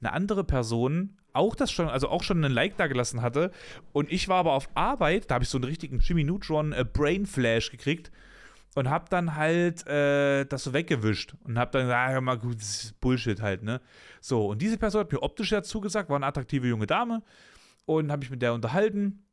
eine 0.00 0.12
andere 0.12 0.44
Person 0.44 1.18
auch 1.32 1.54
das 1.54 1.72
schon, 1.72 1.88
also 1.88 2.08
auch 2.08 2.22
schon 2.22 2.44
einen 2.44 2.52
Like 2.52 2.76
da 2.76 2.86
gelassen 2.86 3.22
hatte. 3.22 3.50
Und 3.92 4.12
ich 4.12 4.28
war 4.28 4.38
aber 4.38 4.52
auf 4.52 4.68
Arbeit, 4.74 5.30
da 5.30 5.36
habe 5.36 5.44
ich 5.44 5.50
so 5.50 5.58
einen 5.58 5.64
richtigen 5.64 6.00
Jimmy 6.00 6.24
Neutron 6.24 6.72
äh, 6.72 6.84
Brain 6.84 7.26
Flash 7.26 7.70
gekriegt 7.70 8.10
und 8.74 8.88
habe 8.88 9.06
dann 9.10 9.36
halt 9.36 9.86
äh, 9.86 10.44
das 10.44 10.64
so 10.64 10.72
weggewischt 10.72 11.34
und 11.44 11.58
habe 11.58 11.70
dann 11.72 11.82
gesagt, 11.82 12.16
ah, 12.16 12.20
mal 12.20 12.38
gut, 12.38 12.56
das 12.56 12.84
ist 12.84 13.00
Bullshit 13.00 13.40
halt, 13.40 13.62
ne? 13.62 13.80
So, 14.20 14.46
und 14.46 14.62
diese 14.62 14.78
Person 14.78 15.00
hat 15.00 15.12
mir 15.12 15.22
optisch 15.22 15.50
dazu 15.50 15.80
gesagt, 15.80 16.08
war 16.08 16.16
eine 16.16 16.26
attraktive 16.26 16.66
junge 16.66 16.86
Dame 16.86 17.22
und 17.84 18.10
habe 18.10 18.20
mich 18.20 18.30
mit 18.30 18.42
der 18.42 18.54
unterhalten. 18.54 19.26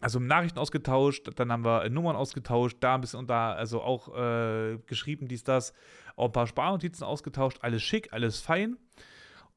Also 0.00 0.18
Nachrichten 0.18 0.58
ausgetauscht, 0.58 1.30
dann 1.36 1.50
haben 1.50 1.64
wir 1.64 1.88
Nummern 1.88 2.16
ausgetauscht, 2.16 2.76
da 2.80 2.96
ein 2.96 3.00
bisschen 3.00 3.20
unter, 3.20 3.56
also 3.56 3.80
auch 3.80 4.14
äh, 4.14 4.78
geschrieben, 4.86 5.26
dies, 5.26 5.42
das, 5.42 5.72
auch 6.16 6.26
ein 6.26 6.32
paar 6.32 6.46
Sparnotizen 6.46 7.04
ausgetauscht, 7.04 7.58
alles 7.62 7.82
schick, 7.82 8.12
alles 8.12 8.40
fein. 8.40 8.76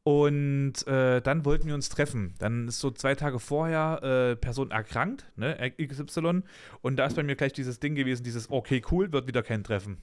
Und 0.10 0.88
äh, 0.88 1.22
dann 1.22 1.46
wollten 1.46 1.68
wir 1.68 1.76
uns 1.76 1.90
treffen. 1.90 2.34
Dann 2.40 2.68
ist 2.68 2.80
so 2.80 2.90
zwei 2.90 3.14
Tage 3.14 3.38
vorher 3.38 4.02
äh, 4.02 4.36
Person 4.36 4.72
erkrankt, 4.72 5.28
ne, 5.36 5.72
XY. 5.80 6.42
Und 6.82 6.96
da 6.96 7.06
ist 7.06 7.16
bei 7.16 7.22
mir 7.22 7.36
gleich 7.36 7.54
dieses 7.54 7.80
Ding 7.80 7.94
gewesen, 7.94 8.24
dieses, 8.24 8.50
okay, 8.50 8.82
cool, 8.90 9.12
wird 9.12 9.28
wieder 9.28 9.44
kein 9.44 9.64
Treffen. 9.64 10.00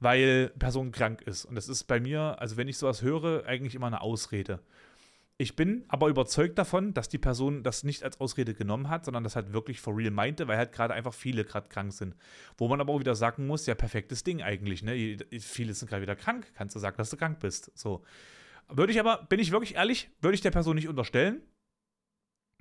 Weil 0.00 0.50
Person 0.58 0.90
krank 0.90 1.22
ist. 1.22 1.44
Und 1.44 1.54
das 1.54 1.68
ist 1.68 1.84
bei 1.84 2.00
mir, 2.00 2.40
also 2.40 2.56
wenn 2.56 2.66
ich 2.66 2.76
sowas 2.76 3.02
höre, 3.02 3.46
eigentlich 3.46 3.76
immer 3.76 3.86
eine 3.86 4.00
Ausrede. 4.00 4.58
Ich 5.38 5.54
bin 5.54 5.84
aber 5.86 6.08
überzeugt 6.08 6.58
davon, 6.58 6.92
dass 6.92 7.08
die 7.08 7.18
Person 7.18 7.62
das 7.62 7.84
nicht 7.84 8.02
als 8.02 8.18
Ausrede 8.18 8.52
genommen 8.52 8.88
hat, 8.88 9.04
sondern 9.04 9.22
das 9.22 9.36
halt 9.36 9.52
wirklich 9.52 9.80
for 9.80 9.96
real 9.96 10.10
meinte, 10.10 10.48
weil 10.48 10.58
halt 10.58 10.72
gerade 10.72 10.92
einfach 10.92 11.14
viele 11.14 11.44
gerade 11.44 11.68
krank 11.68 11.92
sind. 11.92 12.16
Wo 12.58 12.66
man 12.66 12.80
aber 12.80 12.92
auch 12.92 12.98
wieder 12.98 13.14
sagen 13.14 13.46
muss, 13.46 13.66
ja, 13.66 13.76
perfektes 13.76 14.24
Ding 14.24 14.42
eigentlich, 14.42 14.82
ne? 14.82 15.18
Viele 15.38 15.72
sind 15.72 15.88
gerade 15.88 16.02
wieder 16.02 16.16
krank, 16.16 16.52
kannst 16.56 16.74
du 16.74 16.80
sagen, 16.80 16.96
dass 16.96 17.10
du 17.10 17.16
krank 17.16 17.38
bist. 17.38 17.70
So. 17.78 18.02
Würde 18.72 18.92
ich 18.92 19.00
aber, 19.00 19.26
bin 19.28 19.40
ich 19.40 19.52
wirklich 19.52 19.74
ehrlich, 19.74 20.10
würde 20.20 20.34
ich 20.34 20.40
der 20.40 20.50
Person 20.50 20.76
nicht 20.76 20.88
unterstellen. 20.88 21.42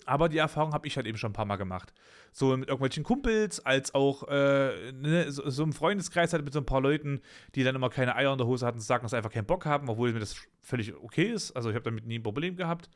Aber 0.06 0.30
die 0.30 0.38
Erfahrung 0.38 0.74
habe 0.74 0.88
ich 0.88 0.96
halt 0.96 1.06
eben 1.06 1.18
schon 1.18 1.32
ein 1.32 1.34
paar 1.34 1.46
Mal 1.46 1.58
gemacht. 1.58 1.94
So 2.32 2.56
mit 2.56 2.70
irgendwelchen 2.70 3.04
Kumpels, 3.04 3.64
als 3.66 3.94
auch 3.94 4.28
äh, 4.28 4.92
ne, 4.92 5.32
so, 5.32 5.48
so, 5.50 5.64
im 5.64 5.74
Freundeskreis 5.74 6.34
halt 6.34 6.44
mit 6.44 6.54
so 6.54 6.60
ein 6.60 6.66
paar 6.66 6.82
Leuten, 6.82 7.22
die 7.56 7.64
dann 7.64 7.76
immer 7.76 7.90
keine 7.90 8.16
Eier 8.16 8.32
in 8.32 8.38
der 8.38 8.48
Hose 8.48 8.66
hatten, 8.66 8.80
sagen, 8.80 9.04
dass 9.04 9.12
sie 9.12 9.18
einfach 9.18 9.32
keinen 9.32 9.46
Bock 9.46 9.66
haben, 9.66 9.90
obwohl 9.90 10.14
mir 10.14 10.20
das 10.20 10.36
völlig 10.62 10.96
okay 10.96 11.26
ist. 11.26 11.52
Also 11.52 11.70
ich 11.70 11.76
habe 11.76 11.84
damit 11.84 12.06
nie 12.06 12.18
ein 12.18 12.24
Problem 12.24 12.56
gehabt. 12.56 12.90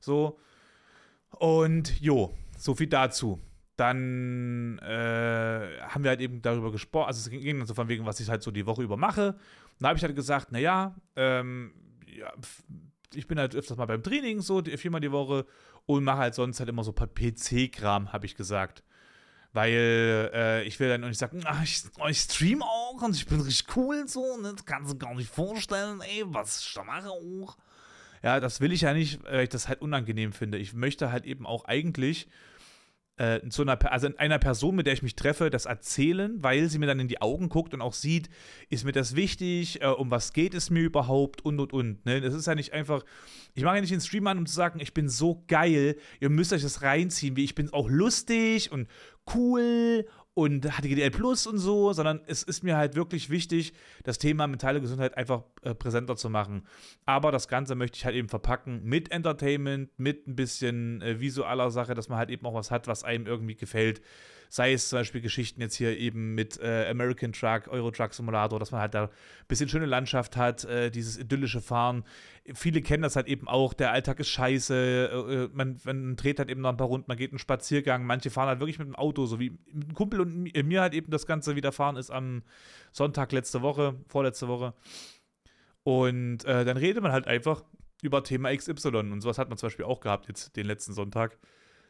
So. 0.00 0.38
Und 1.30 2.00
jo, 2.00 2.34
so 2.58 2.74
viel 2.74 2.88
dazu. 2.88 3.40
Dann 3.76 4.78
äh, 4.80 5.78
haben 5.80 6.02
wir 6.02 6.10
halt 6.10 6.20
eben 6.20 6.42
darüber 6.42 6.70
gesprochen, 6.70 7.06
also 7.06 7.20
es 7.20 7.30
ging 7.30 7.58
dann 7.58 7.66
so 7.66 7.72
von 7.72 7.88
wegen, 7.88 8.04
was 8.04 8.20
ich 8.20 8.28
halt 8.28 8.42
so 8.42 8.50
die 8.50 8.66
Woche 8.66 8.82
über 8.82 8.98
mache. 8.98 9.28
Und 9.28 9.80
da 9.80 9.88
habe 9.88 9.96
ich 9.96 10.04
halt 10.04 10.14
gesagt, 10.14 10.52
naja, 10.52 10.94
ähm, 11.16 11.72
ja, 12.16 12.32
ich 13.14 13.26
bin 13.26 13.38
halt 13.38 13.54
öfters 13.54 13.76
mal 13.76 13.86
beim 13.86 14.02
Training, 14.02 14.40
so 14.40 14.62
viermal 14.62 15.00
die 15.00 15.12
Woche 15.12 15.46
und 15.86 16.04
mache 16.04 16.18
halt 16.18 16.34
sonst 16.34 16.60
halt 16.60 16.68
immer 16.68 16.84
so 16.84 16.92
PC-Kram, 16.92 18.12
habe 18.12 18.26
ich 18.26 18.36
gesagt. 18.36 18.82
Weil 19.52 20.30
äh, 20.32 20.62
ich 20.62 20.78
will 20.78 20.88
dann 20.88 21.00
nicht 21.00 21.18
sagen, 21.18 21.42
ach, 21.44 21.62
ich, 21.64 21.82
oh, 21.98 22.06
ich 22.06 22.20
stream 22.20 22.62
auch 22.62 23.02
und 23.02 23.16
ich 23.16 23.26
bin 23.26 23.40
richtig 23.40 23.76
cool 23.76 24.06
so, 24.06 24.36
ne? 24.40 24.52
das 24.54 24.64
kannst 24.64 24.92
du 24.92 24.98
gar 24.98 25.12
nicht 25.14 25.28
vorstellen, 25.28 26.00
ey, 26.02 26.22
was 26.26 26.60
ich 26.60 26.72
da 26.72 26.84
mache 26.84 27.10
auch. 27.10 27.56
Ja, 28.22 28.38
das 28.38 28.60
will 28.60 28.70
ich 28.70 28.82
ja 28.82 28.92
nicht, 28.92 29.24
weil 29.24 29.44
ich 29.44 29.48
das 29.48 29.66
halt 29.66 29.80
unangenehm 29.82 30.32
finde. 30.32 30.58
Ich 30.58 30.72
möchte 30.72 31.10
halt 31.10 31.24
eben 31.24 31.46
auch 31.46 31.64
eigentlich 31.64 32.28
äh, 33.20 33.46
zu 33.50 33.60
einer, 33.62 33.92
also 33.92 34.08
einer 34.16 34.38
Person, 34.38 34.76
mit 34.76 34.86
der 34.86 34.94
ich 34.94 35.02
mich 35.02 35.14
treffe, 35.14 35.50
das 35.50 35.66
erzählen, 35.66 36.42
weil 36.42 36.70
sie 36.70 36.78
mir 36.78 36.86
dann 36.86 37.00
in 37.00 37.08
die 37.08 37.20
Augen 37.20 37.50
guckt 37.50 37.74
und 37.74 37.82
auch 37.82 37.92
sieht, 37.92 38.30
ist 38.70 38.84
mir 38.84 38.92
das 38.92 39.14
wichtig, 39.14 39.82
äh, 39.82 39.88
um 39.88 40.10
was 40.10 40.32
geht 40.32 40.54
es 40.54 40.70
mir 40.70 40.80
überhaupt 40.80 41.44
und 41.44 41.60
und 41.60 41.74
und. 41.74 42.06
Ne? 42.06 42.22
Das 42.22 42.32
ist 42.32 42.46
ja 42.46 42.54
nicht 42.54 42.72
einfach, 42.72 43.04
ich 43.54 43.62
mache 43.62 43.74
ja 43.74 43.82
nicht 43.82 43.92
den 43.92 44.00
Stream 44.00 44.26
an, 44.26 44.38
um 44.38 44.46
zu 44.46 44.54
sagen, 44.54 44.80
ich 44.80 44.94
bin 44.94 45.10
so 45.10 45.44
geil, 45.48 45.96
ihr 46.18 46.30
müsst 46.30 46.54
euch 46.54 46.62
das 46.62 46.80
reinziehen, 46.80 47.36
wie 47.36 47.44
ich 47.44 47.54
bin 47.54 47.70
auch 47.74 47.90
lustig 47.90 48.72
und 48.72 48.88
cool 49.34 50.06
und 50.34 50.64
HDGDL 50.64 51.10
Plus 51.10 51.46
und 51.46 51.58
so, 51.58 51.92
sondern 51.92 52.20
es 52.26 52.42
ist 52.42 52.62
mir 52.62 52.76
halt 52.76 52.94
wirklich 52.94 53.30
wichtig, 53.30 53.72
das 54.04 54.18
Thema 54.18 54.46
mentale 54.46 54.80
Gesundheit 54.80 55.16
einfach 55.16 55.42
äh, 55.62 55.74
präsenter 55.74 56.16
zu 56.16 56.30
machen. 56.30 56.66
Aber 57.04 57.32
das 57.32 57.48
Ganze 57.48 57.74
möchte 57.74 57.96
ich 57.96 58.04
halt 58.04 58.14
eben 58.14 58.28
verpacken 58.28 58.82
mit 58.84 59.10
Entertainment, 59.10 59.90
mit 59.98 60.26
ein 60.26 60.36
bisschen 60.36 61.02
äh, 61.02 61.20
visueller 61.20 61.70
Sache, 61.70 61.94
dass 61.94 62.08
man 62.08 62.18
halt 62.18 62.30
eben 62.30 62.46
auch 62.46 62.54
was 62.54 62.70
hat, 62.70 62.86
was 62.86 63.04
einem 63.04 63.26
irgendwie 63.26 63.56
gefällt 63.56 64.00
sei 64.50 64.72
es 64.72 64.88
zum 64.88 64.98
Beispiel 64.98 65.20
Geschichten 65.20 65.60
jetzt 65.60 65.76
hier 65.76 65.96
eben 65.96 66.34
mit 66.34 66.58
äh, 66.60 66.88
American 66.90 67.32
Truck, 67.32 67.68
Euro 67.68 67.92
Truck 67.92 68.12
Simulator, 68.12 68.58
dass 68.58 68.72
man 68.72 68.80
halt 68.80 68.94
da 68.94 69.04
ein 69.04 69.10
bisschen 69.46 69.68
schöne 69.68 69.86
Landschaft 69.86 70.36
hat, 70.36 70.64
äh, 70.64 70.90
dieses 70.90 71.16
idyllische 71.18 71.60
Fahren. 71.60 72.04
Viele 72.52 72.82
kennen 72.82 73.04
das 73.04 73.14
halt 73.14 73.28
eben 73.28 73.46
auch, 73.46 73.72
der 73.72 73.92
Alltag 73.92 74.18
ist 74.18 74.28
scheiße, 74.28 74.74
äh, 74.74 75.34
äh 75.44 75.48
man, 75.52 75.78
man 75.84 76.16
dreht 76.16 76.40
halt 76.40 76.50
eben 76.50 76.62
noch 76.62 76.70
ein 76.70 76.76
paar 76.76 76.88
Runden, 76.88 77.04
man 77.06 77.16
geht 77.16 77.30
einen 77.30 77.38
Spaziergang, 77.38 78.04
manche 78.04 78.30
fahren 78.30 78.48
halt 78.48 78.58
wirklich 78.58 78.80
mit 78.80 78.88
dem 78.88 78.96
Auto, 78.96 79.24
so 79.26 79.38
wie 79.38 79.50
mit 79.72 79.84
einem 79.84 79.94
Kumpel 79.94 80.20
und 80.20 80.52
mir 80.66 80.80
halt 80.80 80.94
eben 80.94 81.12
das 81.12 81.26
Ganze 81.26 81.54
widerfahren 81.54 81.96
ist 81.96 82.10
am 82.10 82.42
Sonntag 82.90 83.30
letzte 83.30 83.62
Woche, 83.62 83.94
vorletzte 84.08 84.48
Woche. 84.48 84.74
Und 85.84 86.44
äh, 86.44 86.64
dann 86.64 86.76
redet 86.76 87.04
man 87.04 87.12
halt 87.12 87.28
einfach 87.28 87.62
über 88.02 88.24
Thema 88.24 88.54
XY. 88.54 88.88
Und 88.88 89.20
sowas 89.20 89.38
hat 89.38 89.48
man 89.48 89.58
zum 89.58 89.68
Beispiel 89.68 89.84
auch 89.84 90.00
gehabt 90.00 90.26
jetzt 90.26 90.56
den 90.56 90.66
letzten 90.66 90.92
Sonntag. 90.92 91.38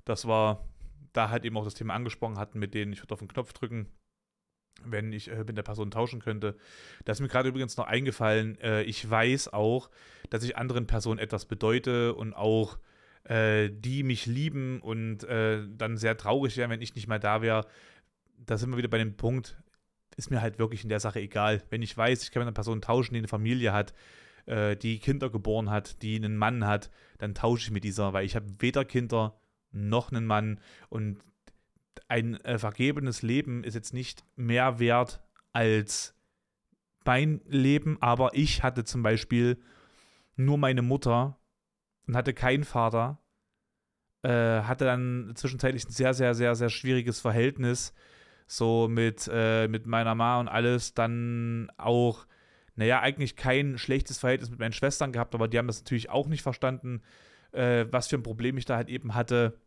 Das 0.04 0.26
war 0.26 0.68
da 1.12 1.30
halt 1.30 1.44
eben 1.44 1.56
auch 1.56 1.64
das 1.64 1.74
Thema 1.74 1.94
angesprochen 1.94 2.38
hatten, 2.38 2.58
mit 2.58 2.74
denen 2.74 2.92
ich 2.92 3.02
würde 3.02 3.14
auf 3.14 3.20
den 3.20 3.28
Knopf 3.28 3.52
drücken, 3.52 3.88
wenn 4.84 5.12
ich 5.12 5.30
äh, 5.30 5.44
mit 5.44 5.56
der 5.56 5.62
Person 5.62 5.90
tauschen 5.90 6.20
könnte. 6.20 6.56
Da 7.04 7.12
ist 7.12 7.20
mir 7.20 7.28
gerade 7.28 7.48
übrigens 7.48 7.76
noch 7.76 7.86
eingefallen, 7.86 8.58
äh, 8.60 8.82
ich 8.82 9.08
weiß 9.08 9.52
auch, 9.52 9.90
dass 10.30 10.44
ich 10.44 10.56
anderen 10.56 10.86
Personen 10.86 11.18
etwas 11.18 11.44
bedeute 11.44 12.14
und 12.14 12.34
auch 12.34 12.78
äh, 13.24 13.70
die 13.70 14.02
mich 14.02 14.26
lieben 14.26 14.80
und 14.80 15.24
äh, 15.24 15.62
dann 15.68 15.96
sehr 15.96 16.16
traurig 16.16 16.56
wären, 16.56 16.70
wenn 16.70 16.82
ich 16.82 16.94
nicht 16.94 17.08
mal 17.08 17.20
da 17.20 17.42
wäre. 17.42 17.66
Da 18.38 18.56
sind 18.56 18.70
wir 18.70 18.78
wieder 18.78 18.88
bei 18.88 18.98
dem 18.98 19.16
Punkt, 19.16 19.56
ist 20.16 20.30
mir 20.30 20.40
halt 20.40 20.58
wirklich 20.58 20.82
in 20.82 20.88
der 20.88 21.00
Sache 21.00 21.20
egal. 21.20 21.62
Wenn 21.70 21.82
ich 21.82 21.96
weiß, 21.96 22.22
ich 22.22 22.30
kann 22.30 22.40
mit 22.40 22.46
einer 22.46 22.54
Person 22.54 22.80
tauschen, 22.80 23.14
die 23.14 23.18
eine 23.18 23.28
Familie 23.28 23.72
hat, 23.72 23.92
äh, 24.46 24.76
die 24.76 24.98
Kinder 24.98 25.30
geboren 25.30 25.70
hat, 25.70 26.02
die 26.02 26.16
einen 26.16 26.36
Mann 26.36 26.66
hat, 26.66 26.90
dann 27.18 27.34
tausche 27.34 27.66
ich 27.66 27.70
mit 27.70 27.84
dieser, 27.84 28.12
weil 28.12 28.24
ich 28.24 28.36
habe 28.36 28.46
weder 28.58 28.84
Kinder 28.84 29.39
noch 29.72 30.10
einen 30.12 30.26
Mann. 30.26 30.60
Und 30.88 31.18
ein 32.08 32.36
äh, 32.44 32.58
vergebenes 32.58 33.22
Leben 33.22 33.64
ist 33.64 33.74
jetzt 33.74 33.94
nicht 33.94 34.24
mehr 34.36 34.78
wert 34.78 35.20
als 35.52 36.14
mein 37.04 37.40
Leben, 37.46 37.96
aber 38.00 38.30
ich 38.34 38.62
hatte 38.62 38.84
zum 38.84 39.02
Beispiel 39.02 39.58
nur 40.36 40.58
meine 40.58 40.82
Mutter 40.82 41.38
und 42.06 42.16
hatte 42.16 42.34
keinen 42.34 42.64
Vater. 42.64 43.18
Äh, 44.22 44.62
hatte 44.62 44.84
dann 44.84 45.32
zwischenzeitlich 45.34 45.86
ein 45.86 45.92
sehr, 45.92 46.14
sehr, 46.14 46.34
sehr, 46.34 46.54
sehr 46.54 46.68
schwieriges 46.68 47.20
Verhältnis 47.20 47.94
so 48.46 48.86
mit, 48.88 49.30
äh, 49.32 49.66
mit 49.68 49.86
meiner 49.86 50.14
Ma 50.14 50.38
und 50.40 50.48
alles. 50.48 50.94
Dann 50.94 51.70
auch, 51.78 52.26
naja, 52.74 53.00
eigentlich 53.00 53.36
kein 53.36 53.78
schlechtes 53.78 54.18
Verhältnis 54.18 54.50
mit 54.50 54.58
meinen 54.58 54.72
Schwestern 54.72 55.12
gehabt, 55.12 55.34
aber 55.34 55.48
die 55.48 55.58
haben 55.58 55.68
das 55.68 55.80
natürlich 55.80 56.10
auch 56.10 56.26
nicht 56.26 56.42
verstanden 56.42 57.02
äh, 57.52 57.86
was 57.90 58.08
für 58.08 58.16
ein 58.16 58.22
Problem 58.22 58.56
ich 58.58 58.64
da 58.64 58.76
halt 58.76 58.88
eben 58.88 59.14
hatte. 59.14 59.58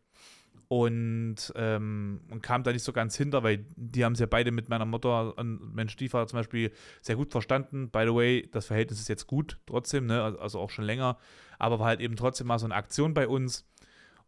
Und, 0.68 1.52
ähm, 1.56 2.20
und 2.30 2.42
kam 2.42 2.62
da 2.62 2.72
nicht 2.72 2.82
so 2.82 2.92
ganz 2.92 3.16
hinter, 3.16 3.42
weil 3.42 3.66
die 3.76 4.04
haben 4.04 4.14
es 4.14 4.18
ja 4.18 4.26
beide 4.26 4.50
mit 4.50 4.68
meiner 4.68 4.86
Mutter 4.86 5.36
und 5.36 5.74
meinem 5.74 5.88
Stiefvater 5.88 6.26
zum 6.26 6.38
Beispiel 6.38 6.72
sehr 7.02 7.16
gut 7.16 7.30
verstanden. 7.30 7.90
By 7.90 8.04
the 8.06 8.14
way, 8.14 8.48
das 8.50 8.66
Verhältnis 8.66 8.98
ist 8.98 9.08
jetzt 9.08 9.26
gut 9.26 9.58
trotzdem, 9.66 10.06
ne? 10.06 10.22
also, 10.22 10.58
auch 10.58 10.70
schon 10.70 10.84
länger, 10.84 11.18
aber 11.58 11.78
war 11.78 11.88
halt 11.88 12.00
eben 12.00 12.16
trotzdem 12.16 12.46
mal 12.46 12.58
so 12.58 12.64
eine 12.64 12.74
Aktion 12.74 13.14
bei 13.14 13.28
uns. 13.28 13.68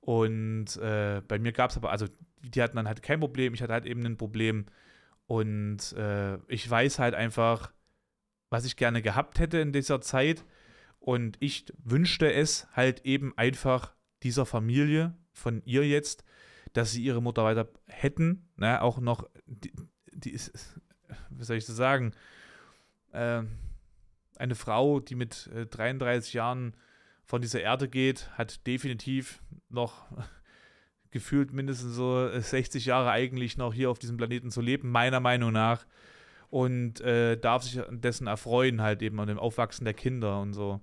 Und 0.01 0.77
äh, 0.77 1.23
bei 1.27 1.39
mir 1.39 1.53
gab 1.53 1.71
es 1.71 1.77
aber, 1.77 1.91
also 1.91 2.07
die 2.43 2.63
hatten 2.63 2.77
dann 2.77 2.87
halt 2.87 3.03
kein 3.03 3.19
Problem, 3.19 3.55
ich 3.55 3.63
hatte 3.63 3.73
halt 3.73 3.87
eben 3.87 4.05
ein 4.05 4.17
Problem. 4.17 4.67
Und 5.27 5.95
äh, 5.95 6.37
ich 6.47 6.69
weiß 6.69 6.99
halt 6.99 7.15
einfach, 7.15 7.73
was 8.51 8.65
ich 8.65 8.77
gerne 8.77 9.03
gehabt 9.03 9.39
hätte 9.39 9.59
in 9.59 9.73
dieser 9.73 10.01
Zeit. 10.01 10.45
Und 11.07 11.37
ich 11.39 11.67
wünschte 11.85 12.33
es 12.33 12.67
halt 12.73 13.07
eben 13.07 13.33
einfach 13.39 13.95
dieser 14.25 14.45
Familie 14.45 15.15
von 15.33 15.63
ihr 15.65 15.87
jetzt, 15.87 16.25
dass 16.73 16.91
sie 16.91 17.05
ihre 17.05 17.23
Mutter 17.23 17.45
weiter 17.45 17.69
hätten. 17.87 18.49
Ne? 18.57 18.83
Auch 18.83 18.99
noch, 18.99 19.31
die, 19.47 19.71
die 20.13 20.31
ist, 20.31 20.81
wie 21.31 21.45
soll 21.45 21.59
ich 21.59 21.65
das 21.65 21.77
sagen, 21.77 22.11
äh, 23.13 23.45
eine 24.37 24.55
Frau, 24.57 24.99
die 24.99 25.15
mit 25.15 25.49
äh, 25.55 25.67
33 25.67 26.35
Jahren 26.35 26.75
von 27.25 27.41
dieser 27.41 27.61
Erde 27.61 27.89
geht, 27.89 28.29
hat 28.37 28.67
definitiv 28.67 29.41
noch 29.69 30.07
gefühlt 31.13 31.53
mindestens 31.53 31.95
so 31.95 32.29
60 32.37 32.85
Jahre 32.85 33.13
eigentlich 33.13 33.57
noch 33.57 33.73
hier 33.73 33.93
auf 33.93 34.01
diesem 34.01 34.17
Planeten 34.17 34.51
zu 34.51 34.61
leben, 34.61 34.91
meiner 34.91 35.21
Meinung 35.21 35.53
nach. 35.53 35.87
Und 36.51 37.01
äh, 37.01 37.39
darf 37.39 37.63
sich 37.63 37.81
dessen 37.91 38.27
erfreuen, 38.27 38.83
halt 38.83 39.03
eben 39.03 39.21
an 39.21 39.29
dem 39.29 39.39
Aufwachsen 39.39 39.85
der 39.85 39.95
Kinder 39.95 40.41
und 40.41 40.53
so. 40.53 40.81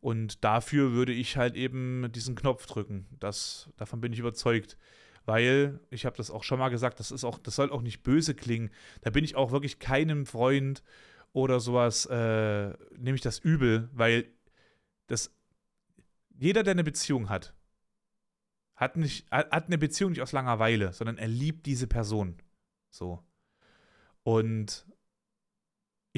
Und 0.00 0.44
dafür 0.44 0.92
würde 0.92 1.12
ich 1.12 1.36
halt 1.36 1.56
eben 1.56 2.10
diesen 2.12 2.34
Knopf 2.34 2.66
drücken. 2.66 3.06
Das, 3.18 3.68
davon 3.76 4.00
bin 4.00 4.12
ich 4.12 4.18
überzeugt. 4.18 4.76
Weil, 5.24 5.80
ich 5.90 6.06
habe 6.06 6.16
das 6.16 6.30
auch 6.30 6.42
schon 6.42 6.58
mal 6.58 6.70
gesagt, 6.70 7.00
das 7.00 7.10
ist 7.10 7.24
auch, 7.24 7.38
das 7.38 7.56
soll 7.56 7.70
auch 7.70 7.82
nicht 7.82 8.02
böse 8.02 8.34
klingen. 8.34 8.70
Da 9.02 9.10
bin 9.10 9.24
ich 9.24 9.36
auch 9.36 9.50
wirklich 9.50 9.78
keinem 9.78 10.24
Freund 10.24 10.82
oder 11.32 11.60
sowas, 11.60 12.06
äh, 12.06 12.68
nehme 12.96 13.14
ich 13.14 13.20
das 13.20 13.38
übel, 13.38 13.90
weil 13.92 14.30
das 15.06 15.34
jeder, 16.38 16.62
der 16.62 16.72
eine 16.72 16.84
Beziehung 16.84 17.28
hat, 17.28 17.52
hat, 18.74 18.96
nicht, 18.96 19.30
hat 19.30 19.66
eine 19.66 19.76
Beziehung 19.76 20.12
nicht 20.12 20.22
aus 20.22 20.32
Langeweile, 20.32 20.92
sondern 20.92 21.18
er 21.18 21.28
liebt 21.28 21.66
diese 21.66 21.86
Person. 21.86 22.36
So. 22.90 23.22
Und 24.22 24.86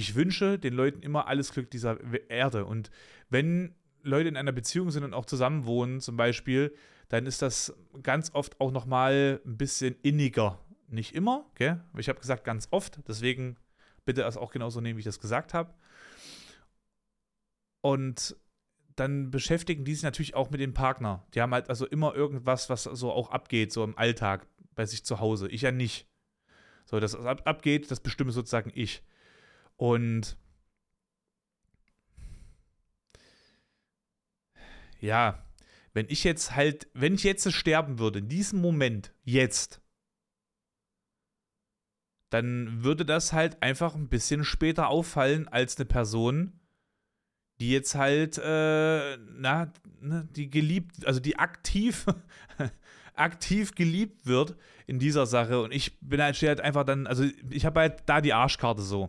ich 0.00 0.14
wünsche 0.14 0.58
den 0.58 0.72
Leuten 0.72 1.02
immer 1.02 1.28
alles 1.28 1.52
Glück 1.52 1.70
dieser 1.70 1.98
Erde. 2.30 2.64
Und 2.64 2.90
wenn 3.28 3.74
Leute 4.02 4.30
in 4.30 4.38
einer 4.38 4.50
Beziehung 4.50 4.90
sind 4.90 5.04
und 5.04 5.12
auch 5.12 5.26
zusammen 5.26 5.66
wohnen, 5.66 6.00
zum 6.00 6.16
Beispiel, 6.16 6.74
dann 7.10 7.26
ist 7.26 7.42
das 7.42 7.74
ganz 8.02 8.34
oft 8.34 8.58
auch 8.60 8.72
nochmal 8.72 9.42
ein 9.44 9.58
bisschen 9.58 9.94
inniger. 10.02 10.58
Nicht 10.88 11.14
immer, 11.14 11.44
gell? 11.54 11.84
Ich 11.98 12.08
habe 12.08 12.18
gesagt, 12.18 12.44
ganz 12.44 12.68
oft. 12.70 13.00
Deswegen 13.06 13.58
bitte 14.06 14.22
das 14.22 14.38
auch 14.38 14.52
genauso 14.52 14.80
nehmen, 14.80 14.96
wie 14.96 15.00
ich 15.00 15.04
das 15.04 15.20
gesagt 15.20 15.52
habe. 15.52 15.74
Und 17.82 18.36
dann 18.96 19.30
beschäftigen 19.30 19.84
die 19.84 19.94
sich 19.94 20.02
natürlich 20.02 20.34
auch 20.34 20.50
mit 20.50 20.60
dem 20.60 20.72
Partner. 20.72 21.26
Die 21.34 21.42
haben 21.42 21.52
halt 21.52 21.68
also 21.68 21.86
immer 21.86 22.14
irgendwas, 22.14 22.70
was 22.70 22.84
so 22.84 23.12
auch 23.12 23.30
abgeht, 23.30 23.70
so 23.70 23.84
im 23.84 23.98
Alltag 23.98 24.46
bei 24.74 24.86
sich 24.86 25.04
zu 25.04 25.20
Hause. 25.20 25.48
Ich 25.48 25.60
ja 25.60 25.72
nicht. 25.72 26.06
So, 26.86 27.00
das 27.00 27.14
ab, 27.14 27.42
abgeht, 27.44 27.90
das 27.90 28.00
bestimme 28.00 28.32
sozusagen 28.32 28.72
ich. 28.74 29.02
Und 29.80 30.36
ja, 35.00 35.42
wenn 35.94 36.04
ich 36.10 36.22
jetzt 36.22 36.54
halt, 36.54 36.88
wenn 36.92 37.14
ich 37.14 37.22
jetzt 37.22 37.50
sterben 37.50 37.98
würde, 37.98 38.18
in 38.18 38.28
diesem 38.28 38.60
Moment, 38.60 39.14
jetzt, 39.24 39.80
dann 42.28 42.84
würde 42.84 43.06
das 43.06 43.32
halt 43.32 43.62
einfach 43.62 43.94
ein 43.94 44.10
bisschen 44.10 44.44
später 44.44 44.88
auffallen 44.88 45.48
als 45.48 45.78
eine 45.78 45.86
Person, 45.86 46.60
die 47.58 47.70
jetzt 47.70 47.94
halt, 47.94 48.36
äh, 48.36 49.16
na, 49.16 49.72
ne, 49.98 50.28
die 50.36 50.50
geliebt, 50.50 51.06
also 51.06 51.20
die 51.20 51.38
aktiv, 51.38 52.04
aktiv 53.14 53.74
geliebt 53.74 54.26
wird 54.26 54.56
in 54.86 54.98
dieser 54.98 55.24
Sache. 55.24 55.62
Und 55.62 55.72
ich 55.72 55.98
bin 56.00 56.20
halt, 56.20 56.36
halt 56.36 56.60
einfach 56.60 56.84
dann, 56.84 57.06
also 57.06 57.24
ich 57.48 57.64
habe 57.64 57.80
halt 57.80 58.02
da 58.04 58.20
die 58.20 58.34
Arschkarte 58.34 58.82
so. 58.82 59.08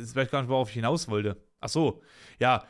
Ich 0.00 0.14
weiß 0.14 0.30
gar 0.30 0.42
nicht, 0.42 0.50
worauf 0.50 0.68
ich 0.68 0.74
hinaus 0.74 1.08
wollte. 1.08 1.36
Ach 1.60 1.68
so, 1.68 2.02
ja. 2.38 2.64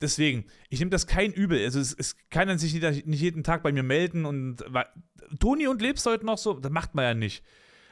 Deswegen, 0.00 0.44
ich 0.68 0.78
nehme 0.78 0.90
das 0.90 1.06
kein 1.06 1.32
Übel. 1.32 1.62
Also 1.64 1.80
es, 1.80 1.92
es 1.92 2.16
kann 2.30 2.48
dann 2.48 2.58
sich 2.58 2.72
nicht, 2.72 3.06
nicht 3.06 3.20
jeden 3.20 3.42
Tag 3.42 3.62
bei 3.62 3.72
mir 3.72 3.82
melden 3.82 4.24
und 4.24 4.64
Toni 5.40 5.66
und 5.66 5.82
lebst 5.82 6.06
heute 6.06 6.24
noch 6.24 6.38
so, 6.38 6.54
das 6.54 6.70
macht 6.70 6.94
man 6.94 7.04
ja 7.04 7.14
nicht. 7.14 7.44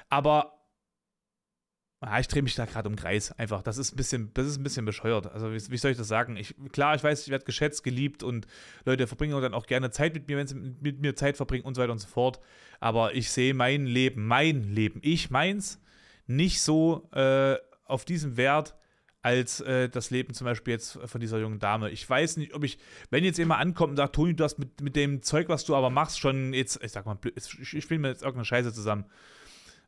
Aber 0.08 0.60
Ah, 2.02 2.18
ich 2.18 2.28
drehe 2.28 2.42
mich 2.42 2.54
da 2.54 2.64
gerade 2.64 2.88
um 2.88 2.96
Kreis, 2.96 3.30
einfach. 3.32 3.62
Das 3.62 3.76
ist 3.76 3.92
ein 3.92 3.96
bisschen, 3.96 4.30
das 4.32 4.46
ist 4.46 4.56
ein 4.56 4.62
bisschen 4.62 4.86
bescheuert. 4.86 5.26
Also, 5.26 5.52
wie, 5.52 5.60
wie 5.70 5.76
soll 5.76 5.90
ich 5.90 5.98
das 5.98 6.08
sagen? 6.08 6.34
Ich, 6.36 6.54
klar, 6.72 6.94
ich 6.94 7.04
weiß, 7.04 7.24
ich 7.24 7.28
werde 7.28 7.44
geschätzt, 7.44 7.84
geliebt 7.84 8.22
und 8.22 8.46
Leute 8.86 9.06
verbringen 9.06 9.38
dann 9.42 9.52
auch 9.52 9.66
gerne 9.66 9.90
Zeit 9.90 10.14
mit 10.14 10.26
mir, 10.26 10.38
wenn 10.38 10.46
sie 10.46 10.54
mit 10.54 11.02
mir 11.02 11.14
Zeit 11.14 11.36
verbringen 11.36 11.64
und 11.64 11.74
so 11.74 11.82
weiter 11.82 11.92
und 11.92 11.98
so 11.98 12.08
fort. 12.08 12.40
Aber 12.80 13.14
ich 13.14 13.30
sehe 13.30 13.52
mein 13.52 13.84
Leben, 13.84 14.26
mein 14.26 14.62
Leben, 14.62 15.00
ich 15.02 15.28
meins, 15.28 15.78
nicht 16.26 16.62
so 16.62 17.10
äh, 17.12 17.56
auf 17.90 18.04
diesem 18.04 18.36
Wert 18.36 18.76
als 19.22 19.60
äh, 19.60 19.88
das 19.88 20.10
Leben 20.10 20.32
zum 20.32 20.46
Beispiel 20.46 20.72
jetzt 20.72 20.98
von 21.04 21.20
dieser 21.20 21.38
jungen 21.38 21.58
Dame. 21.58 21.90
Ich 21.90 22.08
weiß 22.08 22.38
nicht, 22.38 22.54
ob 22.54 22.64
ich, 22.64 22.78
wenn 23.10 23.22
jetzt 23.22 23.38
jemand 23.38 23.60
ankommt 23.60 23.90
und 23.90 23.96
sagt, 23.96 24.14
Toni, 24.14 24.34
du 24.34 24.44
hast 24.44 24.58
mit, 24.58 24.80
mit 24.80 24.96
dem 24.96 25.22
Zeug, 25.22 25.48
was 25.48 25.64
du 25.64 25.76
aber 25.76 25.90
machst, 25.90 26.18
schon 26.18 26.54
jetzt, 26.54 26.82
ich 26.82 26.92
sag 26.92 27.04
mal, 27.04 27.18
ich, 27.34 27.82
spiele 27.82 28.00
mir 28.00 28.08
jetzt 28.08 28.22
irgendeine 28.22 28.46
Scheiße 28.46 28.72
zusammen 28.72 29.04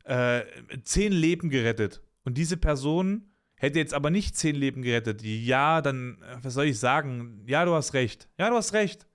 äh, 0.03 0.43
zehn 0.83 1.11
Leben 1.11 1.49
gerettet. 1.49 2.01
Und 2.23 2.37
diese 2.37 2.57
Person 2.57 3.31
hätte 3.55 3.79
jetzt 3.79 3.93
aber 3.93 4.09
nicht 4.09 4.35
zehn 4.37 4.55
Leben 4.55 4.81
gerettet. 4.81 5.21
Ja, 5.23 5.81
dann, 5.81 6.21
äh, 6.21 6.37
was 6.41 6.53
soll 6.53 6.65
ich 6.65 6.79
sagen? 6.79 7.43
Ja, 7.47 7.65
du 7.65 7.73
hast 7.73 7.93
recht. 7.93 8.27
Ja, 8.37 8.49
du 8.49 8.55
hast 8.55 8.73
recht. 8.73 9.07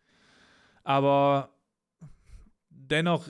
Aber 0.84 1.50
dennoch, 2.70 3.26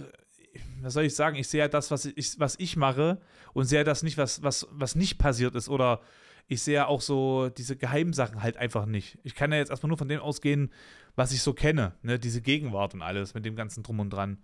was 0.82 0.94
soll 0.94 1.04
ich 1.04 1.14
sagen? 1.14 1.36
Ich 1.36 1.48
sehe 1.48 1.60
ja 1.60 1.68
das, 1.68 1.90
was 1.90 2.04
ich, 2.04 2.38
was 2.38 2.56
ich 2.58 2.76
mache 2.76 3.20
und 3.52 3.64
sehe 3.64 3.84
das 3.84 4.02
nicht, 4.02 4.18
was, 4.18 4.42
was, 4.42 4.66
was 4.70 4.94
nicht 4.94 5.18
passiert 5.18 5.54
ist. 5.54 5.68
Oder 5.68 6.00
ich 6.46 6.62
sehe 6.62 6.74
ja 6.74 6.86
auch 6.86 7.00
so 7.00 7.50
diese 7.50 7.76
Geheimsachen 7.76 8.42
halt 8.42 8.56
einfach 8.56 8.86
nicht. 8.86 9.18
Ich 9.22 9.34
kann 9.34 9.52
ja 9.52 9.58
jetzt 9.58 9.70
erstmal 9.70 9.88
nur 9.88 9.98
von 9.98 10.08
dem 10.08 10.20
ausgehen, 10.20 10.72
was 11.14 11.32
ich 11.32 11.42
so 11.42 11.52
kenne. 11.52 11.92
Ne? 12.02 12.18
Diese 12.18 12.40
Gegenwart 12.40 12.94
und 12.94 13.02
alles 13.02 13.34
mit 13.34 13.44
dem 13.44 13.56
ganzen 13.56 13.82
Drum 13.82 14.00
und 14.00 14.10
Dran. 14.10 14.38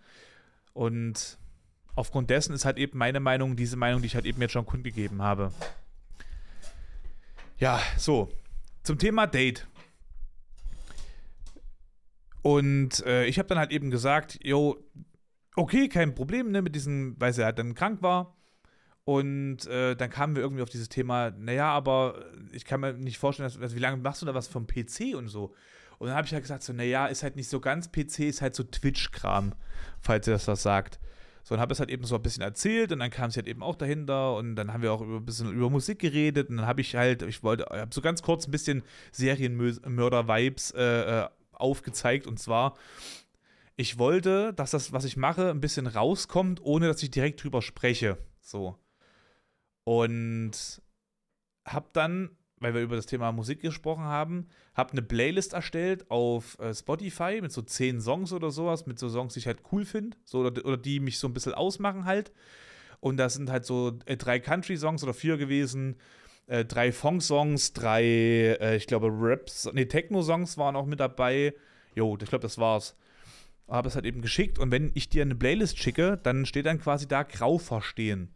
Und 0.72 1.38
aufgrund 1.94 2.30
dessen 2.30 2.54
ist 2.54 2.64
halt 2.64 2.78
eben 2.78 2.98
meine 2.98 3.20
Meinung 3.20 3.56
diese 3.56 3.76
Meinung, 3.76 4.02
die 4.02 4.06
ich 4.06 4.14
halt 4.14 4.26
eben 4.26 4.40
jetzt 4.40 4.52
schon 4.52 4.66
kundgegeben 4.66 5.22
habe. 5.22 5.52
Ja, 7.58 7.80
so. 7.96 8.30
Zum 8.82 8.98
Thema 8.98 9.26
Date. 9.26 9.66
Und 12.42 13.04
äh, 13.06 13.24
ich 13.24 13.38
habe 13.38 13.48
dann 13.48 13.58
halt 13.58 13.70
eben 13.70 13.90
gesagt, 13.90 14.38
jo, 14.42 14.76
okay, 15.56 15.88
kein 15.88 16.14
Problem, 16.14 16.50
ne, 16.50 16.62
mit 16.62 16.74
diesem, 16.74 17.16
weil 17.18 17.32
sie 17.32 17.44
halt 17.44 17.58
dann 17.58 17.74
krank 17.74 18.02
war. 18.02 18.36
Und 19.04 19.66
äh, 19.66 19.94
dann 19.96 20.08
kamen 20.08 20.34
wir 20.34 20.42
irgendwie 20.42 20.62
auf 20.62 20.70
dieses 20.70 20.88
Thema, 20.88 21.30
naja, 21.30 21.70
aber 21.70 22.24
ich 22.52 22.64
kann 22.64 22.80
mir 22.80 22.94
nicht 22.94 23.18
vorstellen, 23.18 23.48
dass, 23.48 23.60
also 23.60 23.76
wie 23.76 23.80
lange 23.80 23.98
machst 23.98 24.22
du 24.22 24.26
da 24.26 24.34
was 24.34 24.48
vom 24.48 24.66
PC 24.66 25.14
und 25.14 25.28
so? 25.28 25.54
Und 25.98 26.08
dann 26.08 26.16
habe 26.16 26.26
ich 26.26 26.32
halt 26.32 26.42
gesagt, 26.42 26.62
so, 26.62 26.72
naja, 26.72 27.06
ist 27.06 27.22
halt 27.22 27.36
nicht 27.36 27.48
so 27.48 27.60
ganz 27.60 27.92
PC, 27.92 28.20
ist 28.20 28.40
halt 28.42 28.54
so 28.54 28.62
Twitch-Kram, 28.64 29.52
falls 30.00 30.26
ihr 30.26 30.32
das 30.32 30.48
was 30.48 30.62
sagt. 30.62 30.98
So, 31.44 31.54
und 31.54 31.60
habe 31.60 31.74
es 31.74 31.80
halt 31.80 31.90
eben 31.90 32.04
so 32.04 32.14
ein 32.14 32.22
bisschen 32.22 32.42
erzählt 32.42 32.90
und 32.92 33.00
dann 33.00 33.10
kam 33.10 33.28
es 33.28 33.36
halt 33.36 33.46
eben 33.46 33.62
auch 33.62 33.76
dahinter 33.76 34.34
und 34.36 34.56
dann 34.56 34.72
haben 34.72 34.82
wir 34.82 34.94
auch 34.94 35.02
über, 35.02 35.16
ein 35.16 35.26
bisschen 35.26 35.52
über 35.52 35.68
Musik 35.68 35.98
geredet 35.98 36.48
und 36.48 36.56
dann 36.56 36.66
habe 36.66 36.80
ich 36.80 36.96
halt, 36.96 37.20
ich 37.20 37.42
wollte, 37.42 37.66
ich 37.70 37.80
habe 37.80 37.94
so 37.94 38.00
ganz 38.00 38.22
kurz 38.22 38.48
ein 38.48 38.50
bisschen 38.50 38.82
Serienmörder-Vibes 39.12 40.70
äh, 40.70 41.24
äh, 41.24 41.28
aufgezeigt 41.52 42.26
und 42.26 42.38
zwar, 42.38 42.76
ich 43.76 43.98
wollte, 43.98 44.52
dass 44.54 44.70
das, 44.70 44.92
was 44.92 45.04
ich 45.04 45.16
mache, 45.16 45.50
ein 45.50 45.60
bisschen 45.60 45.86
rauskommt, 45.86 46.60
ohne 46.62 46.86
dass 46.86 47.02
ich 47.02 47.10
direkt 47.10 47.42
drüber 47.42 47.62
spreche. 47.62 48.18
So. 48.40 48.78
Und 49.84 50.82
habe 51.66 51.88
dann 51.92 52.36
weil 52.64 52.74
wir 52.74 52.82
über 52.82 52.96
das 52.96 53.06
Thema 53.06 53.30
Musik 53.30 53.60
gesprochen 53.60 54.04
haben, 54.04 54.48
habe 54.74 54.92
eine 54.92 55.02
Playlist 55.02 55.52
erstellt 55.52 56.10
auf 56.10 56.58
äh, 56.58 56.74
Spotify 56.74 57.40
mit 57.40 57.52
so 57.52 57.62
zehn 57.62 58.00
Songs 58.00 58.32
oder 58.32 58.50
sowas, 58.50 58.86
mit 58.86 58.98
so 58.98 59.08
Songs, 59.08 59.34
die 59.34 59.40
ich 59.40 59.46
halt 59.46 59.60
cool 59.70 59.84
finde, 59.84 60.16
so, 60.24 60.38
oder, 60.38 60.64
oder, 60.64 60.76
die 60.76 60.98
mich 60.98 61.18
so 61.18 61.28
ein 61.28 61.34
bisschen 61.34 61.52
ausmachen 61.52 62.06
halt. 62.06 62.32
Und 63.00 63.18
das 63.18 63.34
sind 63.34 63.50
halt 63.50 63.66
so 63.66 63.98
äh, 64.06 64.16
drei 64.16 64.40
Country-Songs 64.40 65.02
oder 65.02 65.12
vier 65.12 65.36
gewesen, 65.36 65.96
äh, 66.46 66.64
drei 66.64 66.90
Funk-Songs, 66.90 67.74
drei, 67.74 68.02
äh, 68.02 68.76
ich 68.76 68.86
glaube, 68.86 69.08
Raps, 69.10 69.68
nee, 69.74 69.84
Techno-Songs 69.84 70.56
waren 70.56 70.74
auch 70.74 70.86
mit 70.86 71.00
dabei. 71.00 71.54
Jo, 71.94 72.16
ich 72.20 72.28
glaube, 72.28 72.42
das 72.42 72.58
war's. 72.58 72.96
Habe 73.68 73.88
es 73.88 73.94
halt 73.94 74.04
eben 74.04 74.20
geschickt 74.20 74.58
und 74.58 74.70
wenn 74.70 74.90
ich 74.94 75.08
dir 75.08 75.22
eine 75.22 75.34
Playlist 75.34 75.78
schicke, 75.78 76.18
dann 76.22 76.46
steht 76.46 76.66
dann 76.66 76.80
quasi 76.80 77.08
da 77.08 77.22
grau 77.22 77.58
verstehen 77.58 78.34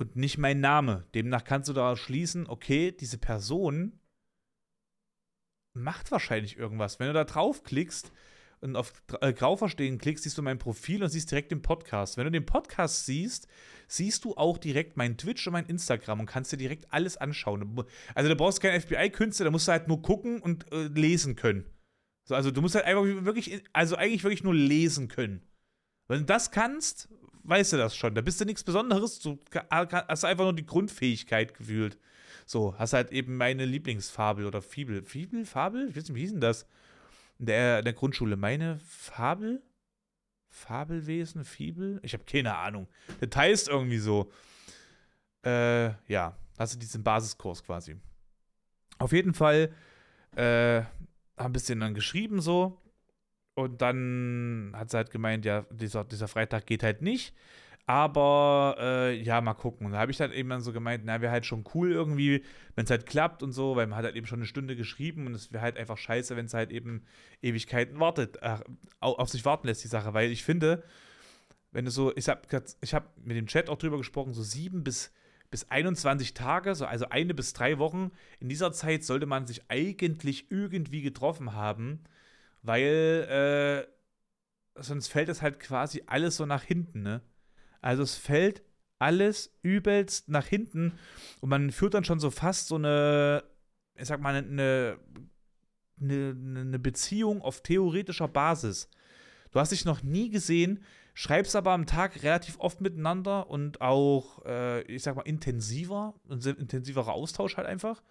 und 0.00 0.16
nicht 0.16 0.38
mein 0.38 0.60
Name. 0.60 1.04
Demnach 1.14 1.44
kannst 1.44 1.68
du 1.68 1.72
daraus 1.72 1.98
schließen, 1.98 2.46
okay, 2.48 2.90
diese 2.90 3.18
Person 3.18 4.00
macht 5.74 6.10
wahrscheinlich 6.10 6.56
irgendwas. 6.56 6.98
Wenn 6.98 7.08
du 7.08 7.12
da 7.12 7.24
draufklickst 7.24 8.10
und 8.60 8.76
auf 8.76 8.92
äh, 9.20 9.32
Grau 9.32 9.56
verstehen 9.56 9.98
klickst, 9.98 10.24
siehst 10.24 10.36
du 10.38 10.42
mein 10.42 10.58
Profil 10.58 11.02
und 11.02 11.10
siehst 11.10 11.30
direkt 11.30 11.50
den 11.50 11.62
Podcast. 11.62 12.16
Wenn 12.16 12.24
du 12.24 12.30
den 12.30 12.46
Podcast 12.46 13.06
siehst, 13.06 13.46
siehst 13.88 14.24
du 14.24 14.36
auch 14.36 14.58
direkt 14.58 14.96
mein 14.96 15.16
Twitch 15.16 15.46
und 15.46 15.52
mein 15.52 15.66
Instagram 15.66 16.20
und 16.20 16.26
kannst 16.26 16.52
dir 16.52 16.56
direkt 16.56 16.92
alles 16.92 17.16
anschauen. 17.16 17.84
Also 18.14 18.28
da 18.28 18.34
brauchst 18.34 18.58
du 18.58 18.68
keinen 18.68 18.80
FBI-Künstler, 18.80 19.44
da 19.44 19.50
musst 19.50 19.68
du 19.68 19.72
halt 19.72 19.88
nur 19.88 20.02
gucken 20.02 20.40
und 20.40 20.70
äh, 20.72 20.88
lesen 20.88 21.36
können. 21.36 21.64
So, 22.30 22.36
also 22.36 22.52
du 22.52 22.60
musst 22.60 22.76
halt 22.76 22.84
einfach 22.84 23.02
wirklich, 23.02 23.60
also 23.72 23.96
eigentlich 23.96 24.22
wirklich 24.22 24.44
nur 24.44 24.54
lesen 24.54 25.08
können. 25.08 25.42
Wenn 26.06 26.20
du 26.20 26.26
das 26.26 26.52
kannst, 26.52 27.08
weißt 27.42 27.72
du 27.72 27.76
das 27.76 27.96
schon. 27.96 28.14
Da 28.14 28.20
bist 28.20 28.40
du 28.40 28.44
nichts 28.44 28.62
Besonderes. 28.62 29.18
Du 29.18 29.40
hast 29.68 30.24
einfach 30.24 30.44
nur 30.44 30.54
die 30.54 30.64
Grundfähigkeit 30.64 31.54
gefühlt. 31.54 31.98
So, 32.46 32.78
hast 32.78 32.92
halt 32.92 33.10
eben 33.10 33.36
meine 33.36 33.64
Lieblingsfabel 33.64 34.46
oder 34.46 34.62
Fibel. 34.62 35.02
Fibel? 35.02 35.44
Fabel? 35.44 35.88
Ich 35.88 35.96
weiß 35.96 36.04
nicht, 36.04 36.14
wie 36.14 36.20
hieß 36.20 36.30
denn 36.30 36.40
das? 36.40 36.68
In 37.40 37.46
der, 37.46 37.82
der 37.82 37.94
Grundschule. 37.94 38.36
Meine 38.36 38.78
Fabel? 38.78 39.60
Fabelwesen? 40.50 41.44
Fibel? 41.44 41.98
Ich 42.04 42.12
habe 42.12 42.22
keine 42.22 42.56
Ahnung. 42.56 42.86
Heißt 43.34 43.66
irgendwie 43.66 43.98
so. 43.98 44.30
Äh, 45.44 45.88
ja, 46.06 46.36
hast 46.56 46.74
du 46.74 46.78
diesen 46.78 47.02
Basiskurs 47.02 47.64
quasi. 47.64 47.96
Auf 48.98 49.10
jeden 49.10 49.34
Fall 49.34 49.74
äh, 50.36 50.82
ein 51.46 51.52
bisschen 51.52 51.80
dann 51.80 51.94
geschrieben 51.94 52.40
so. 52.40 52.80
Und 53.54 53.82
dann 53.82 54.72
hat 54.74 54.90
sie 54.90 54.96
halt 54.96 55.10
gemeint, 55.10 55.44
ja, 55.44 55.66
dieser, 55.70 56.04
dieser 56.04 56.28
Freitag 56.28 56.66
geht 56.66 56.82
halt 56.82 57.02
nicht. 57.02 57.34
Aber 57.86 58.76
äh, 58.78 59.20
ja, 59.20 59.40
mal 59.40 59.54
gucken. 59.54 59.86
Und 59.86 59.92
da 59.92 59.98
habe 59.98 60.12
ich 60.12 60.20
halt 60.20 60.32
eben 60.32 60.48
dann 60.48 60.60
so 60.60 60.72
gemeint, 60.72 61.02
na, 61.04 61.20
wäre 61.20 61.32
halt 61.32 61.44
schon 61.44 61.64
cool 61.74 61.90
irgendwie, 61.90 62.44
wenn 62.76 62.84
es 62.84 62.90
halt 62.90 63.04
klappt 63.04 63.42
und 63.42 63.52
so, 63.52 63.74
weil 63.74 63.88
man 63.88 63.98
hat 63.98 64.04
halt 64.04 64.14
eben 64.14 64.26
schon 64.26 64.38
eine 64.38 64.46
Stunde 64.46 64.76
geschrieben 64.76 65.26
und 65.26 65.34
es 65.34 65.52
wäre 65.52 65.62
halt 65.62 65.76
einfach 65.76 65.98
scheiße, 65.98 66.36
wenn 66.36 66.46
es 66.46 66.54
halt 66.54 66.70
eben 66.70 67.04
Ewigkeiten 67.42 67.98
wartet, 67.98 68.38
äh, 68.42 68.58
auf 69.00 69.28
sich 69.28 69.44
warten 69.44 69.66
lässt, 69.66 69.82
die 69.82 69.88
Sache. 69.88 70.14
Weil 70.14 70.30
ich 70.30 70.44
finde, 70.44 70.84
wenn 71.72 71.84
du 71.84 71.90
so, 71.90 72.14
ich 72.16 72.28
habe 72.28 72.42
ich 72.80 72.94
hab 72.94 73.16
mit 73.24 73.36
dem 73.36 73.46
Chat 73.46 73.68
auch 73.68 73.78
drüber 73.78 73.96
gesprochen, 73.96 74.34
so 74.34 74.42
sieben 74.42 74.84
bis, 74.84 75.12
bis 75.50 75.70
21 75.70 76.34
Tage, 76.34 76.74
so, 76.74 76.86
also 76.86 77.08
eine 77.08 77.34
bis 77.34 77.52
drei 77.52 77.78
Wochen, 77.78 78.12
in 78.38 78.48
dieser 78.48 78.72
Zeit 78.72 79.04
sollte 79.04 79.26
man 79.26 79.46
sich 79.46 79.62
eigentlich 79.68 80.50
irgendwie 80.50 81.02
getroffen 81.02 81.54
haben 81.54 82.04
weil 82.62 83.86
äh, 84.76 84.82
sonst 84.82 85.08
fällt 85.08 85.28
es 85.28 85.42
halt 85.42 85.60
quasi 85.60 86.02
alles 86.06 86.36
so 86.36 86.46
nach 86.46 86.62
hinten, 86.62 87.02
ne? 87.02 87.22
Also 87.80 88.02
es 88.02 88.16
fällt 88.16 88.62
alles 88.98 89.56
übelst 89.62 90.28
nach 90.28 90.46
hinten 90.46 90.92
und 91.40 91.48
man 91.48 91.72
führt 91.72 91.94
dann 91.94 92.04
schon 92.04 92.20
so 92.20 92.30
fast 92.30 92.68
so 92.68 92.74
eine, 92.74 93.42
ich 93.94 94.06
sag 94.06 94.20
mal, 94.20 94.34
eine, 94.34 94.98
eine, 95.98 96.36
eine 96.38 96.78
Beziehung 96.78 97.40
auf 97.40 97.62
theoretischer 97.62 98.28
Basis. 98.28 98.90
Du 99.52 99.58
hast 99.58 99.72
dich 99.72 99.86
noch 99.86 100.02
nie 100.02 100.28
gesehen, 100.28 100.84
schreibst 101.20 101.54
aber 101.54 101.72
am 101.72 101.84
Tag 101.84 102.22
relativ 102.22 102.58
oft 102.60 102.80
miteinander 102.80 103.50
und 103.50 103.82
auch, 103.82 104.42
äh, 104.46 104.80
ich 104.84 105.02
sag 105.02 105.16
mal, 105.16 105.22
intensiver, 105.22 106.14
ein 106.30 106.40
intensiverer 106.40 107.12
Austausch 107.12 107.58
halt 107.58 107.66
einfach. 107.66 108.02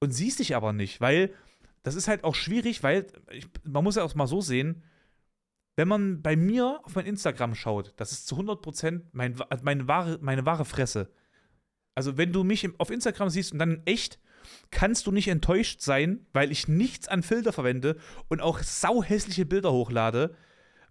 Und 0.00 0.12
siehst 0.12 0.38
dich 0.38 0.56
aber 0.56 0.72
nicht, 0.72 1.02
weil 1.02 1.34
das 1.82 1.96
ist 1.96 2.08
halt 2.08 2.24
auch 2.24 2.34
schwierig, 2.34 2.82
weil 2.82 3.08
ich, 3.30 3.46
man 3.62 3.84
muss 3.84 3.96
ja 3.96 4.04
auch 4.04 4.14
mal 4.14 4.26
so 4.26 4.40
sehen, 4.40 4.82
wenn 5.76 5.86
man 5.86 6.22
bei 6.22 6.34
mir 6.34 6.80
auf 6.84 6.94
mein 6.94 7.04
Instagram 7.04 7.54
schaut, 7.54 7.92
das 7.98 8.12
ist 8.12 8.26
zu 8.26 8.36
100% 8.36 9.02
mein, 9.12 9.38
also 9.42 9.62
meine, 9.64 9.86
wahre, 9.86 10.18
meine 10.22 10.46
wahre 10.46 10.64
Fresse. 10.64 11.10
Also, 11.94 12.16
wenn 12.16 12.32
du 12.32 12.42
mich 12.42 12.66
auf 12.80 12.90
Instagram 12.90 13.28
siehst 13.28 13.52
und 13.52 13.58
dann 13.58 13.82
echt, 13.84 14.18
kannst 14.70 15.06
du 15.06 15.12
nicht 15.12 15.28
enttäuscht 15.28 15.82
sein, 15.82 16.26
weil 16.32 16.52
ich 16.52 16.68
nichts 16.68 17.06
an 17.06 17.22
Filter 17.22 17.52
verwende 17.52 17.98
und 18.28 18.40
auch 18.40 18.60
sauhässliche 18.60 19.44
Bilder 19.44 19.72
hochlade, 19.72 20.34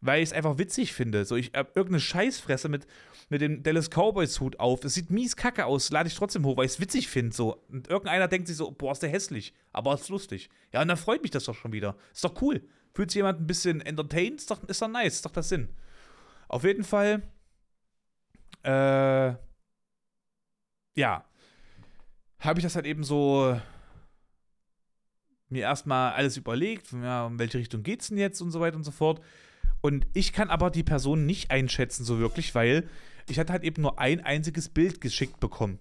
weil 0.01 0.21
ich 0.21 0.29
es 0.29 0.33
einfach 0.33 0.57
witzig 0.57 0.93
finde. 0.93 1.25
So, 1.25 1.35
ich 1.35 1.51
habe 1.55 1.71
irgendeine 1.75 1.99
Scheißfresse 1.99 2.69
mit, 2.69 2.87
mit 3.29 3.41
dem 3.41 3.63
Dallas 3.63 3.89
Cowboys 3.89 4.39
Hut 4.39 4.59
auf. 4.59 4.83
Es 4.83 4.93
sieht 4.93 5.09
mies 5.09 5.35
kacke 5.35 5.65
aus, 5.65 5.89
lade 5.91 6.07
ich 6.07 6.15
trotzdem 6.15 6.45
hoch, 6.45 6.57
weil 6.57 6.65
ich 6.65 6.73
es 6.73 6.79
witzig 6.79 7.07
finde. 7.07 7.35
So. 7.35 7.63
Und 7.69 7.87
irgendeiner 7.87 8.27
denkt 8.27 8.47
sich 8.47 8.57
so, 8.57 8.71
boah, 8.71 8.91
ist 8.91 9.03
der 9.03 9.09
hässlich, 9.09 9.53
aber 9.73 9.93
ist 9.93 10.09
lustig. 10.09 10.49
Ja, 10.71 10.81
und 10.81 10.87
dann 10.87 10.97
freut 10.97 11.21
mich 11.21 11.31
das 11.31 11.45
doch 11.45 11.55
schon 11.55 11.73
wieder. 11.73 11.95
Ist 12.13 12.23
doch 12.23 12.41
cool. 12.41 12.61
Fühlt 12.93 13.11
sich 13.11 13.17
jemand 13.17 13.39
ein 13.39 13.47
bisschen 13.47 13.81
entertained, 13.81 14.39
ist 14.39 14.49
doch, 14.49 14.63
ist 14.63 14.81
doch 14.81 14.87
nice, 14.87 15.15
ist 15.15 15.25
doch 15.25 15.31
das 15.31 15.49
Sinn. 15.49 15.69
Auf 16.47 16.63
jeden 16.63 16.83
Fall, 16.83 17.21
äh, 18.63 19.35
ja, 20.95 21.25
habe 22.39 22.59
ich 22.59 22.63
das 22.63 22.75
halt 22.75 22.85
eben 22.85 23.03
so 23.03 23.59
mir 25.49 25.61
erstmal 25.61 26.13
alles 26.13 26.37
überlegt, 26.37 26.91
ja, 26.91 27.27
in 27.27 27.39
welche 27.39 27.57
Richtung 27.57 27.83
geht's 27.83 28.09
denn 28.09 28.17
jetzt 28.17 28.41
und 28.41 28.51
so 28.51 28.59
weiter 28.59 28.75
und 28.75 28.83
so 28.83 28.91
fort. 28.91 29.21
Und 29.81 30.07
ich 30.13 30.33
kann 30.33 30.49
aber 30.49 30.69
die 30.71 30.83
Person 30.83 31.25
nicht 31.25 31.51
einschätzen 31.51 32.03
so 32.03 32.19
wirklich, 32.19 32.55
weil 32.55 32.87
ich 33.29 33.39
hatte 33.39 33.53
halt 33.53 33.63
eben 33.63 33.81
nur 33.81 33.99
ein 33.99 34.21
einziges 34.21 34.69
Bild 34.69 35.01
geschickt 35.01 35.39
bekommen. 35.39 35.79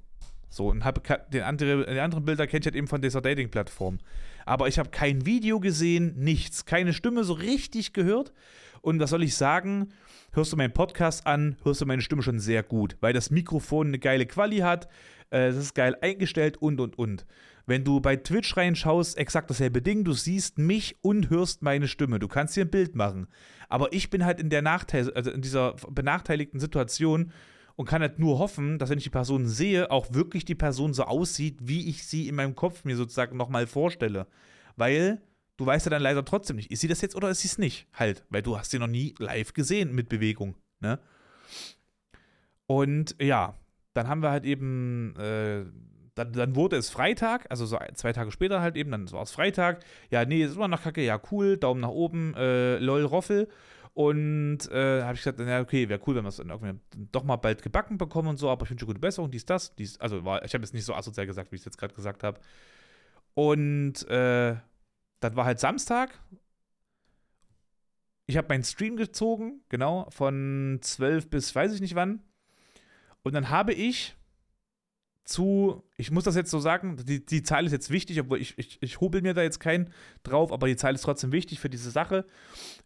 So, 0.49 0.69
und 0.69 0.85
habe 0.85 1.03
den 1.33 1.43
andere, 1.43 1.93
die 1.93 2.01
anderen 2.01 2.25
Bilder 2.25 2.47
kenne 2.47 2.61
ich 2.61 2.67
halt 2.67 2.77
eben 2.77 2.87
von 2.87 3.03
dieser 3.03 3.21
Dating-Plattform. 3.21 3.99
Aber 4.45 4.69
ich 4.69 4.79
habe 4.79 4.91
kein 4.91 5.27
Video 5.27 5.61
gesehen, 5.61 6.15
nichts, 6.17 6.65
keine 6.65 6.93
Stimme 6.93 7.25
so 7.25 7.35
richtig 7.35 7.93
gehört. 7.93 8.33
Und 8.81 9.01
was 9.01 9.11
soll 9.11 9.23
ich 9.23 9.35
sagen? 9.35 9.93
Hörst 10.33 10.53
du 10.53 10.57
meinen 10.57 10.73
Podcast 10.73 11.27
an, 11.27 11.57
hörst 11.65 11.81
du 11.81 11.87
meine 11.87 12.03
Stimme 12.03 12.23
schon 12.23 12.39
sehr 12.39 12.63
gut, 12.63 12.97
weil 13.01 13.13
das 13.13 13.31
Mikrofon 13.31 13.89
eine 13.89 13.99
geile 13.99 14.27
Quali 14.27 14.59
hat, 14.59 14.89
äh, 15.33 15.51
ist 15.51 15.75
geil 15.75 15.97
eingestellt 16.01 16.59
und 16.59 16.81
und 16.81 16.99
und. 16.99 17.27
Wenn 17.67 17.83
du 17.83 18.01
bei 18.01 18.15
Twitch 18.15 18.57
reinschaust, 18.57 19.19
exakt 19.19 19.51
dasselbe 19.51 19.83
Ding, 19.83 20.05
du 20.05 20.13
siehst 20.13 20.57
mich 20.59 20.97
und 21.03 21.31
hörst 21.31 21.63
meine 21.63 21.89
Stimme. 21.89 22.21
Du 22.21 22.29
kannst 22.29 22.55
dir 22.55 22.65
ein 22.65 22.71
Bild 22.71 22.95
machen. 22.95 23.27
Aber 23.69 23.93
ich 23.93 24.11
bin 24.11 24.25
halt 24.25 24.41
in 24.41 24.51
der 24.51 24.63
Nachteil, 24.63 25.13
also 25.13 25.31
in 25.31 25.43
dieser 25.43 25.75
benachteiligten 25.91 26.61
Situation, 26.61 27.33
und 27.77 27.87
kann 27.87 28.01
halt 28.01 28.19
nur 28.19 28.39
hoffen, 28.39 28.79
dass 28.79 28.89
wenn 28.89 28.99
ich 28.99 29.05
die 29.05 29.11
Person 29.11 29.47
sehe, 29.47 29.91
auch 29.91 30.13
wirklich 30.13 30.45
die 30.45 30.55
Person 30.55 30.95
so 30.95 31.05
aussieht, 31.05 31.59
wie 31.61 31.89
ich 31.89 32.07
sie 32.07 32.27
in 32.27 32.35
meinem 32.35 32.55
Kopf 32.55 32.85
mir 32.85 32.97
sozusagen 32.97 33.37
nochmal 33.37 33.67
vorstelle. 33.67 34.27
Weil 34.77 35.21
du 35.59 35.67
weißt 35.67 35.87
ja 35.87 35.91
dann 35.91 36.03
leider 36.03 36.25
trotzdem 36.25 36.57
nicht, 36.57 36.71
ist 36.71 36.81
sie 36.81 36.89
das 36.89 37.03
jetzt 37.03 37.15
oder 37.15 37.29
ist 37.29 37.41
sie 37.41 37.49
es 37.49 37.59
nicht? 37.59 37.87
Halt, 37.93 38.25
weil 38.31 38.43
du 38.43 38.59
hast 38.59 38.71
sie 38.71 38.79
noch 38.79 38.87
nie 38.87 39.15
live 39.19 39.53
gesehen 39.53 39.95
mit 39.95 40.09
Bewegung, 40.09 40.57
ne? 40.81 40.99
Und 42.67 43.15
ja, 43.21 43.55
dann 43.95 44.09
haben 44.09 44.23
wir 44.23 44.31
halt 44.31 44.45
eben, 44.45 45.15
äh, 45.17 45.65
dann, 46.17 46.33
dann, 46.33 46.57
wurde 46.57 46.77
es 46.77 46.91
Freitag, 46.91 47.47
also 47.51 47.67
so 47.67 47.79
zwei 47.95 48.13
Tage 48.13 48.33
später 48.33 48.61
halt 48.61 48.77
eben, 48.77 48.91
dann 48.91 49.11
war 49.13 49.23
es 49.23 49.31
Freitag. 49.31 49.85
Ja, 50.11 50.25
nee, 50.25 50.43
ist 50.43 50.57
immer 50.57 50.67
noch 50.67 50.83
kacke, 50.83 51.05
ja, 51.05 51.21
cool, 51.31 51.59
Daumen 51.59 51.83
nach 51.83 51.91
oben, 51.91 52.35
äh, 52.35 52.79
lol, 52.79 53.05
Roffel. 53.05 53.49
Und 53.93 54.71
äh, 54.71 55.03
habe 55.03 55.15
ich 55.15 55.21
gesagt, 55.21 55.39
na 55.39 55.61
okay, 55.61 55.89
wäre 55.89 56.01
cool, 56.07 56.17
wenn 56.17 56.25
wir 56.25 56.31
es 56.31 56.37
dann 56.37 56.51
irgendwie 56.51 56.79
doch 57.13 57.23
mal 57.23 57.37
bald 57.37 57.63
gebacken 57.63 57.99
bekommen 57.99 58.29
und 58.29 58.39
so, 58.39 58.51
aber 58.51 58.65
ich 58.65 58.71
wünsche 58.71 58.87
gute 58.87 58.99
Besserung, 58.99 59.31
dies, 59.31 59.45
das, 59.45 59.75
dies, 59.77 60.01
also 60.01 60.25
war, 60.25 60.45
ich 60.45 60.55
habe 60.55 60.65
es 60.65 60.73
nicht 60.73 60.85
so 60.85 60.95
asozial 60.95 61.27
gesagt, 61.27 61.53
wie 61.53 61.57
ich 61.57 61.61
es 61.63 61.67
jetzt 61.67 61.79
gerade 61.79 61.95
gesagt 61.95 62.23
habe. 62.23 62.41
Und 63.35 64.09
äh, 64.09 64.57
dann 65.21 65.37
war 65.37 65.45
halt 65.45 65.61
Samstag. 65.61 66.19
Ich 68.27 68.37
habe 68.39 68.49
meinen 68.49 68.65
Stream 68.65 68.97
gezogen, 68.97 69.61
genau, 69.69 70.09
von 70.11 70.79
12 70.81 71.29
bis 71.29 71.55
weiß 71.55 71.75
ich 71.75 71.81
nicht 71.81 71.95
wann. 71.95 72.23
Und 73.23 73.35
dann 73.35 73.51
habe 73.51 73.73
ich 73.73 74.17
zu, 75.27 75.83
ich 75.97 76.11
muss 76.11 76.25
das 76.25 76.37
jetzt 76.37 76.51
so 76.51 76.61
sagen, 76.61 76.97
die, 77.05 77.25
die 77.25 77.43
Zahl 77.43 77.67
ist 77.67 77.73
jetzt 77.73 77.91
wichtig, 77.91 78.21
obwohl 78.21 78.41
ich, 78.41 78.57
ich, 78.59 78.79
ich 78.81 79.01
hobel 79.01 79.23
mir 79.23 79.35
da 79.35 79.43
jetzt 79.43 79.59
keinen 79.59 79.93
drauf, 80.23 80.53
aber 80.53 80.69
die 80.69 80.77
Zahl 80.77 80.95
ist 80.95 81.03
trotzdem 81.03 81.33
wichtig 81.33 81.59
für 81.61 81.69
diese 81.69 81.91
Sache. 81.91 82.25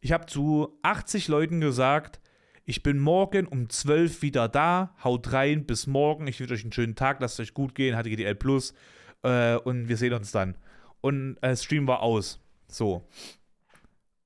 Ich 0.01 0.13
habe 0.13 0.27
zu 0.27 0.79
80 0.83 1.29
Leuten 1.29 1.61
gesagt, 1.61 2.21
ich 2.65 2.83
bin 2.83 2.99
morgen 2.99 3.47
um 3.47 3.69
12 3.69 4.23
wieder 4.23 4.49
da, 4.49 4.95
haut 5.05 5.33
rein, 5.33 5.67
bis 5.67 5.87
morgen, 5.87 6.27
ich 6.27 6.41
wünsche 6.41 6.55
euch 6.55 6.63
einen 6.63 6.73
schönen 6.73 6.95
Tag, 6.95 7.21
lasst 7.21 7.39
euch 7.41 7.53
gut 7.53 7.75
gehen, 7.75 7.95
HTGDL 7.95 8.35
Plus 8.35 8.75
äh, 9.23 9.57
und 9.57 9.89
wir 9.89 9.99
sehen 9.99 10.15
uns 10.15 10.33
dann. 10.33 10.57
Und 11.03 11.37
äh, 11.43 11.57
Stream 11.57 11.87
war 11.87 12.01
aus. 12.01 12.41
So. 12.69 13.07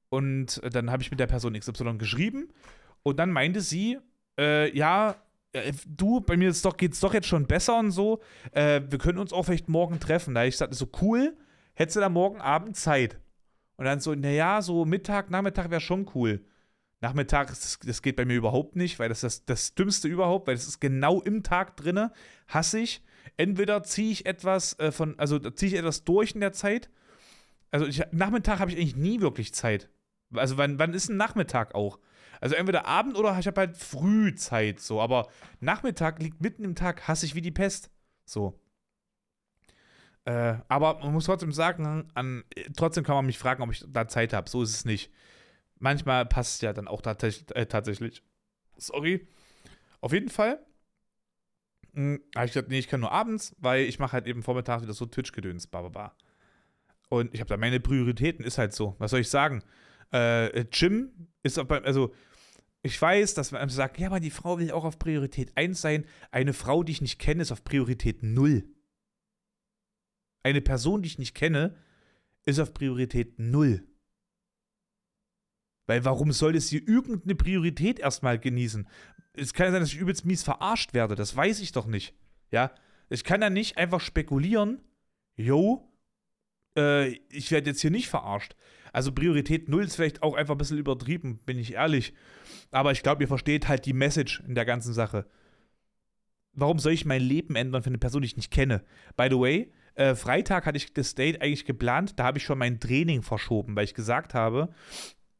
Und 0.08 0.60
dann 0.72 0.90
habe 0.90 1.02
ich 1.02 1.10
mit 1.10 1.18
der 1.18 1.26
Person 1.26 1.58
XY 1.58 1.98
geschrieben 1.98 2.48
und 3.02 3.18
dann 3.18 3.32
meinte 3.32 3.60
sie, 3.60 3.98
äh, 4.38 4.76
ja, 4.76 5.10
äh, 5.10 5.14
du, 5.86 6.20
bei 6.20 6.36
mir 6.36 6.52
doch, 6.52 6.76
es 6.80 7.00
doch 7.00 7.14
jetzt 7.14 7.28
schon 7.28 7.46
besser 7.46 7.78
und 7.78 7.90
so. 7.90 8.20
Äh, 8.52 8.82
wir 8.88 8.98
können 8.98 9.18
uns 9.18 9.32
auch 9.32 9.44
vielleicht 9.44 9.68
morgen 9.68 10.00
treffen. 10.00 10.34
Da 10.34 10.44
ich 10.44 10.56
sagte, 10.56 10.74
so 10.74 10.88
cool, 11.00 11.36
hättest 11.74 11.96
du 11.96 12.00
da 12.00 12.08
morgen 12.08 12.40
Abend 12.40 12.76
Zeit? 12.76 13.18
Und 13.76 13.84
dann 13.86 14.00
so, 14.00 14.14
naja, 14.14 14.62
so 14.62 14.84
Mittag, 14.84 15.30
Nachmittag 15.30 15.70
wäre 15.70 15.80
schon 15.80 16.08
cool. 16.14 16.44
Nachmittag, 17.00 17.48
das, 17.48 17.78
das, 17.84 18.02
geht 18.02 18.16
bei 18.16 18.24
mir 18.24 18.36
überhaupt 18.36 18.76
nicht, 18.76 18.98
weil 18.98 19.08
das 19.08 19.22
ist 19.24 19.40
das, 19.40 19.44
das 19.44 19.74
Dümmste 19.74 20.08
überhaupt, 20.08 20.46
weil 20.46 20.54
das 20.54 20.66
ist 20.66 20.80
genau 20.80 21.20
im 21.20 21.42
Tag 21.42 21.76
drinne, 21.76 22.12
hasse 22.48 22.78
ich. 22.78 23.02
Entweder 23.36 23.82
ziehe 23.82 24.12
ich 24.12 24.26
etwas 24.26 24.78
äh, 24.78 24.92
von, 24.92 25.18
also 25.18 25.38
ziehe 25.38 25.72
ich 25.72 25.78
etwas 25.78 26.04
durch 26.04 26.34
in 26.34 26.40
der 26.40 26.52
Zeit. 26.52 26.88
Also 27.70 27.86
ich, 27.86 28.02
Nachmittag 28.12 28.60
habe 28.60 28.70
ich 28.70 28.78
eigentlich 28.78 28.96
nie 28.96 29.20
wirklich 29.20 29.52
Zeit. 29.52 29.90
Also 30.32 30.56
wann, 30.56 30.78
wann 30.78 30.94
ist 30.94 31.08
ein 31.08 31.16
Nachmittag 31.16 31.74
auch? 31.74 31.98
Also 32.44 32.56
entweder 32.56 32.84
Abend 32.84 33.16
oder 33.16 33.38
ich 33.38 33.46
habe 33.46 33.58
halt 33.58 33.74
Frühzeit 33.78 34.78
so, 34.78 35.00
aber 35.00 35.28
Nachmittag 35.60 36.20
liegt 36.20 36.42
mitten 36.42 36.62
im 36.62 36.74
Tag, 36.74 37.08
hasse 37.08 37.24
ich 37.24 37.34
wie 37.34 37.40
die 37.40 37.50
Pest. 37.50 37.90
So. 38.26 38.60
Äh, 40.26 40.56
aber 40.68 40.98
man 40.98 41.14
muss 41.14 41.24
trotzdem 41.24 41.52
sagen, 41.52 42.10
an, 42.12 42.44
trotzdem 42.76 43.02
kann 43.02 43.14
man 43.14 43.24
mich 43.24 43.38
fragen, 43.38 43.62
ob 43.62 43.72
ich 43.72 43.82
da 43.88 44.08
Zeit 44.08 44.34
habe. 44.34 44.50
So 44.50 44.62
ist 44.62 44.74
es 44.74 44.84
nicht. 44.84 45.10
Manchmal 45.78 46.26
passt 46.26 46.56
es 46.56 46.60
ja 46.60 46.74
dann 46.74 46.86
auch 46.86 47.00
äh, 47.06 47.64
tatsächlich. 47.64 48.22
Sorry. 48.76 49.26
Auf 50.02 50.12
jeden 50.12 50.28
Fall 50.28 50.62
hm, 51.94 52.20
habe 52.36 52.44
ich 52.44 52.52
gesagt, 52.52 52.68
nee, 52.68 52.78
ich 52.78 52.88
kann 52.88 53.00
nur 53.00 53.12
abends, 53.12 53.56
weil 53.56 53.86
ich 53.86 53.98
mache 53.98 54.12
halt 54.12 54.26
eben 54.26 54.42
vormittags 54.42 54.82
wieder 54.82 54.92
so 54.92 55.06
Twitch-Gedöns, 55.06 55.66
bla. 55.66 56.14
Und 57.08 57.32
ich 57.32 57.40
habe 57.40 57.48
da 57.48 57.56
meine 57.56 57.80
Prioritäten, 57.80 58.44
ist 58.44 58.58
halt 58.58 58.74
so. 58.74 58.96
Was 58.98 59.12
soll 59.12 59.20
ich 59.20 59.30
sagen? 59.30 59.62
Äh, 60.12 60.66
Jim 60.70 61.10
ist 61.42 61.58
auch 61.58 61.64
beim, 61.64 61.84
also 61.84 62.12
ich 62.84 63.00
weiß, 63.00 63.32
dass 63.32 63.50
man 63.50 63.66
sagt, 63.70 63.98
ja, 63.98 64.08
aber 64.08 64.20
die 64.20 64.30
Frau 64.30 64.58
will 64.58 64.70
auch 64.70 64.84
auf 64.84 64.98
Priorität 64.98 65.56
1 65.56 65.80
sein. 65.80 66.04
Eine 66.30 66.52
Frau, 66.52 66.82
die 66.82 66.92
ich 66.92 67.00
nicht 67.00 67.18
kenne, 67.18 67.40
ist 67.40 67.50
auf 67.50 67.64
Priorität 67.64 68.22
0. 68.22 68.62
Eine 70.42 70.60
Person, 70.60 71.00
die 71.00 71.06
ich 71.06 71.18
nicht 71.18 71.34
kenne, 71.34 71.74
ist 72.44 72.58
auf 72.58 72.74
Priorität 72.74 73.38
0. 73.38 73.82
Weil 75.86 76.04
warum 76.04 76.30
soll 76.32 76.56
es 76.56 76.72
irgendeine 76.72 77.34
Priorität 77.34 78.00
erstmal 78.00 78.38
genießen? 78.38 78.86
Es 79.32 79.54
kann 79.54 79.64
ja 79.64 79.72
sein, 79.72 79.80
dass 79.80 79.92
ich 79.92 79.98
übelst 79.98 80.26
mies 80.26 80.42
verarscht 80.42 80.92
werde. 80.92 81.14
Das 81.14 81.34
weiß 81.34 81.60
ich 81.60 81.72
doch 81.72 81.86
nicht. 81.86 82.14
Ja? 82.50 82.70
Ich 83.08 83.24
kann 83.24 83.40
ja 83.40 83.48
nicht 83.48 83.78
einfach 83.78 84.00
spekulieren, 84.00 84.82
yo, 85.36 85.90
äh, 86.76 87.08
ich 87.30 87.50
werde 87.50 87.70
jetzt 87.70 87.80
hier 87.80 87.90
nicht 87.90 88.08
verarscht. 88.10 88.56
Also 88.94 89.10
Priorität 89.10 89.68
0 89.68 89.84
ist 89.84 89.96
vielleicht 89.96 90.22
auch 90.22 90.34
einfach 90.34 90.54
ein 90.54 90.58
bisschen 90.58 90.78
übertrieben, 90.78 91.40
bin 91.44 91.58
ich 91.58 91.74
ehrlich. 91.74 92.14
Aber 92.70 92.92
ich 92.92 93.02
glaube, 93.02 93.24
ihr 93.24 93.28
versteht 93.28 93.66
halt 93.66 93.86
die 93.86 93.92
Message 93.92 94.42
in 94.46 94.54
der 94.54 94.64
ganzen 94.64 94.94
Sache. 94.94 95.26
Warum 96.52 96.78
soll 96.78 96.92
ich 96.92 97.04
mein 97.04 97.20
Leben 97.20 97.56
ändern 97.56 97.82
für 97.82 97.88
eine 97.88 97.98
Person, 97.98 98.22
die 98.22 98.26
ich 98.26 98.36
nicht 98.36 98.52
kenne? 98.52 98.84
By 99.16 99.26
the 99.28 99.38
way, 99.38 99.72
äh, 99.96 100.14
Freitag 100.14 100.66
hatte 100.66 100.76
ich 100.76 100.92
das 100.92 101.16
Date 101.16 101.42
eigentlich 101.42 101.64
geplant, 101.64 102.20
da 102.20 102.24
habe 102.24 102.38
ich 102.38 102.44
schon 102.44 102.58
mein 102.58 102.78
Training 102.78 103.22
verschoben, 103.22 103.74
weil 103.74 103.84
ich 103.84 103.94
gesagt 103.94 104.32
habe, 104.32 104.68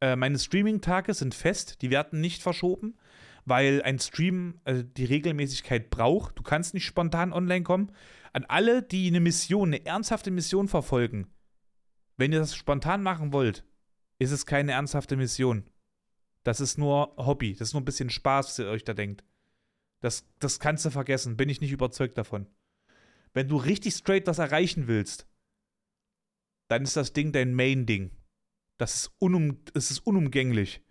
äh, 0.01 0.17
meine 0.17 0.37
Streaming-Tage 0.37 1.13
sind 1.13 1.33
fest, 1.33 1.81
die 1.81 1.91
werden 1.91 2.19
nicht 2.19 2.43
verschoben, 2.43 2.97
weil 3.45 3.81
ein 3.83 3.99
Stream 3.99 4.59
äh, 4.65 4.83
die 4.83 5.05
Regelmäßigkeit 5.05 5.89
braucht. 5.89 6.37
Du 6.37 6.43
kannst 6.43 6.73
nicht 6.73 6.85
spontan 6.85 7.31
online 7.31 7.63
kommen. 7.63 7.93
An 8.33 8.43
alle, 8.49 8.83
die 8.83 9.07
eine 9.07 9.21
Mission, 9.21 9.69
eine 9.69 9.85
ernsthafte 9.85 10.29
Mission 10.29 10.67
verfolgen, 10.67 11.27
wenn 12.17 12.31
ihr 12.31 12.39
das 12.39 12.55
spontan 12.55 13.03
machen 13.03 13.33
wollt, 13.33 13.63
ist 14.19 14.31
es 14.31 14.45
keine 14.45 14.73
ernsthafte 14.73 15.17
Mission. 15.17 15.69
Das 16.43 16.59
ist 16.59 16.77
nur 16.77 17.15
Hobby. 17.17 17.53
Das 17.53 17.69
ist 17.69 17.73
nur 17.73 17.81
ein 17.81 17.85
bisschen 17.85 18.09
Spaß, 18.09 18.47
was 18.47 18.59
ihr 18.59 18.67
euch 18.67 18.83
da 18.83 18.93
denkt. 18.93 19.23
Das, 20.01 20.25
das 20.39 20.59
kannst 20.59 20.85
du 20.85 20.91
vergessen, 20.91 21.37
bin 21.37 21.49
ich 21.49 21.61
nicht 21.61 21.71
überzeugt 21.71 22.17
davon. 22.17 22.47
Wenn 23.33 23.47
du 23.47 23.57
richtig 23.57 23.95
straight 23.95 24.27
was 24.27 24.39
erreichen 24.39 24.87
willst, 24.87 25.27
dann 26.67 26.83
ist 26.83 26.95
das 26.95 27.13
Ding 27.13 27.31
dein 27.31 27.53
Main-Ding. 27.53 28.11
Das 28.77 29.11
das 29.73 29.91
ist 29.91 29.99
unumgänglich. 29.99 30.81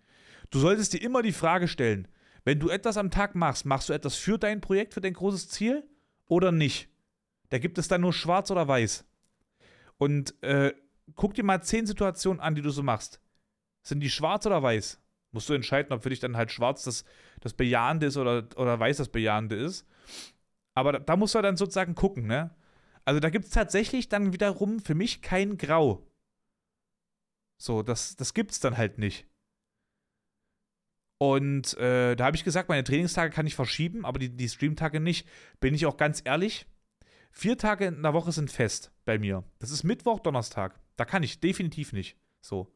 Du 0.49 0.59
solltest 0.59 0.93
dir 0.93 1.01
immer 1.01 1.21
die 1.21 1.31
Frage 1.31 1.67
stellen, 1.67 2.07
wenn 2.43 2.59
du 2.59 2.69
etwas 2.69 2.97
am 2.97 3.09
Tag 3.09 3.35
machst, 3.35 3.65
machst 3.65 3.89
du 3.89 3.93
etwas 3.93 4.15
für 4.15 4.37
dein 4.37 4.61
Projekt, 4.61 4.93
für 4.93 5.01
dein 5.01 5.13
großes 5.13 5.49
Ziel 5.49 5.87
oder 6.27 6.51
nicht? 6.51 6.89
Da 7.49 7.57
gibt 7.57 7.77
es 7.77 7.87
dann 7.87 8.01
nur 8.01 8.13
schwarz 8.13 8.51
oder 8.51 8.67
weiß. 8.67 9.05
Und 9.97 10.35
äh, 10.43 10.73
guck 11.15 11.33
dir 11.33 11.43
mal 11.43 11.61
zehn 11.61 11.85
Situationen 11.85 12.39
an, 12.39 12.55
die 12.55 12.61
du 12.61 12.71
so 12.71 12.83
machst. 12.83 13.21
Sind 13.83 13.99
die 13.99 14.09
schwarz 14.09 14.45
oder 14.45 14.63
weiß? 14.63 14.99
Musst 15.31 15.49
du 15.49 15.53
entscheiden, 15.53 15.93
ob 15.93 16.01
für 16.01 16.09
dich 16.09 16.19
dann 16.19 16.37
halt 16.37 16.51
schwarz 16.51 16.83
das, 16.83 17.05
das 17.41 17.53
Bejahende 17.53 18.07
ist 18.07 18.17
oder, 18.17 18.47
oder 18.55 18.79
weiß 18.79 18.97
das 18.97 19.09
Bejahende 19.09 19.55
ist. 19.55 19.85
Aber 20.73 20.93
da, 20.93 20.99
da 20.99 21.15
musst 21.15 21.35
du 21.35 21.41
dann 21.41 21.57
sozusagen 21.57 21.93
gucken, 21.93 22.25
ne? 22.25 22.55
Also 23.03 23.19
da 23.19 23.29
gibt 23.29 23.45
es 23.45 23.51
tatsächlich 23.51 24.09
dann 24.09 24.33
wiederum 24.33 24.79
für 24.79 24.95
mich 24.95 25.21
kein 25.21 25.57
Grau. 25.57 26.07
So, 27.61 27.83
das, 27.83 28.15
das 28.15 28.33
gibt 28.33 28.51
es 28.51 28.59
dann 28.59 28.77
halt 28.77 28.97
nicht. 28.97 29.27
Und 31.17 31.77
äh, 31.77 32.15
da 32.15 32.25
habe 32.25 32.35
ich 32.35 32.43
gesagt, 32.43 32.67
meine 32.67 32.83
Trainingstage 32.83 33.33
kann 33.33 33.47
ich 33.47 33.55
verschieben, 33.55 34.05
aber 34.05 34.19
die, 34.19 34.35
die 34.35 34.49
Streamtage 34.49 34.99
nicht. 34.99 35.27
Bin 35.59 35.73
ich 35.73 35.85
auch 35.85 35.97
ganz 35.97 36.21
ehrlich, 36.25 36.65
vier 37.31 37.57
Tage 37.57 37.85
in 37.85 38.03
der 38.03 38.13
Woche 38.13 38.31
sind 38.31 38.51
fest 38.51 38.91
bei 39.05 39.17
mir. 39.17 39.43
Das 39.59 39.71
ist 39.71 39.83
Mittwoch, 39.83 40.19
Donnerstag. 40.19 40.79
Da 40.95 41.05
kann 41.05 41.23
ich 41.23 41.39
definitiv 41.39 41.93
nicht. 41.93 42.17
So. 42.41 42.71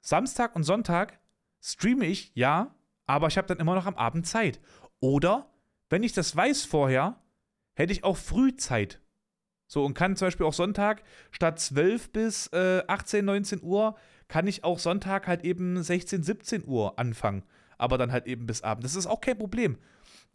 Samstag 0.00 0.56
und 0.56 0.64
Sonntag 0.64 1.20
streame 1.60 2.06
ich, 2.06 2.32
ja, 2.34 2.74
aber 3.06 3.26
ich 3.28 3.36
habe 3.36 3.48
dann 3.48 3.58
immer 3.58 3.74
noch 3.74 3.86
am 3.86 3.96
Abend 3.96 4.26
Zeit. 4.26 4.60
Oder, 5.00 5.50
wenn 5.88 6.02
ich 6.02 6.12
das 6.12 6.34
weiß 6.34 6.64
vorher, 6.64 7.20
hätte 7.74 7.92
ich 7.92 8.04
auch 8.04 8.16
früh 8.16 8.54
Zeit. 8.56 9.00
So, 9.66 9.84
und 9.84 9.94
kann 9.94 10.16
zum 10.16 10.26
Beispiel 10.26 10.46
auch 10.46 10.54
Sonntag 10.54 11.02
statt 11.30 11.60
12 11.60 12.12
bis 12.12 12.46
äh, 12.48 12.82
18, 12.86 13.24
19 13.24 13.62
Uhr, 13.62 13.96
kann 14.26 14.46
ich 14.46 14.64
auch 14.64 14.78
Sonntag 14.78 15.26
halt 15.26 15.44
eben 15.44 15.82
16, 15.82 16.22
17 16.22 16.66
Uhr 16.66 16.98
anfangen. 16.98 17.44
Aber 17.76 17.98
dann 17.98 18.10
halt 18.10 18.26
eben 18.26 18.46
bis 18.46 18.62
Abend. 18.62 18.84
Das 18.84 18.96
ist 18.96 19.06
auch 19.06 19.20
kein 19.20 19.38
Problem. 19.38 19.78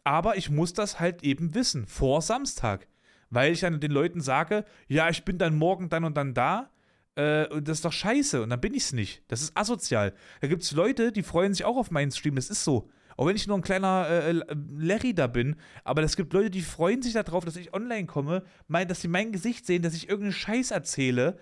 Aber 0.04 0.36
ich 0.36 0.50
muss 0.50 0.72
das 0.72 1.00
halt 1.00 1.22
eben 1.22 1.54
wissen, 1.54 1.86
vor 1.86 2.22
Samstag. 2.22 2.86
Weil 3.34 3.52
ich 3.52 3.60
dann 3.60 3.80
den 3.80 3.90
Leuten 3.90 4.20
sage, 4.20 4.64
ja, 4.86 5.08
ich 5.10 5.24
bin 5.24 5.38
dann 5.38 5.56
morgen 5.56 5.88
dann 5.88 6.04
und 6.04 6.16
dann 6.16 6.34
da. 6.34 6.70
Äh, 7.16 7.48
und 7.48 7.66
das 7.66 7.78
ist 7.78 7.84
doch 7.84 7.92
scheiße. 7.92 8.42
Und 8.42 8.50
dann 8.50 8.60
bin 8.60 8.74
ich 8.74 8.84
es 8.84 8.92
nicht. 8.92 9.22
Das 9.28 9.42
ist 9.42 9.56
asozial. 9.56 10.14
Da 10.40 10.46
gibt 10.46 10.62
es 10.62 10.72
Leute, 10.72 11.10
die 11.10 11.22
freuen 11.22 11.52
sich 11.52 11.64
auch 11.64 11.76
auf 11.76 11.90
meinen 11.90 12.12
Stream. 12.12 12.36
Das 12.36 12.48
ist 12.48 12.62
so. 12.62 12.88
Auch 13.16 13.26
wenn 13.26 13.36
ich 13.36 13.46
nur 13.46 13.56
ein 13.56 13.62
kleiner 13.62 14.06
äh, 14.08 14.30
äh, 14.30 14.56
Larry 14.76 15.14
da 15.14 15.26
bin. 15.26 15.56
Aber 15.82 16.02
es 16.02 16.16
gibt 16.16 16.32
Leute, 16.32 16.50
die 16.50 16.62
freuen 16.62 17.02
sich 17.02 17.12
darauf, 17.12 17.44
dass 17.44 17.56
ich 17.56 17.74
online 17.74 18.06
komme, 18.06 18.44
meinen, 18.68 18.88
dass 18.88 19.00
sie 19.00 19.08
mein 19.08 19.32
Gesicht 19.32 19.66
sehen, 19.66 19.82
dass 19.82 19.94
ich 19.94 20.08
irgendeinen 20.08 20.32
Scheiß 20.32 20.70
erzähle. 20.70 21.38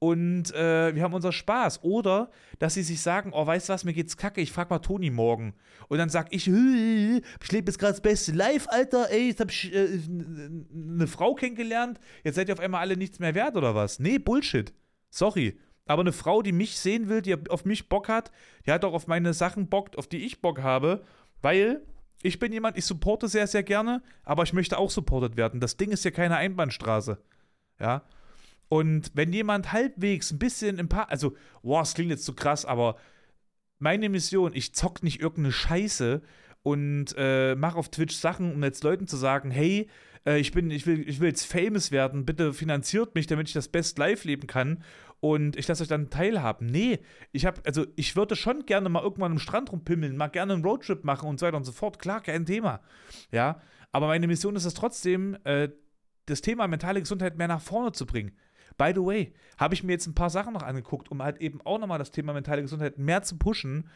Und 0.00 0.54
äh, 0.54 0.94
wir 0.94 1.02
haben 1.02 1.14
unser 1.14 1.32
Spaß. 1.32 1.82
Oder 1.82 2.30
dass 2.58 2.74
sie 2.74 2.82
sich 2.82 3.00
sagen, 3.00 3.32
oh, 3.32 3.46
weißt 3.46 3.68
du 3.68 3.72
was, 3.72 3.84
mir 3.84 3.92
geht's 3.92 4.16
kacke, 4.16 4.40
ich 4.40 4.52
frag 4.52 4.70
mal 4.70 4.78
Toni 4.78 5.10
morgen. 5.10 5.54
Und 5.88 5.98
dann 5.98 6.08
sag 6.08 6.32
ich, 6.32 6.46
ich 6.46 7.52
lebe 7.52 7.70
jetzt 7.70 7.78
gerade 7.78 7.92
das 7.92 8.00
beste 8.00 8.32
Live, 8.32 8.68
Alter, 8.68 9.10
ey, 9.10 9.28
jetzt 9.28 9.40
hab 9.40 9.50
ich 9.50 9.74
äh, 9.74 10.00
eine 10.72 11.06
Frau 11.06 11.34
kennengelernt, 11.34 11.98
jetzt 12.22 12.36
seid 12.36 12.48
ihr 12.48 12.54
auf 12.54 12.60
einmal 12.60 12.80
alle 12.80 12.96
nichts 12.96 13.18
mehr 13.18 13.34
wert 13.34 13.56
oder 13.56 13.74
was? 13.74 13.98
Nee, 13.98 14.18
Bullshit. 14.18 14.72
Sorry. 15.10 15.58
Aber 15.86 16.02
eine 16.02 16.12
Frau, 16.12 16.42
die 16.42 16.52
mich 16.52 16.78
sehen 16.78 17.08
will, 17.08 17.22
die 17.22 17.34
auf 17.48 17.64
mich 17.64 17.88
Bock 17.88 18.08
hat, 18.08 18.30
die 18.66 18.72
hat 18.72 18.84
auch 18.84 18.92
auf 18.92 19.06
meine 19.06 19.32
Sachen 19.32 19.68
Bock, 19.68 19.96
auf 19.96 20.06
die 20.06 20.24
ich 20.24 20.42
Bock 20.42 20.60
habe, 20.60 21.02
weil 21.40 21.80
ich 22.22 22.38
bin 22.38 22.52
jemand, 22.52 22.76
ich 22.76 22.84
supporte 22.84 23.26
sehr, 23.26 23.46
sehr 23.46 23.62
gerne, 23.62 24.02
aber 24.22 24.42
ich 24.42 24.52
möchte 24.52 24.76
auch 24.76 24.90
supportet 24.90 25.36
werden. 25.36 25.60
Das 25.60 25.76
Ding 25.76 25.90
ist 25.90 26.04
ja 26.04 26.10
keine 26.10 26.36
Einbahnstraße. 26.36 27.18
Ja. 27.80 28.02
Und 28.68 29.10
wenn 29.14 29.32
jemand 29.32 29.72
halbwegs 29.72 30.30
ein 30.30 30.38
bisschen 30.38 30.78
im 30.78 30.88
Paar, 30.88 31.10
also, 31.10 31.34
boah, 31.62 31.82
es 31.82 31.94
klingt 31.94 32.10
jetzt 32.10 32.24
zu 32.24 32.32
so 32.32 32.36
krass, 32.36 32.64
aber 32.64 32.96
meine 33.78 34.08
Mission, 34.08 34.52
ich 34.54 34.74
zock 34.74 35.02
nicht 35.02 35.20
irgendeine 35.20 35.52
Scheiße 35.52 36.22
und 36.62 37.14
äh, 37.16 37.54
mache 37.54 37.78
auf 37.78 37.90
Twitch 37.90 38.16
Sachen, 38.16 38.52
um 38.52 38.62
jetzt 38.62 38.84
Leuten 38.84 39.06
zu 39.06 39.16
sagen, 39.16 39.50
hey, 39.50 39.88
äh, 40.26 40.38
ich 40.38 40.52
bin, 40.52 40.70
ich 40.70 40.86
will, 40.86 41.08
ich 41.08 41.20
will 41.20 41.28
jetzt 41.28 41.44
famous 41.44 41.90
werden, 41.90 42.26
bitte 42.26 42.52
finanziert 42.52 43.14
mich, 43.14 43.26
damit 43.26 43.48
ich 43.48 43.54
das 43.54 43.68
best 43.68 43.98
live 43.98 44.24
leben 44.24 44.46
kann 44.46 44.82
und 45.20 45.56
ich 45.56 45.66
lasse 45.66 45.82
euch 45.82 45.88
dann 45.88 46.10
teilhaben. 46.10 46.66
Nee, 46.66 47.00
ich 47.32 47.46
habe, 47.46 47.60
also 47.64 47.86
ich 47.96 48.16
würde 48.16 48.36
schon 48.36 48.66
gerne 48.66 48.88
mal 48.88 49.02
irgendwann 49.02 49.32
am 49.32 49.38
Strand 49.38 49.72
rumpimmeln, 49.72 50.16
mal 50.16 50.28
gerne 50.28 50.52
einen 50.54 50.64
Roadtrip 50.64 51.04
machen 51.04 51.28
und 51.28 51.40
so 51.40 51.46
weiter 51.46 51.56
und 51.56 51.64
so 51.64 51.72
fort. 51.72 51.98
Klar, 51.98 52.20
kein 52.20 52.46
Thema. 52.46 52.80
Ja, 53.32 53.60
aber 53.92 54.06
meine 54.06 54.26
Mission 54.26 54.56
ist 54.56 54.64
es 54.64 54.74
trotzdem, 54.74 55.36
äh, 55.44 55.70
das 56.26 56.42
Thema 56.42 56.68
mentale 56.68 57.00
Gesundheit 57.00 57.38
mehr 57.38 57.48
nach 57.48 57.62
vorne 57.62 57.92
zu 57.92 58.04
bringen. 58.04 58.36
By 58.78 58.92
the 58.94 59.04
way, 59.04 59.34
habe 59.58 59.74
ich 59.74 59.82
mir 59.82 59.92
jetzt 59.92 60.06
ein 60.06 60.14
paar 60.14 60.30
Sachen 60.30 60.54
noch 60.54 60.62
angeguckt, 60.62 61.10
um 61.10 61.22
halt 61.22 61.40
eben 61.40 61.60
auch 61.62 61.78
nochmal 61.78 61.98
das 61.98 62.10
Thema 62.10 62.32
mentale 62.32 62.62
Gesundheit 62.62 62.98
mehr 62.98 63.22
zu 63.22 63.36
pushen. 63.36 63.90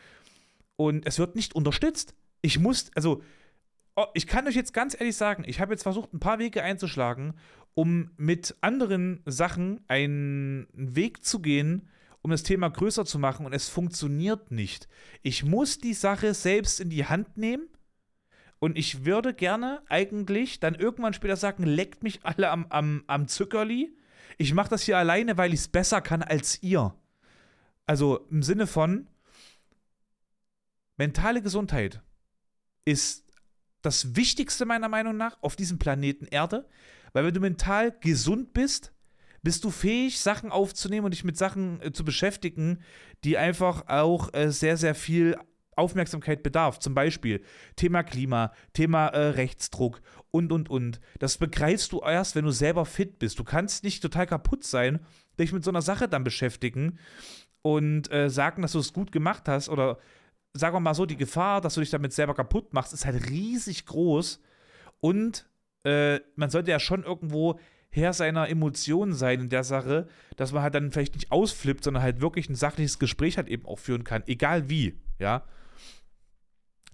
Und 0.77 1.07
es 1.07 1.19
wird 1.19 1.37
nicht 1.37 1.55
unterstützt. 1.55 2.15
Ich 2.43 2.59
muss, 2.59 2.91
also, 2.95 3.23
oh, 3.97 4.07
ich 4.13 4.27
kann 4.27 4.47
euch 4.47 4.57
jetzt 4.57 4.75
ganz 4.75 4.99
ehrlich 4.99 5.17
sagen, 5.17 5.45
ich 5.47 5.61
habe 5.61 5.73
jetzt 5.73 5.85
versucht, 5.85 6.13
ein 6.13 6.21
paar 6.21 6.39
Wege 6.39 6.63
einzuschlagen, 6.63 7.35
um 7.75 8.11
mit 8.17 8.57
anderen 8.61 9.23
Sachen 9.25 9.81
einen 9.89 10.67
Weg 10.75 11.25
zu 11.25 11.41
gehen, 11.41 11.89
um 12.21 12.31
das 12.31 12.43
Thema 12.43 12.69
größer 12.69 13.05
zu 13.05 13.19
machen 13.19 13.47
und 13.47 13.53
es 13.53 13.69
funktioniert 13.69 14.51
nicht. 14.51 14.89
Ich 15.23 15.45
muss 15.45 15.79
die 15.79 15.95
Sache 15.95 16.35
selbst 16.35 16.81
in 16.81 16.91
die 16.91 17.07
Hand 17.07 17.37
nehmen 17.37 17.69
und 18.59 18.79
ich 18.79 19.05
würde 19.05 19.35
gerne 19.35 19.83
eigentlich 19.89 20.61
dann 20.61 20.77
irgendwann 20.77 21.15
später 21.15 21.37
sagen, 21.37 21.65
leckt 21.65 22.05
mich 22.05 22.21
alle 22.23 22.51
am, 22.51 22.67
am, 22.69 23.03
am 23.09 23.27
Zuckerli. 23.27 23.97
Ich 24.43 24.55
mache 24.55 24.71
das 24.71 24.83
hier 24.83 24.99
alleine, 24.99 25.37
weil 25.37 25.55
ich 25.55 25.61
es 25.61 25.69
besser 25.69 26.01
kann 26.01 26.21
als 26.21 26.61
ihr. 26.65 26.93
Also 27.87 28.27
im 28.29 28.43
Sinne 28.43 28.67
von, 28.67 29.07
mentale 30.97 31.43
Gesundheit 31.43 32.03
ist 32.85 33.25
das 33.83 34.17
Wichtigste 34.17 34.65
meiner 34.65 34.89
Meinung 34.89 35.17
nach 35.17 35.41
auf 35.43 35.55
diesem 35.55 35.79
Planeten 35.79 36.27
Erde. 36.27 36.69
Weil 37.13 37.25
wenn 37.25 37.35
du 37.35 37.39
mental 37.39 37.93
gesund 38.01 38.53
bist, 38.53 38.93
bist 39.43 39.63
du 39.63 39.71
fähig, 39.71 40.19
Sachen 40.19 40.51
aufzunehmen 40.51 41.05
und 41.05 41.15
dich 41.15 41.23
mit 41.23 41.37
Sachen 41.37 41.81
äh, 41.81 41.93
zu 41.93 42.05
beschäftigen, 42.05 42.81
die 43.23 43.39
einfach 43.39 43.87
auch 43.87 44.35
äh, 44.35 44.51
sehr, 44.51 44.77
sehr 44.77 44.97
viel 44.97 45.37
Aufmerksamkeit 45.77 46.43
bedarf. 46.43 46.79
Zum 46.79 46.95
Beispiel 46.95 47.43
Thema 47.77 48.03
Klima, 48.03 48.53
Thema 48.73 49.09
äh, 49.09 49.29
Rechtsdruck 49.29 50.03
und, 50.31 50.53
und, 50.53 50.71
und. 50.71 51.01
Das 51.19 51.39
begreifst 51.39 51.93
du 51.93 52.01
erst, 52.01 52.37
wenn 52.37 52.45
du 52.45 52.51
selber 52.51 52.85
fit 52.85 53.19
bist. 53.19 53.39
Du 53.39 53.45
kannst 53.45 53.85
nicht 53.85 54.03
total 54.03 54.27
kaputt 54.27 54.65
sein, 54.65 55.01
dich 55.39 55.53
mit 55.53 55.65
so 55.65 55.71
einer 55.71 55.83
Sache 55.83 56.09
dann 56.09 56.25
beschäftigen 56.25 56.99
und 57.63 58.13
äh, 58.13 58.29
sagen, 58.29 58.63
dass 58.63 58.73
du 58.73 58.79
es 58.79 58.93
gut 58.93 59.13
gemacht 59.13 59.49
hast 59.49 59.69
oder 59.69 59.99
sagen 60.55 60.77
wir 60.77 60.81
mal 60.81 60.95
so, 60.95 61.07
die 61.07 61.17
Gefahr, 61.17 61.61
dass 61.61 61.75
du 61.75 61.81
dich 61.81 61.91
damit 61.91 62.13
selber 62.13 62.35
kaputt 62.35 62.73
machst, 62.75 62.93
ist 62.93 63.07
halt 63.07 63.31
riesig 63.31 63.87
groß 63.87 64.41
und 65.01 65.49
äh, 65.85 66.21
man 66.37 66.51
sollte 66.51 66.71
ja 66.71 66.79
schon 66.79 67.05
irgendwo 67.05 67.59
Herr 67.91 68.13
seiner 68.13 68.49
Emotionen 68.49 69.13
sein 69.13 69.41
in 69.41 69.49
der 69.51 69.65
Sache, 69.65 70.09
dass 70.37 70.53
man 70.53 70.63
halt 70.63 70.75
dann 70.75 70.93
vielleicht 70.93 71.15
nicht 71.15 71.31
ausflippt, 71.31 71.85
sondern 71.85 72.03
halt 72.03 72.21
wirklich 72.21 72.49
ein 72.49 72.55
sachliches 72.55 72.99
Gespräch 72.99 73.37
halt 73.37 73.49
eben 73.49 73.67
auch 73.67 73.79
führen 73.79 74.05
kann, 74.05 74.23
egal 74.27 74.69
wie, 74.69 74.99
ja. 75.19 75.45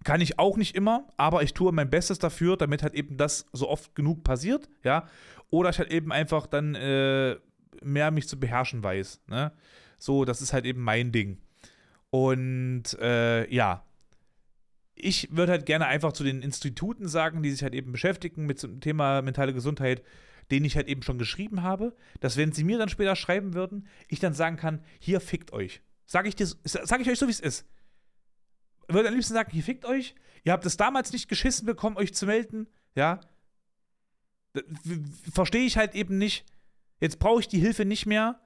Kann 0.05 0.20
ich 0.20 0.38
auch 0.38 0.57
nicht 0.57 0.74
immer, 0.74 1.07
aber 1.16 1.42
ich 1.42 1.55
tue 1.55 1.72
mein 1.72 1.90
Bestes 1.90 2.18
dafür, 2.18 2.57
damit 2.57 2.82
halt 2.82 2.94
eben 2.94 3.16
das 3.16 3.46
so 3.53 3.68
oft 3.68 3.94
genug 3.94 4.24
passiert, 4.24 4.68
ja. 4.84 5.07
Oder 5.51 5.70
ich 5.70 5.78
halt 5.78 5.90
eben 5.90 6.12
einfach 6.12 6.46
dann 6.46 6.74
äh, 6.74 7.36
mehr 7.82 8.11
mich 8.11 8.28
zu 8.28 8.38
beherrschen 8.38 8.82
weiß, 8.82 9.22
ne. 9.26 9.53
So, 9.99 10.24
das 10.24 10.40
ist 10.40 10.53
halt 10.53 10.64
eben 10.64 10.82
mein 10.82 11.11
Ding. 11.11 11.38
Und 12.11 12.99
äh, 13.01 13.53
ja, 13.53 13.84
ich 14.94 15.28
würde 15.30 15.53
halt 15.53 15.66
gerne 15.66 15.86
einfach 15.86 16.12
zu 16.12 16.24
den 16.24 16.42
Instituten 16.42 17.09
sagen, 17.09 17.42
die 17.42 17.51
sich 17.51 17.62
halt 17.62 17.74
eben 17.74 17.92
beschäftigen 17.92 18.46
mit 18.46 18.62
dem 18.62 18.80
Thema 18.80 19.22
mentale 19.22 19.53
Gesundheit, 19.53 20.03
denen 20.51 20.66
ich 20.66 20.76
halt 20.76 20.88
eben 20.88 21.03
schon 21.03 21.18
geschrieben 21.18 21.62
habe, 21.62 21.94
dass 22.20 22.36
wenn 22.36 22.53
sie 22.53 22.64
mir 22.64 22.78
dann 22.78 22.88
später 22.88 23.16
schreiben 23.16 23.55
würden, 23.55 23.86
ich 24.09 24.20
dann 24.20 24.34
sagen 24.34 24.57
kann, 24.57 24.82
hier 24.99 25.20
fickt 25.20 25.53
euch. 25.53 25.82
Sage 26.07 26.28
ich, 26.28 26.36
sag 26.64 27.01
ich 27.01 27.11
euch 27.11 27.18
so, 27.18 27.26
wie 27.26 27.32
es 27.32 27.40
ist. 27.40 27.66
Würde 28.89 29.09
am 29.09 29.14
liebsten 29.14 29.34
sagen, 29.34 29.51
hier 29.53 29.62
fickt 29.62 29.84
euch. 29.84 30.14
Ihr 30.45 30.53
habt 30.53 30.66
es 30.66 30.76
damals 30.76 31.12
nicht 31.12 31.28
geschissen 31.28 31.66
bekommen, 31.66 31.97
euch 31.97 32.14
zu 32.14 32.26
melden. 32.26 32.66
Ja. 32.95 33.20
Verstehe 35.32 35.66
ich 35.66 35.76
halt 35.76 35.95
eben 35.95 36.18
nicht. 36.18 36.45
Jetzt 37.01 37.18
brauche 37.18 37.41
ich 37.41 37.49
die 37.49 37.61
Hilfe 37.61 37.84
nicht 37.84 38.07
mehr, 38.07 38.41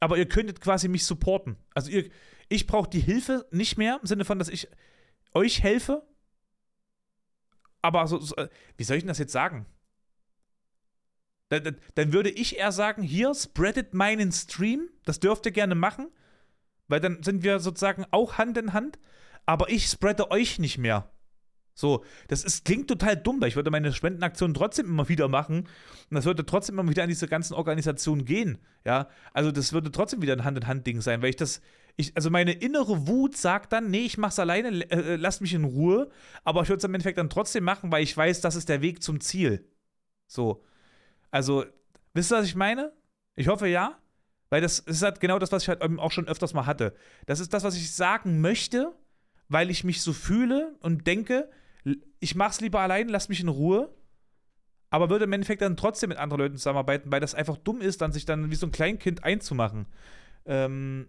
aber 0.00 0.16
ihr 0.16 0.28
könntet 0.28 0.60
quasi 0.60 0.88
mich 0.88 1.04
supporten. 1.04 1.56
Also 1.74 1.90
ihr, 1.90 2.10
ich 2.48 2.66
brauche 2.66 2.88
die 2.88 3.00
Hilfe 3.00 3.46
nicht 3.50 3.76
mehr, 3.76 3.98
im 4.00 4.06
Sinne 4.06 4.24
von, 4.24 4.38
dass 4.38 4.48
ich 4.48 4.68
euch 5.34 5.62
helfe. 5.62 6.06
Aber 7.82 8.06
so, 8.06 8.18
so, 8.18 8.34
wie 8.76 8.84
soll 8.84 8.96
ich 8.96 9.02
denn 9.02 9.08
das 9.08 9.18
jetzt 9.18 9.32
sagen? 9.32 9.66
Dann, 11.48 11.76
dann, 11.96 12.12
würde 12.14 12.30
ich 12.30 12.56
eher 12.56 12.72
sagen, 12.72 13.02
hier, 13.02 13.34
spreadet 13.34 13.92
meinen 13.92 14.32
Stream, 14.32 14.88
das 15.04 15.20
dürft 15.20 15.44
ihr 15.44 15.52
gerne 15.52 15.74
machen, 15.74 16.08
weil 16.88 17.00
dann 17.00 17.22
sind 17.22 17.42
wir 17.42 17.58
sozusagen 17.58 18.06
auch 18.10 18.38
Hand 18.38 18.56
in 18.56 18.72
Hand, 18.72 18.98
aber 19.46 19.70
ich 19.70 19.86
spreade 19.86 20.30
euch 20.30 20.58
nicht 20.58 20.78
mehr. 20.78 21.10
So, 21.74 22.04
das 22.28 22.44
ist, 22.44 22.64
klingt 22.64 22.88
total 22.88 23.16
dumm, 23.16 23.40
weil 23.40 23.48
ich 23.48 23.56
würde 23.56 23.70
meine 23.70 23.92
Spendenaktion 23.92 24.52
trotzdem 24.52 24.86
immer 24.86 25.08
wieder 25.08 25.28
machen 25.28 25.68
und 26.10 26.14
das 26.14 26.26
würde 26.26 26.44
trotzdem 26.44 26.78
immer 26.78 26.90
wieder 26.90 27.02
an 27.02 27.08
diese 27.08 27.26
ganzen 27.26 27.54
Organisationen 27.54 28.24
gehen. 28.26 28.58
Ja, 28.84 29.08
also 29.32 29.50
das 29.50 29.72
würde 29.72 29.90
trotzdem 29.90 30.20
wieder 30.20 30.34
ein 30.34 30.44
Hand-in-Hand-Ding 30.44 31.00
sein, 31.00 31.22
weil 31.22 31.30
ich 31.30 31.36
das, 31.36 31.62
ich, 31.96 32.14
also 32.14 32.28
meine 32.28 32.52
innere 32.52 33.06
Wut 33.08 33.36
sagt 33.36 33.72
dann, 33.72 33.90
nee, 33.90 34.04
ich 34.04 34.18
mach's 34.18 34.38
alleine, 34.38 34.68
äh, 34.90 35.16
lasst 35.16 35.40
mich 35.40 35.54
in 35.54 35.64
Ruhe, 35.64 36.10
aber 36.44 36.62
ich 36.62 36.68
würde 36.68 36.78
es 36.78 36.84
im 36.84 36.94
Endeffekt 36.94 37.18
dann 37.18 37.30
trotzdem 37.30 37.64
machen, 37.64 37.90
weil 37.90 38.02
ich 38.02 38.14
weiß, 38.14 38.42
das 38.42 38.54
ist 38.54 38.68
der 38.68 38.82
Weg 38.82 39.02
zum 39.02 39.20
Ziel. 39.20 39.66
So. 40.26 40.62
Also, 41.30 41.64
wisst 42.12 42.32
ihr, 42.32 42.36
was 42.36 42.46
ich 42.46 42.54
meine? 42.54 42.92
Ich 43.34 43.48
hoffe 43.48 43.66
ja. 43.66 43.98
Weil 44.50 44.60
das 44.60 44.80
ist 44.80 45.02
halt 45.02 45.18
genau 45.20 45.38
das, 45.38 45.50
was 45.50 45.62
ich 45.62 45.70
halt 45.70 45.80
auch 45.80 46.12
schon 46.12 46.28
öfters 46.28 46.52
mal 46.52 46.66
hatte. 46.66 46.94
Das 47.24 47.40
ist 47.40 47.54
das, 47.54 47.64
was 47.64 47.74
ich 47.74 47.90
sagen 47.90 48.42
möchte, 48.42 48.92
weil 49.48 49.70
ich 49.70 49.84
mich 49.84 50.02
so 50.02 50.12
fühle 50.12 50.74
und 50.80 51.06
denke, 51.06 51.48
ich 52.20 52.34
mach's 52.34 52.60
lieber 52.60 52.80
allein, 52.80 53.08
lass 53.08 53.28
mich 53.28 53.40
in 53.40 53.48
Ruhe. 53.48 53.94
Aber 54.90 55.08
würde 55.08 55.24
im 55.24 55.32
Endeffekt 55.32 55.62
dann 55.62 55.76
trotzdem 55.76 56.10
mit 56.10 56.18
anderen 56.18 56.42
Leuten 56.42 56.56
zusammenarbeiten, 56.56 57.10
weil 57.10 57.20
das 57.20 57.34
einfach 57.34 57.56
dumm 57.56 57.80
ist, 57.80 58.02
dann 58.02 58.12
sich 58.12 58.26
dann 58.26 58.50
wie 58.50 58.54
so 58.54 58.66
ein 58.66 58.72
Kleinkind 58.72 59.24
einzumachen. 59.24 59.86
Ähm, 60.44 61.08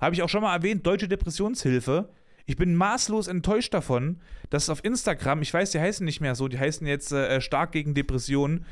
Habe 0.00 0.14
ich 0.14 0.22
auch 0.22 0.30
schon 0.30 0.42
mal 0.42 0.54
erwähnt, 0.54 0.86
Deutsche 0.86 1.08
Depressionshilfe. 1.08 2.08
Ich 2.46 2.56
bin 2.56 2.74
maßlos 2.74 3.28
enttäuscht 3.28 3.74
davon, 3.74 4.20
dass 4.50 4.70
auf 4.70 4.84
Instagram, 4.84 5.42
ich 5.42 5.52
weiß, 5.52 5.70
die 5.72 5.80
heißen 5.80 6.04
nicht 6.04 6.20
mehr 6.20 6.34
so, 6.34 6.48
die 6.48 6.58
heißen 6.58 6.86
jetzt 6.86 7.12
äh, 7.12 7.40
stark 7.40 7.72
gegen 7.72 7.94
Depressionen. 7.94 8.64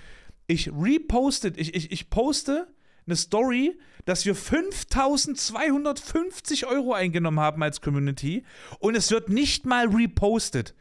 Ich 0.47 0.72
repostet, 0.72 1.57
ich, 1.59 1.74
ich, 1.74 1.93
ich 1.93 2.11
poste 2.11 2.66
eine 3.07 3.16
Story, 3.16 3.78
dass 4.05 4.24
wir 4.24 4.34
5250 4.34 6.66
Euro 6.66 6.92
eingenommen 6.92 7.40
haben 7.40 7.62
als 7.62 7.80
Community 7.80 8.44
und 8.78 8.96
es 8.96 9.11
wird 9.11 9.28
nicht 9.28 9.66
mal 9.66 9.88
repostet. 9.88 10.74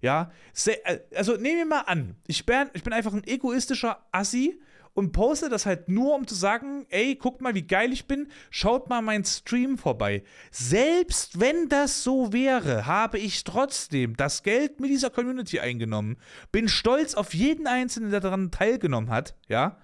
Ja, 0.00 0.32
äh, 0.66 0.98
also 1.14 1.36
nehmen 1.36 1.58
wir 1.58 1.66
mal 1.66 1.82
an, 1.82 2.16
ich 2.26 2.44
bin, 2.44 2.70
ich 2.72 2.82
bin 2.82 2.92
einfach 2.92 3.12
ein 3.12 3.24
egoistischer 3.24 4.04
Assi 4.10 4.58
und 4.94 5.12
poste 5.12 5.48
das 5.48 5.64
halt 5.64 5.88
nur, 5.88 6.14
um 6.14 6.26
zu 6.26 6.34
sagen, 6.34 6.86
ey, 6.90 7.14
guckt 7.14 7.40
mal, 7.40 7.54
wie 7.54 7.66
geil 7.66 7.92
ich 7.92 8.06
bin, 8.06 8.28
schaut 8.50 8.88
mal 8.88 9.00
meinen 9.00 9.24
Stream 9.24 9.78
vorbei. 9.78 10.22
Selbst 10.50 11.40
wenn 11.40 11.68
das 11.68 12.02
so 12.02 12.32
wäre, 12.32 12.86
habe 12.86 13.18
ich 13.18 13.44
trotzdem 13.44 14.16
das 14.16 14.42
Geld 14.42 14.80
mit 14.80 14.90
dieser 14.90 15.10
Community 15.10 15.60
eingenommen, 15.60 16.16
bin 16.50 16.68
stolz 16.68 17.14
auf 17.14 17.32
jeden 17.32 17.66
Einzelnen, 17.66 18.10
der 18.10 18.20
daran 18.20 18.50
teilgenommen 18.50 19.10
hat, 19.10 19.34
ja, 19.48 19.78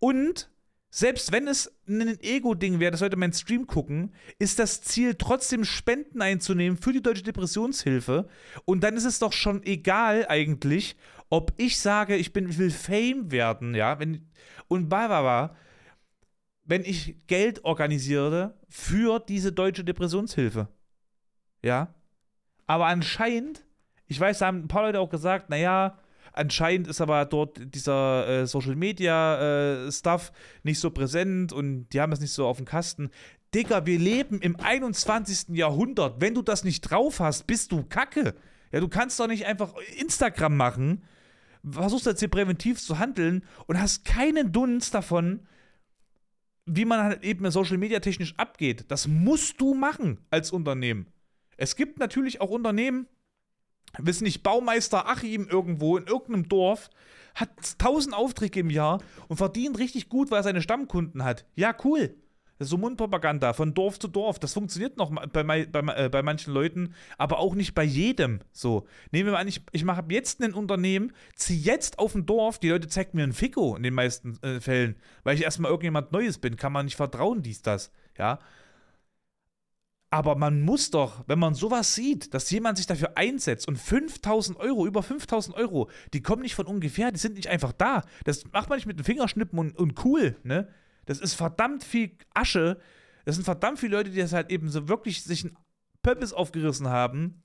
und 0.00 0.50
selbst 0.90 1.32
wenn 1.32 1.46
es 1.48 1.70
ein 1.86 2.18
Ego-Ding 2.20 2.80
wäre, 2.80 2.90
das 2.90 3.00
Leute 3.00 3.16
meinen 3.16 3.32
Stream 3.32 3.66
gucken, 3.66 4.14
ist 4.38 4.58
das 4.58 4.82
Ziel 4.82 5.14
trotzdem 5.14 5.64
Spenden 5.64 6.22
einzunehmen 6.22 6.78
für 6.78 6.92
die 6.92 7.02
Deutsche 7.02 7.22
Depressionshilfe. 7.22 8.28
Und 8.64 8.82
dann 8.82 8.96
ist 8.96 9.04
es 9.04 9.18
doch 9.18 9.32
schon 9.32 9.62
egal 9.64 10.26
eigentlich, 10.28 10.96
ob 11.28 11.52
ich 11.58 11.78
sage, 11.78 12.16
ich 12.16 12.32
bin, 12.32 12.56
will 12.56 12.70
Fame 12.70 13.30
werden, 13.30 13.74
ja, 13.74 13.98
wenn, 13.98 14.30
und 14.68 14.88
bla 14.88 15.54
wenn 16.64 16.84
ich 16.84 17.26
Geld 17.26 17.64
organisiere 17.64 18.54
für 18.68 19.20
diese 19.20 19.52
Deutsche 19.52 19.84
Depressionshilfe. 19.84 20.68
Ja. 21.62 21.94
Aber 22.66 22.86
anscheinend, 22.86 23.64
ich 24.06 24.20
weiß, 24.20 24.38
da 24.38 24.46
haben 24.46 24.64
ein 24.64 24.68
paar 24.68 24.82
Leute 24.82 25.00
auch 25.00 25.08
gesagt, 25.08 25.48
naja, 25.48 25.98
Anscheinend 26.32 26.86
ist 26.88 27.00
aber 27.00 27.24
dort 27.24 27.74
dieser 27.74 28.28
äh, 28.28 28.46
Social 28.46 28.76
Media 28.76 29.86
äh, 29.86 29.92
Stuff 29.92 30.32
nicht 30.62 30.80
so 30.80 30.90
präsent 30.90 31.52
und 31.52 31.88
die 31.90 32.00
haben 32.00 32.12
es 32.12 32.20
nicht 32.20 32.32
so 32.32 32.46
auf 32.46 32.58
dem 32.58 32.66
Kasten. 32.66 33.10
Digga, 33.54 33.86
wir 33.86 33.98
leben 33.98 34.40
im 34.40 34.56
21. 34.56 35.56
Jahrhundert. 35.56 36.20
Wenn 36.20 36.34
du 36.34 36.42
das 36.42 36.64
nicht 36.64 36.82
drauf 36.82 37.20
hast, 37.20 37.46
bist 37.46 37.72
du 37.72 37.82
Kacke. 37.82 38.34
Ja, 38.72 38.80
du 38.80 38.88
kannst 38.88 39.18
doch 39.18 39.26
nicht 39.26 39.46
einfach 39.46 39.74
Instagram 39.98 40.56
machen, 40.56 41.02
versuchst 41.68 42.06
jetzt 42.06 42.20
hier 42.20 42.28
präventiv 42.28 42.80
zu 42.80 42.98
handeln 42.98 43.44
und 43.66 43.80
hast 43.80 44.04
keinen 44.04 44.52
Dunst 44.52 44.94
davon, 44.94 45.46
wie 46.66 46.84
man 46.84 47.02
halt 47.02 47.24
eben 47.24 47.50
Social 47.50 47.78
Media 47.78 48.00
technisch 48.00 48.34
abgeht. 48.36 48.84
Das 48.88 49.08
musst 49.08 49.60
du 49.60 49.74
machen 49.74 50.18
als 50.30 50.50
Unternehmen. 50.50 51.06
Es 51.56 51.76
gibt 51.76 51.98
natürlich 51.98 52.40
auch 52.42 52.50
Unternehmen, 52.50 53.06
wissen 53.98 54.24
nicht, 54.24 54.42
Baumeister 54.42 55.08
Achim 55.08 55.48
irgendwo 55.48 55.96
in 55.96 56.06
irgendeinem 56.06 56.48
Dorf 56.48 56.90
hat 57.34 57.50
1000 57.78 58.14
Aufträge 58.14 58.60
im 58.60 58.70
Jahr 58.70 59.00
und 59.28 59.36
verdient 59.36 59.78
richtig 59.78 60.08
gut, 60.08 60.30
weil 60.30 60.40
er 60.40 60.44
seine 60.44 60.62
Stammkunden 60.62 61.24
hat. 61.24 61.44
Ja, 61.54 61.74
cool. 61.84 62.14
Das 62.58 62.66
ist 62.66 62.70
so 62.70 62.76
Mundpropaganda 62.76 63.52
von 63.52 63.72
Dorf 63.72 64.00
zu 64.00 64.08
Dorf. 64.08 64.40
Das 64.40 64.52
funktioniert 64.52 64.96
noch 64.96 65.12
bei, 65.32 65.44
bei, 65.44 65.66
äh, 65.96 66.08
bei 66.08 66.22
manchen 66.22 66.52
Leuten, 66.52 66.94
aber 67.16 67.38
auch 67.38 67.54
nicht 67.54 67.72
bei 67.72 67.84
jedem. 67.84 68.40
So. 68.52 68.86
Nehmen 69.12 69.26
wir 69.26 69.32
mal 69.34 69.40
an, 69.40 69.48
ich, 69.48 69.62
ich 69.70 69.84
mache 69.84 70.04
jetzt 70.08 70.42
ein 70.42 70.54
Unternehmen, 70.54 71.12
ziehe 71.36 71.60
jetzt 71.60 72.00
auf 72.00 72.16
ein 72.16 72.26
Dorf, 72.26 72.58
die 72.58 72.70
Leute 72.70 72.88
zeigen 72.88 73.16
mir 73.16 73.22
ein 73.22 73.32
Fico 73.32 73.76
in 73.76 73.84
den 73.84 73.94
meisten 73.94 74.42
äh, 74.42 74.60
Fällen, 74.60 74.96
weil 75.22 75.36
ich 75.36 75.44
erstmal 75.44 75.70
irgendjemand 75.70 76.10
Neues 76.10 76.38
bin, 76.38 76.56
kann 76.56 76.72
man 76.72 76.86
nicht 76.86 76.96
vertrauen, 76.96 77.42
dies, 77.42 77.62
das. 77.62 77.92
Ja. 78.18 78.40
Aber 80.10 80.36
man 80.36 80.62
muss 80.62 80.90
doch, 80.90 81.24
wenn 81.26 81.38
man 81.38 81.54
sowas 81.54 81.94
sieht, 81.94 82.32
dass 82.32 82.50
jemand 82.50 82.78
sich 82.78 82.86
dafür 82.86 83.16
einsetzt 83.16 83.68
und 83.68 83.76
5000 83.76 84.58
Euro, 84.58 84.86
über 84.86 85.02
5000 85.02 85.54
Euro, 85.54 85.90
die 86.14 86.22
kommen 86.22 86.42
nicht 86.42 86.54
von 86.54 86.66
ungefähr, 86.66 87.12
die 87.12 87.18
sind 87.18 87.36
nicht 87.36 87.48
einfach 87.48 87.72
da. 87.72 88.02
Das 88.24 88.44
macht 88.52 88.70
man 88.70 88.76
nicht 88.78 88.86
mit 88.86 88.98
dem 88.98 89.04
Fingerschnippen 89.04 89.58
und, 89.58 89.76
und 89.76 90.02
cool, 90.04 90.36
ne? 90.44 90.68
Das 91.04 91.20
ist 91.20 91.34
verdammt 91.34 91.84
viel 91.84 92.12
Asche. 92.34 92.78
Das 93.24 93.34
sind 93.34 93.44
verdammt 93.44 93.78
viele 93.78 93.96
Leute, 93.96 94.10
die 94.10 94.18
das 94.18 94.32
halt 94.32 94.50
eben 94.50 94.70
so 94.70 94.88
wirklich 94.88 95.22
sich 95.22 95.44
einen 95.44 95.56
Pöppis 96.02 96.32
aufgerissen 96.32 96.88
haben. 96.88 97.42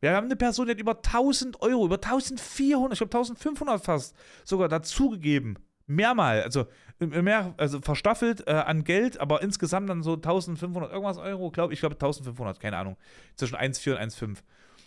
Wir 0.00 0.12
haben 0.12 0.26
eine 0.26 0.36
Person, 0.36 0.66
die 0.66 0.72
hat 0.72 0.80
über 0.80 0.96
1000 0.96 1.62
Euro, 1.62 1.86
über 1.86 1.96
1400, 1.96 2.92
ich 2.92 2.98
glaube 2.98 3.16
1500 3.16 3.84
fast 3.84 4.16
sogar 4.44 4.68
dazugegeben 4.68 5.58
mehrmal, 5.86 6.42
also 6.42 6.66
mehr, 7.06 7.54
also 7.56 7.80
verstaffelt 7.80 8.46
äh, 8.46 8.52
an 8.52 8.84
Geld, 8.84 9.18
aber 9.20 9.42
insgesamt 9.42 9.88
dann 9.88 10.02
so 10.02 10.14
1500 10.14 10.90
irgendwas 10.90 11.18
Euro, 11.18 11.50
glaube 11.50 11.74
ich, 11.74 11.80
glaube 11.80 11.94
1500, 11.94 12.60
keine 12.60 12.76
Ahnung, 12.76 12.96
zwischen 13.36 13.56
1,4 13.56 13.92
und 13.92 13.98
1,5. 13.98 14.38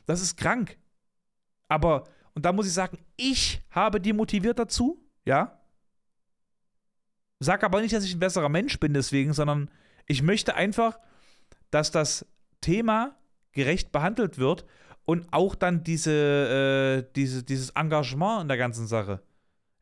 Das 0.05 0.21
ist 0.21 0.37
krank. 0.37 0.77
Aber, 1.67 2.05
und 2.33 2.45
da 2.45 2.53
muss 2.53 2.67
ich 2.67 2.73
sagen, 2.73 2.97
ich 3.17 3.61
habe 3.69 3.99
die 3.99 4.13
motiviert 4.13 4.59
dazu, 4.59 5.01
ja. 5.25 5.59
Sag 7.39 7.63
aber 7.63 7.81
nicht, 7.81 7.93
dass 7.93 8.05
ich 8.05 8.13
ein 8.13 8.19
besserer 8.19 8.49
Mensch 8.49 8.79
bin 8.79 8.93
deswegen, 8.93 9.33
sondern 9.33 9.69
ich 10.07 10.21
möchte 10.21 10.55
einfach, 10.55 10.99
dass 11.71 11.91
das 11.91 12.25
Thema 12.61 13.17
gerecht 13.51 13.91
behandelt 13.91 14.37
wird 14.37 14.65
und 15.05 15.27
auch 15.31 15.55
dann 15.55 15.83
diese, 15.83 17.05
äh, 17.05 17.13
diese, 17.15 17.43
dieses 17.43 17.71
Engagement 17.71 18.43
in 18.43 18.47
der 18.47 18.57
ganzen 18.57 18.87
Sache. 18.87 19.21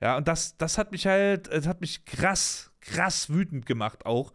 Ja, 0.03 0.17
und 0.17 0.27
das, 0.27 0.57
das 0.57 0.77
hat 0.77 0.91
mich 0.91 1.07
halt, 1.07 1.47
das 1.47 1.65
hat 1.65 1.79
mich 1.79 2.03
krass, 2.03 2.73
krass 2.81 3.29
wütend 3.29 3.65
gemacht 3.65 4.05
auch. 4.05 4.33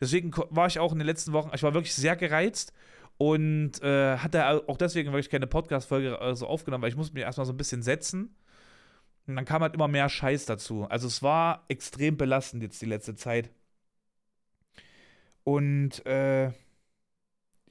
Deswegen 0.00 0.32
war 0.48 0.66
ich 0.66 0.78
auch 0.78 0.92
in 0.92 0.98
den 0.98 1.06
letzten 1.06 1.34
Wochen, 1.34 1.50
ich 1.54 1.62
war 1.62 1.74
wirklich 1.74 1.94
sehr 1.94 2.16
gereizt 2.16 2.72
und 3.18 3.82
äh, 3.82 4.16
hatte 4.16 4.66
auch 4.66 4.78
deswegen 4.78 5.12
wirklich 5.12 5.28
keine 5.28 5.46
Podcast-Folge 5.46 6.18
äh, 6.18 6.34
so 6.34 6.46
aufgenommen, 6.46 6.80
weil 6.80 6.88
ich 6.88 6.96
musste 6.96 7.12
mich 7.12 7.22
erstmal 7.22 7.44
so 7.44 7.52
ein 7.52 7.58
bisschen 7.58 7.82
setzen. 7.82 8.34
Und 9.26 9.36
dann 9.36 9.44
kam 9.44 9.60
halt 9.62 9.74
immer 9.74 9.88
mehr 9.88 10.08
Scheiß 10.08 10.46
dazu. 10.46 10.86
Also 10.88 11.06
es 11.06 11.22
war 11.22 11.66
extrem 11.68 12.16
belastend 12.16 12.62
jetzt 12.62 12.80
die 12.80 12.86
letzte 12.86 13.14
Zeit. 13.14 13.50
Und 15.44 16.06
äh, 16.06 16.50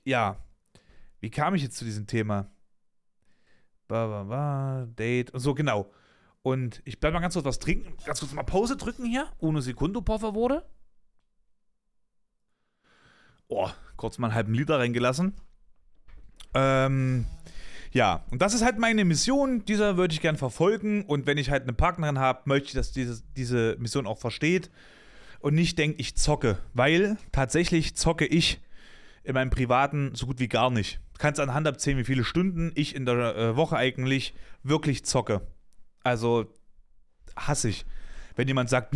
ja, 0.05 0.37
wie 1.19 1.31
kam 1.31 1.55
ich 1.55 1.63
jetzt 1.63 1.77
zu 1.77 1.85
diesem 1.85 2.05
Thema? 2.05 2.51
Ba, 3.87 4.05
ba, 4.07 4.23
ba, 4.23 4.85
Date 4.95 5.31
und 5.31 5.39
so, 5.39 5.55
genau. 5.55 5.91
Und 6.41 6.81
ich 6.85 7.01
werde 7.01 7.13
mal 7.13 7.19
ganz 7.19 7.33
kurz 7.33 7.45
was 7.45 7.59
trinken. 7.59 7.93
Ganz 8.05 8.19
kurz 8.19 8.33
mal 8.33 8.43
Pause 8.43 8.77
drücken 8.77 9.05
hier. 9.05 9.27
Ohne 9.39 9.61
Sekunde, 9.61 10.01
por 10.01 10.19
favor. 10.19 10.63
Oh, 13.47 13.69
kurz 13.97 14.17
mal 14.17 14.27
einen 14.27 14.35
halben 14.35 14.53
Liter 14.53 14.79
reingelassen. 14.79 15.33
Ähm, 16.53 17.25
ja, 17.91 18.23
und 18.31 18.41
das 18.41 18.53
ist 18.53 18.63
halt 18.63 18.77
meine 18.77 19.03
Mission. 19.05 19.65
Dieser 19.65 19.97
würde 19.97 20.13
ich 20.13 20.21
gern 20.21 20.37
verfolgen. 20.37 21.03
Und 21.03 21.25
wenn 21.25 21.37
ich 21.37 21.49
halt 21.49 21.63
eine 21.63 21.73
Partnerin 21.73 22.19
habe, 22.19 22.41
möchte 22.45 22.67
ich, 22.67 22.73
dass 22.73 22.91
diese, 22.91 23.21
diese 23.35 23.75
Mission 23.79 24.07
auch 24.07 24.19
versteht. 24.19 24.69
Und 25.39 25.55
nicht 25.55 25.77
denkt, 25.77 25.99
ich 25.99 26.15
zocke. 26.15 26.59
Weil 26.73 27.17
tatsächlich 27.31 27.95
zocke 27.95 28.25
ich 28.25 28.61
in 29.23 29.33
meinem 29.33 29.49
Privaten 29.49 30.15
so 30.15 30.25
gut 30.25 30.39
wie 30.39 30.47
gar 30.47 30.69
nicht. 30.69 30.99
Kannst 31.17 31.39
an 31.41 31.53
Hand 31.53 31.67
abzählen, 31.67 31.97
wie 31.97 32.05
viele 32.05 32.23
Stunden 32.23 32.71
ich 32.75 32.95
in 32.95 33.05
der 33.05 33.35
äh, 33.35 33.55
Woche 33.55 33.75
eigentlich 33.75 34.33
wirklich 34.63 35.03
zocke. 35.03 35.41
Also 36.03 36.53
hasse 37.35 37.69
ich. 37.69 37.85
Wenn 38.35 38.47
jemand 38.47 38.69
sagt, 38.69 38.95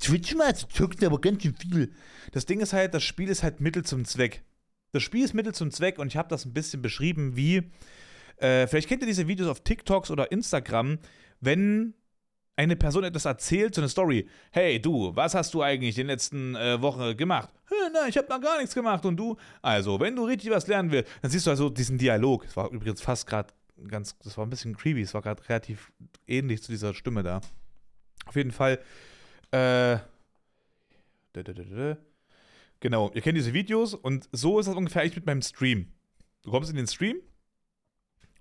Twitch 0.00 0.34
mal, 0.34 0.54
zockst 0.54 1.04
aber 1.04 1.20
ganz 1.20 1.42
schön 1.42 1.54
viel. 1.54 1.92
Das 2.32 2.46
Ding 2.46 2.60
ist 2.60 2.72
halt, 2.72 2.94
das 2.94 3.02
Spiel 3.02 3.28
ist 3.28 3.42
halt 3.42 3.60
Mittel 3.60 3.84
zum 3.84 4.04
Zweck. 4.04 4.42
Das 4.92 5.02
Spiel 5.02 5.24
ist 5.24 5.34
Mittel 5.34 5.54
zum 5.54 5.70
Zweck 5.70 5.98
und 5.98 6.08
ich 6.08 6.16
habe 6.16 6.28
das 6.28 6.44
ein 6.44 6.54
bisschen 6.54 6.82
beschrieben, 6.82 7.36
wie, 7.36 7.70
äh, 8.38 8.66
vielleicht 8.66 8.88
kennt 8.88 9.02
ihr 9.02 9.06
diese 9.06 9.28
Videos 9.28 9.48
auf 9.48 9.60
TikToks 9.60 10.10
oder 10.10 10.32
Instagram, 10.32 10.98
wenn 11.40 11.94
eine 12.56 12.76
Person 12.76 13.04
etwas 13.04 13.24
erzählt, 13.24 13.74
so 13.74 13.80
eine 13.80 13.88
Story. 13.88 14.28
Hey, 14.50 14.80
du, 14.80 15.14
was 15.14 15.34
hast 15.34 15.54
du 15.54 15.62
eigentlich 15.62 15.96
in 15.98 16.02
den 16.02 16.08
letzten 16.08 16.54
äh, 16.54 16.80
Wochen 16.80 17.16
gemacht? 17.16 17.50
Nein, 17.92 18.08
ich 18.08 18.16
habe 18.16 18.28
noch 18.28 18.40
gar 18.40 18.58
nichts 18.58 18.74
gemacht. 18.74 19.04
Und 19.04 19.16
du? 19.16 19.36
Also, 19.62 19.98
wenn 20.00 20.16
du 20.16 20.24
richtig 20.24 20.50
was 20.50 20.66
lernen 20.66 20.90
willst, 20.90 21.10
dann 21.22 21.30
siehst 21.30 21.46
du 21.46 21.50
also 21.50 21.70
diesen 21.70 21.98
Dialog. 21.98 22.44
Es 22.44 22.56
war 22.56 22.70
übrigens 22.70 23.00
fast 23.00 23.26
gerade 23.26 23.52
ganz, 23.88 24.18
das 24.18 24.36
war 24.36 24.46
ein 24.46 24.50
bisschen 24.50 24.76
creepy. 24.76 25.02
Es 25.02 25.14
war 25.14 25.22
gerade 25.22 25.46
relativ 25.48 25.92
ähnlich 26.26 26.62
zu 26.62 26.72
dieser 26.72 26.94
Stimme 26.94 27.22
da. 27.22 27.40
Auf 28.26 28.36
jeden 28.36 28.52
Fall, 28.52 28.78
äh, 29.50 29.98
genau, 32.80 33.10
ihr 33.12 33.22
kennt 33.22 33.36
diese 33.36 33.52
Videos 33.52 33.94
und 33.94 34.28
so 34.32 34.58
ist 34.58 34.66
das 34.66 34.74
ungefähr 34.74 35.02
eigentlich 35.02 35.16
mit 35.16 35.26
meinem 35.26 35.42
Stream. 35.42 35.92
Du 36.42 36.50
kommst 36.50 36.70
in 36.70 36.76
den 36.76 36.86
Stream 36.86 37.16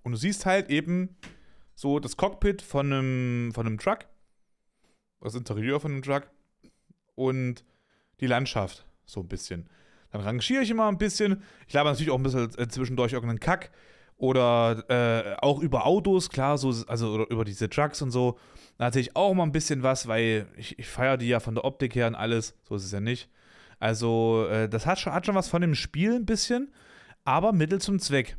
und 0.04 0.12
du 0.12 0.18
siehst 0.18 0.46
halt 0.46 0.70
eben 0.70 1.16
so 1.76 2.00
das 2.00 2.18
Cockpit 2.18 2.62
von 2.62 2.92
einem, 2.92 3.52
von 3.54 3.66
einem 3.66 3.78
Truck, 3.80 4.06
das 5.20 5.36
Interieur 5.36 5.80
von 5.80 5.92
einem 5.92 6.02
Truck 6.02 6.30
und 7.16 7.64
die 8.20 8.28
Landschaft 8.28 8.86
so 9.06 9.22
ein 9.22 9.28
bisschen. 9.28 9.70
Dann 10.12 10.22
rangiere 10.22 10.64
ich 10.64 10.70
immer 10.70 10.88
ein 10.88 10.98
bisschen. 10.98 11.42
Ich 11.68 11.74
laber 11.74 11.92
natürlich 11.92 12.12
auch 12.12 12.18
ein 12.18 12.24
bisschen 12.24 12.52
äh, 12.58 12.68
zwischendurch 12.68 13.14
irgendeinen 13.14 13.40
Kack 13.40 13.72
oder 14.22 14.84
äh, 14.88 15.36
auch 15.42 15.60
über 15.62 15.88
Autos, 15.88 16.30
klar, 16.30 16.60
so, 16.60 16.70
also 16.86 17.26
über 17.26 17.44
diese 17.44 17.68
Trucks 17.72 18.04
und 18.04 18.12
so. 18.12 18.38
Da 18.78 18.86
erzähle 18.86 19.02
ich 19.02 19.16
auch 19.16 19.34
mal 19.34 19.44
ein 19.44 19.52
bisschen 19.52 19.82
was, 19.82 20.08
weil 20.08 20.46
ich, 20.58 20.78
ich 20.78 20.86
feiere 20.86 21.18
die 21.18 21.28
ja 21.28 21.40
von 21.40 21.56
der 21.56 21.66
Optik 21.66 21.96
her 21.96 22.06
und 22.06 22.14
alles. 22.14 22.56
So 22.62 22.76
ist 22.76 22.86
es 22.86 22.92
ja 22.92 23.00
nicht. 23.00 23.30
Also, 23.80 24.46
äh, 24.48 24.70
das 24.70 24.86
hat 24.86 25.00
schon, 25.00 25.12
hat 25.12 25.26
schon 25.26 25.34
was 25.34 25.50
von 25.50 25.64
dem 25.64 25.74
Spiel 25.74 26.14
ein 26.14 26.28
bisschen, 26.28 26.72
aber 27.26 27.52
Mittel 27.52 27.82
zum 27.82 27.98
Zweck. 27.98 28.38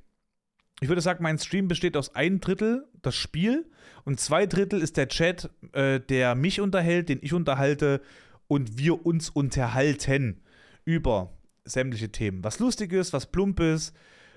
Ich 0.81 0.89
würde 0.89 1.01
sagen, 1.01 1.21
mein 1.25 1.39
Stream 1.39 1.67
besteht 1.67 1.97
aus 1.97 2.15
ein 2.15 2.41
Drittel 2.41 2.87
das 3.03 3.17
Spiel 3.17 3.69
und 4.05 4.21
zwei 4.21 4.47
Drittel 4.47 4.81
ist 4.81 4.97
der 4.97 5.09
Chat, 5.09 5.51
äh, 5.73 5.99
der 5.99 6.37
mich 6.37 6.61
unterhält, 6.61 7.09
den 7.09 7.19
ich 7.23 7.33
unterhalte 7.33 8.01
und 8.47 8.79
wir 8.79 9.05
uns 9.05 9.31
unterhalten 9.31 10.43
über 10.85 11.33
sämtliche 11.65 12.13
Themen. 12.13 12.45
Was 12.45 12.61
Lustiges, 12.61 13.13
was 13.13 13.27
Plumpes, 13.27 13.93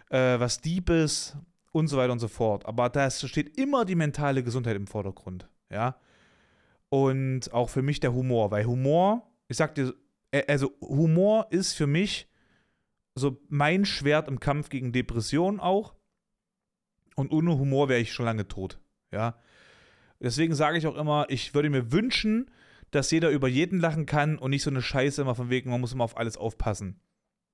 äh, 0.09 0.39
was 0.39 0.61
Diebes 0.61 1.37
und 1.71 1.87
so 1.87 1.97
weiter 1.97 2.13
und 2.13 2.19
so 2.19 2.27
fort. 2.27 2.65
Aber 2.65 2.89
da 2.89 3.09
steht 3.09 3.57
immer 3.57 3.85
die 3.85 3.95
mentale 3.95 4.43
Gesundheit 4.43 4.75
im 4.75 4.87
Vordergrund. 4.87 5.49
Ja. 5.69 5.99
Und 6.89 7.51
auch 7.51 7.69
für 7.69 7.81
mich 7.81 7.99
der 7.99 8.13
Humor, 8.13 8.51
weil 8.51 8.65
Humor, 8.65 9.27
ich 9.47 9.57
sag 9.57 9.75
dir, 9.75 9.93
äh, 10.31 10.43
also 10.47 10.71
Humor 10.81 11.47
ist 11.49 11.73
für 11.73 11.87
mich 11.87 12.29
so 13.15 13.41
mein 13.49 13.85
Schwert 13.85 14.27
im 14.27 14.39
Kampf 14.39 14.69
gegen 14.69 14.91
Depressionen 14.91 15.59
auch. 15.59 15.95
Und 17.15 17.31
ohne 17.31 17.57
Humor 17.57 17.89
wäre 17.89 18.01
ich 18.01 18.13
schon 18.13 18.25
lange 18.25 18.47
tot. 18.47 18.79
Ja. 19.11 19.37
Deswegen 20.19 20.55
sage 20.55 20.77
ich 20.77 20.87
auch 20.87 20.95
immer, 20.95 21.25
ich 21.29 21.53
würde 21.53 21.69
mir 21.69 21.91
wünschen, 21.91 22.51
dass 22.91 23.11
jeder 23.11 23.29
über 23.29 23.47
jeden 23.47 23.79
lachen 23.79 24.05
kann 24.05 24.37
und 24.37 24.51
nicht 24.51 24.63
so 24.63 24.69
eine 24.69 24.81
Scheiße 24.81 25.21
immer 25.21 25.35
von 25.35 25.49
wegen, 25.49 25.69
man 25.69 25.81
muss 25.81 25.93
immer 25.93 26.03
auf 26.03 26.17
alles 26.17 26.37
aufpassen. 26.37 26.99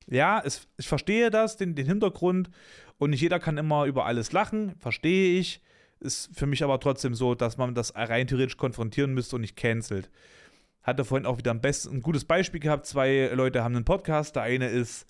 Ja, 0.08 0.42
es, 0.44 0.68
ich 0.78 0.88
verstehe 0.88 1.30
das, 1.30 1.58
den, 1.58 1.76
den 1.76 1.86
Hintergrund. 1.86 2.50
Und 2.98 3.12
nicht 3.12 3.22
jeder 3.22 3.40
kann 3.40 3.58
immer 3.58 3.86
über 3.86 4.06
alles 4.06 4.32
lachen, 4.32 4.76
verstehe 4.80 5.40
ich. 5.40 5.62
Ist 6.00 6.30
für 6.34 6.46
mich 6.46 6.64
aber 6.64 6.80
trotzdem 6.80 7.16
so, 7.16 7.36
dass 7.36 7.58
man 7.58 7.76
das 7.76 7.96
rein 7.96 8.28
theoretisch 8.28 8.58
konfrontieren 8.58 9.14
müsste 9.14 9.36
und 9.36 9.42
nicht 9.42 9.56
cancelt. 9.56 10.10
Hatte 10.84 11.06
vorhin 11.06 11.28
auch 11.28 11.38
wieder 11.38 11.52
am 11.52 11.62
besten 11.62 11.96
ein 11.96 12.02
gutes 12.02 12.26
Beispiel 12.26 12.60
gehabt. 12.60 12.86
Zwei 12.88 13.32
Leute 13.34 13.64
haben 13.64 13.76
einen 13.76 13.86
Podcast. 13.86 14.36
Der 14.36 14.44
eine 14.44 14.68
ist, 14.70 15.06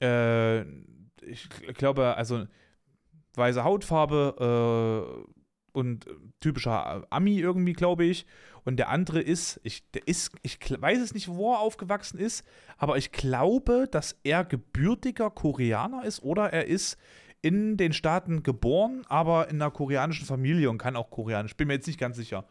äh, 0.00 0.62
ich 1.22 1.48
glaube, 1.74 2.16
also 2.16 2.46
weiße 3.34 3.64
Hautfarbe 3.64 5.26
äh, 5.26 5.33
und 5.74 6.06
typischer 6.40 7.06
Ami 7.10 7.38
irgendwie, 7.38 7.72
glaube 7.72 8.04
ich. 8.04 8.26
Und 8.64 8.76
der 8.76 8.88
andere 8.88 9.20
ist, 9.20 9.60
ich, 9.62 9.88
der 9.90 10.06
ist, 10.06 10.32
ich 10.42 10.58
weiß 10.58 11.00
es 11.00 11.12
nicht, 11.12 11.28
wo 11.28 11.52
er 11.52 11.60
aufgewachsen 11.60 12.18
ist, 12.18 12.44
aber 12.78 12.96
ich 12.96 13.12
glaube, 13.12 13.88
dass 13.90 14.18
er 14.22 14.44
gebürtiger 14.44 15.30
Koreaner 15.30 16.04
ist 16.04 16.22
oder 16.22 16.52
er 16.52 16.66
ist 16.66 16.96
in 17.42 17.76
den 17.76 17.92
Staaten 17.92 18.42
geboren, 18.42 19.02
aber 19.08 19.50
in 19.50 19.60
einer 19.60 19.70
koreanischen 19.70 20.26
Familie 20.26 20.70
und 20.70 20.78
kann 20.78 20.96
auch 20.96 21.10
Koreanisch. 21.10 21.56
Bin 21.56 21.68
mir 21.68 21.74
jetzt 21.74 21.86
nicht 21.86 22.00
ganz 22.00 22.16
sicher. 22.16 22.46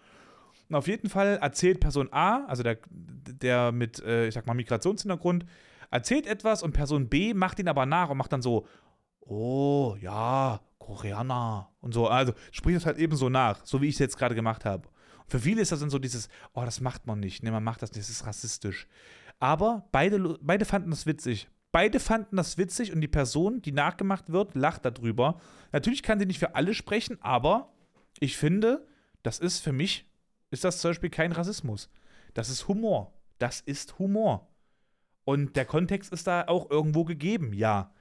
Und 0.70 0.76
auf 0.76 0.88
jeden 0.88 1.10
Fall 1.10 1.40
erzählt 1.42 1.80
Person 1.80 2.10
A, 2.12 2.46
also 2.46 2.62
der, 2.62 2.78
der 2.92 3.72
mit, 3.72 4.04
äh, 4.04 4.28
ich 4.28 4.34
sag 4.36 4.46
mal, 4.46 4.54
Migrationshintergrund, 4.54 5.46
erzählt 5.90 6.28
etwas 6.28 6.62
und 6.62 6.74
Person 6.74 7.10
B 7.10 7.34
macht 7.34 7.60
ihn 7.60 7.68
aber 7.68 7.86
nach 7.86 8.10
und 8.10 8.18
macht 8.18 8.34
dann 8.34 8.42
so, 8.42 8.68
oh, 9.26 9.96
ja, 10.00 10.60
Koreaner 10.80 11.70
und 11.82 11.94
so. 11.94 12.08
Also 12.08 12.34
spricht 12.52 12.78
das 12.78 12.86
halt 12.86 12.98
eben 12.98 13.16
so 13.16 13.30
nach, 13.30 13.66
so 13.66 13.82
wie 13.82 13.88
ich 13.88 13.96
es 13.96 14.00
jetzt 14.00 14.18
gerade 14.18 14.36
gemacht 14.36 14.66
habe. 14.66 14.88
Für 15.28 15.40
viele 15.40 15.62
ist 15.62 15.72
das 15.72 15.80
dann 15.80 15.90
so 15.90 16.00
dieses, 16.00 16.30
oh, 16.54 16.64
das 16.64 16.82
macht 16.82 17.08
man 17.08 17.20
nicht. 17.20 17.44
Ne, 17.44 17.52
man 17.52 17.64
macht 17.64 17.82
das 17.82 17.92
nicht, 17.92 18.02
das 18.02 18.10
ist 18.10 18.26
rassistisch. 18.26 18.88
Aber 19.40 19.88
beide, 19.92 20.38
beide 20.42 20.66
fanden 20.66 20.92
das 20.92 21.06
witzig. 21.06 21.50
Beide 21.72 22.00
fanden 22.00 22.36
das 22.36 22.58
witzig 22.58 22.94
und 22.94 23.02
die 23.02 23.08
Person, 23.08 23.62
die 23.62 23.72
nachgemacht 23.72 24.32
wird, 24.32 24.54
lacht 24.54 24.86
darüber. 24.86 25.40
Natürlich 25.72 26.04
kann 26.04 26.20
sie 26.20 26.26
nicht 26.26 26.40
für 26.40 26.56
alle 26.56 26.74
sprechen, 26.74 27.18
aber 27.22 27.74
ich 28.20 28.38
finde, 28.38 28.86
das 29.24 29.40
ist 29.40 29.60
für 29.60 29.74
mich, 29.74 30.08
ist 30.52 30.64
das 30.64 30.80
zum 30.80 30.92
Beispiel 30.92 31.10
kein 31.10 31.32
Rassismus. 31.32 31.90
Das 32.36 32.50
ist 32.50 32.68
Humor. 32.68 33.14
Das 33.40 33.60
ist 33.62 33.98
Humor. 33.98 34.50
Und 35.26 35.56
der 35.56 35.66
Kontext 35.66 36.14
ist 36.14 36.28
da 36.28 36.48
auch 36.48 36.70
irgendwo 36.70 37.06
gegeben, 37.06 37.54
ja. 37.54 37.92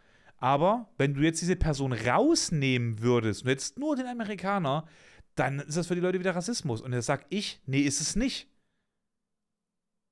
Aber 0.42 0.88
wenn 0.98 1.14
du 1.14 1.20
jetzt 1.20 1.40
diese 1.40 1.54
Person 1.54 1.92
rausnehmen 1.92 3.00
würdest 3.00 3.44
und 3.44 3.50
jetzt 3.50 3.78
nur 3.78 3.94
den 3.94 4.08
Amerikaner, 4.08 4.88
dann 5.36 5.60
ist 5.60 5.76
das 5.76 5.86
für 5.86 5.94
die 5.94 6.00
Leute 6.00 6.18
wieder 6.18 6.34
Rassismus. 6.34 6.80
Und 6.82 6.92
jetzt 6.92 7.06
sag 7.06 7.26
ich, 7.28 7.60
nee, 7.64 7.82
ist 7.82 8.00
es 8.00 8.16
nicht. 8.16 8.48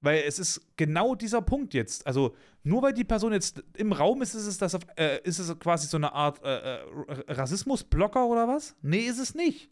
Weil 0.00 0.22
es 0.22 0.38
ist 0.38 0.68
genau 0.76 1.16
dieser 1.16 1.42
Punkt 1.42 1.74
jetzt. 1.74 2.06
Also, 2.06 2.36
nur 2.62 2.80
weil 2.80 2.92
die 2.92 3.02
Person 3.02 3.32
jetzt 3.32 3.64
im 3.74 3.92
Raum 3.92 4.22
ist, 4.22 4.34
ist 4.34 4.46
es, 4.46 4.56
das, 4.56 4.78
äh, 4.96 5.20
ist 5.24 5.40
es 5.40 5.58
quasi 5.58 5.88
so 5.88 5.96
eine 5.96 6.12
Art 6.12 6.40
äh, 6.44 6.76
äh, 6.76 7.32
Rassismusblocker 7.32 8.24
oder 8.24 8.46
was? 8.46 8.76
Nee, 8.82 9.00
ist 9.00 9.18
es 9.18 9.34
nicht. 9.34 9.68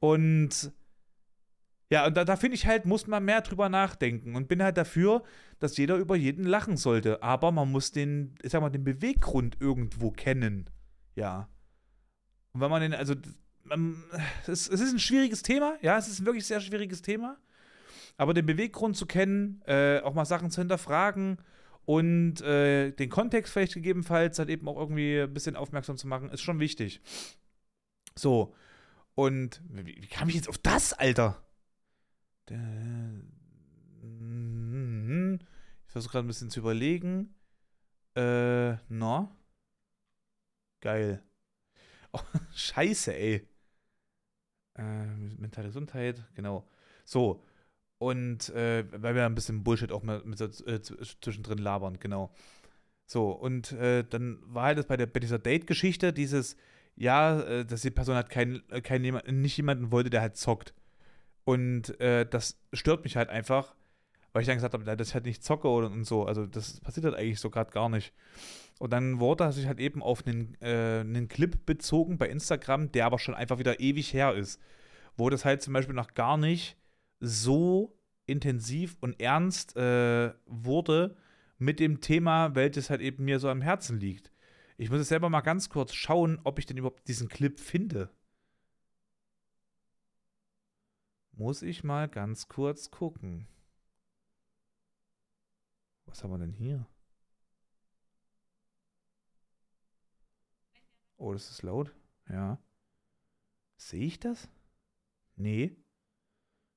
Und 0.00 0.70
ja, 1.94 2.06
und 2.06 2.16
da, 2.16 2.24
da 2.24 2.34
finde 2.34 2.56
ich 2.56 2.66
halt, 2.66 2.86
muss 2.86 3.06
man 3.06 3.24
mehr 3.24 3.40
drüber 3.40 3.68
nachdenken 3.68 4.34
und 4.34 4.48
bin 4.48 4.60
halt 4.64 4.76
dafür, 4.76 5.22
dass 5.60 5.76
jeder 5.76 5.94
über 5.94 6.16
jeden 6.16 6.42
lachen 6.42 6.76
sollte. 6.76 7.22
Aber 7.22 7.52
man 7.52 7.70
muss 7.70 7.92
den, 7.92 8.34
ich 8.42 8.50
sag 8.50 8.62
mal, 8.62 8.70
den 8.70 8.82
Beweggrund 8.82 9.58
irgendwo 9.60 10.10
kennen. 10.10 10.68
Ja. 11.14 11.48
Und 12.52 12.62
wenn 12.62 12.68
man 12.68 12.82
den, 12.82 12.94
also 12.94 13.14
es, 14.48 14.68
es, 14.68 14.80
ist 14.80 14.92
ein 14.92 14.98
schwieriges 14.98 15.42
Thema, 15.42 15.76
ja, 15.82 15.96
es 15.96 16.08
ist 16.08 16.18
ein 16.18 16.26
wirklich 16.26 16.44
sehr 16.44 16.60
schwieriges 16.60 17.00
Thema. 17.00 17.38
Aber 18.16 18.34
den 18.34 18.46
Beweggrund 18.46 18.96
zu 18.96 19.06
kennen, 19.06 19.62
äh, 19.64 20.00
auch 20.00 20.14
mal 20.14 20.24
Sachen 20.24 20.50
zu 20.50 20.60
hinterfragen 20.62 21.38
und 21.84 22.40
äh, 22.40 22.90
den 22.90 23.08
Kontext 23.08 23.52
vielleicht 23.52 23.74
gegebenenfalls 23.74 24.40
halt 24.40 24.48
eben 24.48 24.66
auch 24.66 24.78
irgendwie 24.80 25.20
ein 25.20 25.32
bisschen 25.32 25.54
aufmerksam 25.54 25.96
zu 25.96 26.08
machen, 26.08 26.28
ist 26.30 26.42
schon 26.42 26.58
wichtig. 26.58 27.00
So. 28.16 28.52
Und 29.14 29.62
wie, 29.68 30.02
wie 30.02 30.08
kam 30.08 30.28
ich 30.28 30.34
jetzt 30.34 30.48
auf 30.48 30.58
das, 30.58 30.92
Alter? 30.92 31.40
Ich 32.50 32.56
versuche 35.92 36.12
gerade 36.12 36.26
ein 36.26 36.28
bisschen 36.28 36.50
zu 36.50 36.60
überlegen. 36.60 37.34
Äh, 38.16 38.74
no. 38.88 39.30
Geil. 40.82 41.22
Oh, 42.12 42.20
scheiße, 42.54 43.14
ey. 43.14 43.48
Äh, 44.76 45.06
mentale 45.38 45.68
Gesundheit, 45.68 46.24
genau. 46.34 46.68
So. 47.04 47.42
Und 47.98 48.50
äh, 48.50 48.84
weil 48.92 49.14
wir 49.14 49.24
ein 49.24 49.34
bisschen 49.34 49.64
Bullshit 49.64 49.92
auch 49.92 50.02
mit, 50.02 50.26
mit 50.26 50.40
äh, 50.40 50.82
zwischendrin 50.82 51.58
labern, 51.58 51.98
genau. 52.00 52.34
So, 53.06 53.30
und 53.32 53.72
äh, 53.72 54.04
dann 54.04 54.40
war 54.46 54.64
halt 54.64 54.78
das 54.78 54.86
bei, 54.86 54.96
der, 54.96 55.06
bei 55.06 55.20
dieser 55.20 55.38
Date-Geschichte 55.38 56.12
dieses, 56.12 56.56
ja, 56.96 57.40
äh, 57.42 57.66
dass 57.66 57.82
die 57.82 57.90
Person 57.90 58.16
halt 58.16 58.30
kein, 58.30 58.62
äh, 58.70 58.80
kein, 58.82 59.02
nicht 59.02 59.56
jemanden 59.56 59.92
wollte, 59.92 60.10
der 60.10 60.22
halt 60.22 60.36
zockt. 60.36 60.74
Und 61.44 61.98
äh, 62.00 62.26
das 62.26 62.58
stört 62.72 63.04
mich 63.04 63.16
halt 63.16 63.28
einfach, 63.28 63.74
weil 64.32 64.42
ich 64.42 64.48
dann 64.48 64.56
gesagt 64.56 64.74
habe, 64.74 64.84
dass 64.84 65.08
ich 65.08 65.14
halt 65.14 65.26
nicht 65.26 65.44
zocke 65.44 65.68
und, 65.68 65.84
und 65.84 66.04
so. 66.04 66.24
Also 66.24 66.46
das 66.46 66.80
passiert 66.80 67.04
halt 67.04 67.14
eigentlich 67.14 67.40
so 67.40 67.50
gerade 67.50 67.70
gar 67.70 67.88
nicht. 67.88 68.12
Und 68.78 68.92
dann 68.92 69.20
wurde 69.20 69.52
sich 69.52 69.66
halt 69.66 69.78
eben 69.78 70.02
auf 70.02 70.26
einen, 70.26 70.56
äh, 70.60 71.00
einen 71.00 71.28
Clip 71.28 71.64
bezogen 71.64 72.18
bei 72.18 72.28
Instagram, 72.28 72.90
der 72.92 73.06
aber 73.06 73.18
schon 73.18 73.34
einfach 73.34 73.58
wieder 73.58 73.80
ewig 73.80 74.12
her 74.12 74.34
ist. 74.34 74.60
Wo 75.16 75.30
das 75.30 75.44
halt 75.44 75.62
zum 75.62 75.72
Beispiel 75.74 75.94
noch 75.94 76.14
gar 76.14 76.36
nicht 76.36 76.76
so 77.20 77.96
intensiv 78.26 78.96
und 79.00 79.20
ernst 79.20 79.76
äh, 79.76 80.32
wurde 80.46 81.16
mit 81.58 81.78
dem 81.78 82.00
Thema, 82.00 82.54
welches 82.54 82.90
halt 82.90 83.00
eben 83.00 83.24
mir 83.24 83.38
so 83.38 83.48
am 83.48 83.62
Herzen 83.62 84.00
liegt. 84.00 84.32
Ich 84.76 84.90
muss 84.90 84.98
jetzt 84.98 85.08
selber 85.08 85.30
mal 85.30 85.40
ganz 85.40 85.68
kurz 85.68 85.94
schauen, 85.94 86.40
ob 86.42 86.58
ich 86.58 86.66
denn 86.66 86.76
überhaupt 86.76 87.06
diesen 87.06 87.28
Clip 87.28 87.60
finde. 87.60 88.10
Muss 91.36 91.62
ich 91.62 91.82
mal 91.82 92.08
ganz 92.08 92.46
kurz 92.46 92.92
gucken. 92.92 93.48
Was 96.06 96.22
haben 96.22 96.30
wir 96.30 96.38
denn 96.38 96.52
hier? 96.52 96.86
Oh, 101.16 101.32
das 101.32 101.50
ist 101.50 101.62
laut. 101.62 101.92
Ja. 102.28 102.58
Sehe 103.76 104.06
ich 104.06 104.20
das? 104.20 104.48
Nee. 105.34 105.76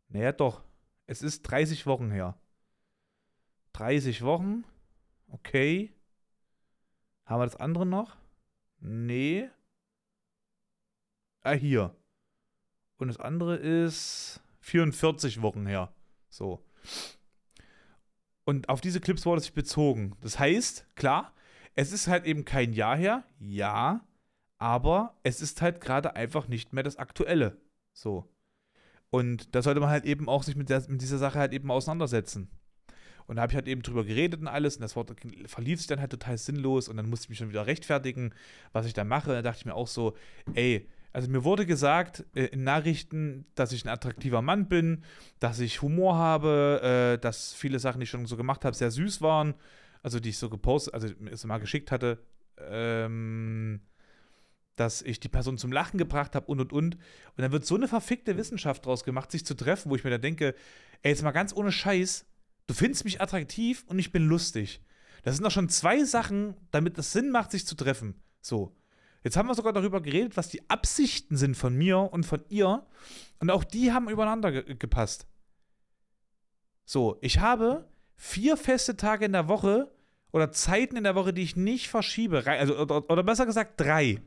Naja, 0.07 0.31
doch. 0.31 0.63
Es 1.05 1.21
ist 1.21 1.43
30 1.43 1.85
Wochen 1.85 2.09
her. 2.09 2.39
30 3.73 4.23
Wochen. 4.23 4.63
Okay. 5.27 5.93
Haben 7.25 7.41
wir 7.41 7.45
das 7.45 7.57
andere 7.57 7.85
noch? 7.85 8.17
Nee. 8.79 9.49
äh, 11.43 11.55
hier. 11.55 11.95
Und 12.97 13.09
das 13.09 13.17
andere 13.17 13.57
ist 13.57 14.41
44 14.67 15.41
Wochen 15.41 15.65
her. 15.65 15.93
So. 16.29 16.61
Und 18.43 18.69
auf 18.69 18.81
diese 18.81 18.99
Clips 18.99 19.25
wurde 19.25 19.41
sich 19.41 19.53
bezogen. 19.53 20.15
Das 20.21 20.39
heißt, 20.39 20.85
klar, 20.95 21.33
es 21.75 21.93
ist 21.93 22.07
halt 22.07 22.25
eben 22.25 22.43
kein 22.43 22.73
Jahr 22.73 22.97
her, 22.97 23.23
ja, 23.39 24.05
aber 24.57 25.17
es 25.23 25.41
ist 25.41 25.61
halt 25.61 25.79
gerade 25.79 26.15
einfach 26.15 26.47
nicht 26.47 26.73
mehr 26.73 26.83
das 26.83 26.97
Aktuelle. 26.97 27.57
So. 27.93 28.29
Und 29.09 29.55
da 29.55 29.61
sollte 29.61 29.79
man 29.79 29.89
halt 29.89 30.05
eben 30.05 30.27
auch 30.27 30.43
sich 30.43 30.55
mit, 30.55 30.69
der, 30.69 30.83
mit 30.89 31.01
dieser 31.01 31.17
Sache 31.17 31.39
halt 31.39 31.53
eben 31.53 31.71
auseinandersetzen. 31.71 32.49
Und 33.25 33.37
da 33.37 33.43
habe 33.43 33.51
ich 33.51 33.55
halt 33.55 33.67
eben 33.67 33.81
drüber 33.81 34.03
geredet 34.03 34.41
und 34.41 34.47
alles 34.47 34.75
und 34.75 34.81
das 34.81 34.95
Wort 34.95 35.13
verlief 35.45 35.79
sich 35.79 35.87
dann 35.87 35.99
halt 35.99 36.11
total 36.11 36.37
sinnlos 36.37 36.89
und 36.89 36.97
dann 36.97 37.09
musste 37.09 37.25
ich 37.25 37.29
mich 37.29 37.37
schon 37.37 37.49
wieder 37.49 37.67
rechtfertigen, 37.67 38.33
was 38.73 38.85
ich 38.85 38.93
da 38.93 39.03
mache. 39.03 39.31
Da 39.31 39.41
dachte 39.41 39.59
ich 39.59 39.65
mir 39.65 39.75
auch 39.75 39.87
so, 39.87 40.15
ey, 40.55 40.89
also 41.13 41.29
mir 41.29 41.43
wurde 41.43 41.65
gesagt 41.65 42.25
äh, 42.35 42.45
in 42.45 42.63
Nachrichten, 42.63 43.45
dass 43.55 43.71
ich 43.71 43.85
ein 43.85 43.89
attraktiver 43.89 44.41
Mann 44.41 44.67
bin, 44.67 45.03
dass 45.39 45.59
ich 45.59 45.81
Humor 45.81 46.15
habe, 46.15 47.15
äh, 47.17 47.21
dass 47.21 47.53
viele 47.53 47.79
Sachen, 47.79 47.99
die 47.99 48.03
ich 48.03 48.09
schon 48.09 48.25
so 48.25 48.37
gemacht 48.37 48.65
habe, 48.65 48.75
sehr 48.75 48.91
süß 48.91 49.21
waren. 49.21 49.55
Also 50.03 50.19
die 50.19 50.29
ich 50.29 50.37
so 50.37 50.49
gepostet, 50.49 50.93
also 50.93 51.07
es 51.31 51.43
mal 51.45 51.57
geschickt 51.57 51.91
hatte. 51.91 52.19
Ähm, 52.59 53.81
dass 54.77 55.01
ich 55.01 55.19
die 55.19 55.27
Person 55.27 55.57
zum 55.57 55.71
Lachen 55.71 55.97
gebracht 55.97 56.35
habe 56.35 56.45
und 56.45 56.59
und 56.61 56.71
und. 56.71 56.95
Und 56.95 57.01
dann 57.37 57.51
wird 57.51 57.65
so 57.65 57.75
eine 57.75 57.87
verfickte 57.87 58.37
Wissenschaft 58.37 58.85
draus 58.85 59.03
gemacht, 59.03 59.31
sich 59.31 59.45
zu 59.45 59.55
treffen, 59.55 59.89
wo 59.89 59.95
ich 59.95 60.03
mir 60.03 60.11
da 60.11 60.17
denke, 60.19 60.55
ey, 61.01 61.11
jetzt 61.11 61.23
mal 61.23 61.31
ganz 61.31 61.53
ohne 61.53 61.71
Scheiß, 61.71 62.25
du 62.67 62.73
findest 62.73 63.03
mich 63.03 63.19
attraktiv 63.19 63.83
und 63.87 63.99
ich 63.99 64.11
bin 64.11 64.27
lustig. 64.27 64.81
Das 65.23 65.35
sind 65.35 65.43
doch 65.43 65.51
schon 65.51 65.69
zwei 65.69 66.03
Sachen, 66.03 66.55
damit 66.71 66.97
es 66.97 67.11
Sinn 67.11 67.31
macht, 67.31 67.51
sich 67.51 67.65
zu 67.65 67.75
treffen. 67.75 68.21
So. 68.39 68.76
Jetzt 69.23 69.35
haben 69.35 69.47
wir 69.47 69.55
sogar 69.55 69.73
darüber 69.73 70.01
geredet, 70.01 70.37
was 70.37 70.49
die 70.49 70.69
Absichten 70.69 71.37
sind 71.37 71.55
von 71.55 71.75
mir 71.75 71.97
und 71.99 72.25
von 72.25 72.43
ihr. 72.49 72.85
Und 73.39 73.49
auch 73.49 73.63
die 73.63 73.91
haben 73.91 74.09
übereinander 74.09 74.51
ge 74.51 74.75
gepasst. 74.75 75.27
So, 76.85 77.17
ich 77.21 77.39
habe 77.39 77.89
vier 78.15 78.57
feste 78.57 78.95
Tage 78.95 79.25
in 79.25 79.33
der 79.33 79.47
Woche 79.47 79.91
oder 80.31 80.51
Zeiten 80.51 80.95
in 80.95 81.03
der 81.03 81.15
Woche, 81.15 81.33
die 81.33 81.43
ich 81.43 81.55
nicht 81.55 81.89
verschiebe. 81.89 82.43
Also, 82.45 82.77
oder, 82.77 83.09
oder 83.09 83.23
besser 83.23 83.45
gesagt, 83.45 83.79
drei. 83.79 84.21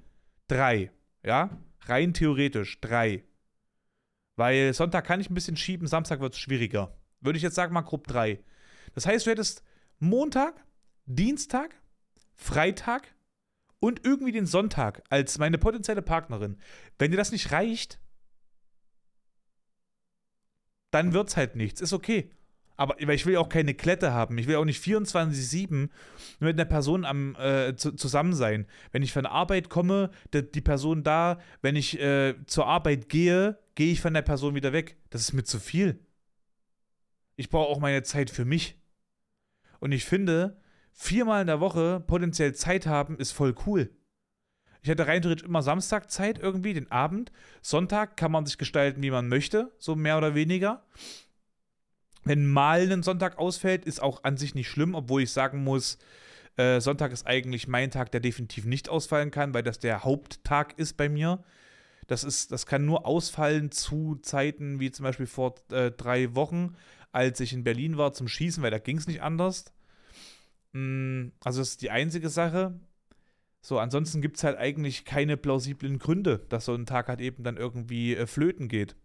Drei. 0.49 0.91
Ja? 1.23 1.59
Rein 1.83 2.13
theoretisch 2.13 2.81
drei. 2.81 3.25
Weil 4.37 4.73
Sonntag 4.75 5.07
kann 5.07 5.21
ich 5.21 5.31
ein 5.31 5.35
bisschen 5.35 5.57
schieben, 5.57 5.87
Samstag 5.87 6.21
wird 6.21 6.35
es 6.35 6.39
schwieriger. 6.41 6.97
Würde 7.21 7.37
ich 7.37 7.43
jetzt 7.43 7.55
sagen, 7.55 7.75
mal 7.75 7.83
grob 7.83 8.07
drei. 8.07 8.43
Das 8.95 9.07
heißt, 9.07 9.27
du 9.27 9.31
hättest 9.31 9.63
Montag, 9.99 10.65
Dienstag, 11.07 11.75
Freitag 12.35 13.15
und 13.81 14.05
irgendwie 14.05 14.33
den 14.33 14.47
Sonntag 14.47 15.03
als 15.09 15.39
meine 15.39 15.59
potenzielle 15.59 16.03
Partnerin. 16.03 16.59
Wenn 16.99 17.11
dir 17.11 17.17
das 17.17 17.33
nicht 17.33 17.51
reicht, 17.51 17.99
dann 20.91 21.13
wird's 21.13 21.37
halt 21.37 21.57
nichts. 21.57 21.81
Ist 21.81 21.93
okay. 21.93 22.31
Aber 22.77 22.99
ich 22.99 23.27
will 23.27 23.37
auch 23.37 23.51
keine 23.51 23.75
Klette 23.75 24.13
haben. 24.13 24.39
Ich 24.39 24.47
will 24.47 24.57
auch 24.57 24.65
nicht 24.65 24.83
24-7 24.83 25.91
mit 26.39 26.55
einer 26.55 26.65
Person 26.65 27.05
am, 27.05 27.37
äh, 27.37 27.77
zu, 27.77 27.93
zusammen 27.93 28.33
sein. 28.33 28.67
Wenn 28.91 29.03
ich 29.03 29.13
von 29.13 29.25
der 29.25 29.33
Arbeit 29.33 29.69
komme, 29.69 30.11
die, 30.33 30.51
die 30.51 30.63
Person 30.63 31.03
da, 31.03 31.39
wenn 31.61 31.77
ich 31.77 32.01
äh, 32.01 32.35
zur 32.47 32.67
Arbeit 32.67 33.11
gehe, 33.11 33.59
gehe 33.75 33.93
ich 33.93 34.01
von 34.01 34.15
der 34.15 34.23
Person 34.23 34.55
wieder 34.55 34.73
weg. 34.73 34.97
Das 35.11 35.21
ist 35.21 35.35
mir 35.35 35.45
zu 35.45 35.61
viel. 35.61 36.01
Ich 37.37 37.51
brauche 37.51 37.69
auch 37.69 37.81
meine 37.81 38.03
Zeit 38.03 38.31
für 38.31 38.47
mich. 38.47 38.79
Und 39.79 39.93
ich 39.93 40.07
finde, 40.07 40.60
viermal 40.93 41.43
in 41.43 41.47
der 41.47 41.61
Woche 41.61 42.03
potenziell 42.07 42.55
Zeit 42.55 42.87
haben, 42.87 43.19
ist 43.19 43.33
voll 43.33 43.55
cool. 43.67 43.91
Ich 44.83 44.89
hätte 44.89 45.07
rein 45.07 45.21
theoretisch 45.21 45.47
immer 45.47 45.63
Samstag 45.63 46.11
Zeit 46.11 46.39
irgendwie, 46.39 46.73
den 46.73 46.91
Abend. 46.91 47.33
Sonntag 47.61 48.17
kann 48.17 48.33
man 48.33 48.47
sich 48.47 48.57
gestalten, 48.57 49.03
wie 49.03 49.11
man 49.11 49.29
möchte, 49.29 49.73
so 49.79 49.95
mehr 49.95 50.17
oder 50.17 50.35
weniger. 50.35 50.85
Wenn 52.25 52.47
mal 52.47 52.91
ein 52.91 53.03
Sonntag 53.03 53.39
ausfällt, 53.39 53.85
ist 53.85 54.03
auch 54.03 54.25
an 54.25 54.37
sich 54.37 54.55
nicht 54.55 54.69
schlimm, 54.69 54.95
obwohl 54.95 55.23
ich 55.23 55.33
sagen 55.33 55.65
muss, 55.65 55.99
äh, 56.57 56.81
Sonntag 56.81 57.13
ist 57.13 57.27
eigentlich 57.27 57.69
mein 57.69 57.91
Tag, 57.91 58.11
der 58.13 58.21
definitiv 58.21 58.65
nicht 58.65 58.89
ausfallen 58.89 59.31
kann, 59.31 59.55
weil 59.55 59.63
das 59.63 59.79
der 59.79 60.05
Haupttag 60.05 60.79
ist 60.79 60.97
bei 60.97 61.09
mir. 61.09 61.43
Das, 62.07 62.25
ist, 62.25 62.51
das 62.51 62.67
kann 62.67 62.85
nur 62.85 63.07
ausfallen 63.07 63.71
zu 63.71 64.17
Zeiten 64.17 64.81
wie 64.81 64.91
zum 64.91 65.05
Beispiel 65.05 65.27
vor 65.27 65.55
äh, 65.71 65.91
drei 65.91 66.35
Wochen, 66.35 66.75
als 67.13 67.41
ich 67.41 67.53
in 67.53 67.65
Berlin 67.65 67.97
war 67.97 68.13
zum 68.13 68.29
Schießen, 68.29 68.63
weil 68.63 68.71
da 68.71 68.79
ging 68.79 68.99
es 68.99 69.07
nicht 69.07 69.23
anders. 69.23 69.67
Mm, 70.73 71.29
also 71.43 71.61
das 71.61 71.71
ist 71.71 71.83
die 71.83 71.91
einzige 71.91 72.29
Sache. 72.29 72.79
So, 73.63 73.79
ansonsten 73.79 74.23
gibt 74.23 74.37
es 74.39 74.45
halt 74.45 74.59
eigentlich 74.59 75.05
keine 75.05 75.37
plausiblen 75.37 75.99
Gründe, 75.99 76.41
dass 76.49 76.67
so 76.67 76.75
ein 76.75 76.87
Tag 76.87 77.09
halt 77.09 77.21
eben 77.21 77.45
dann 77.45 77.57
irgendwie 77.57 78.17
äh, 78.17 78.27
flöten 78.27 78.69
geht. 78.69 78.97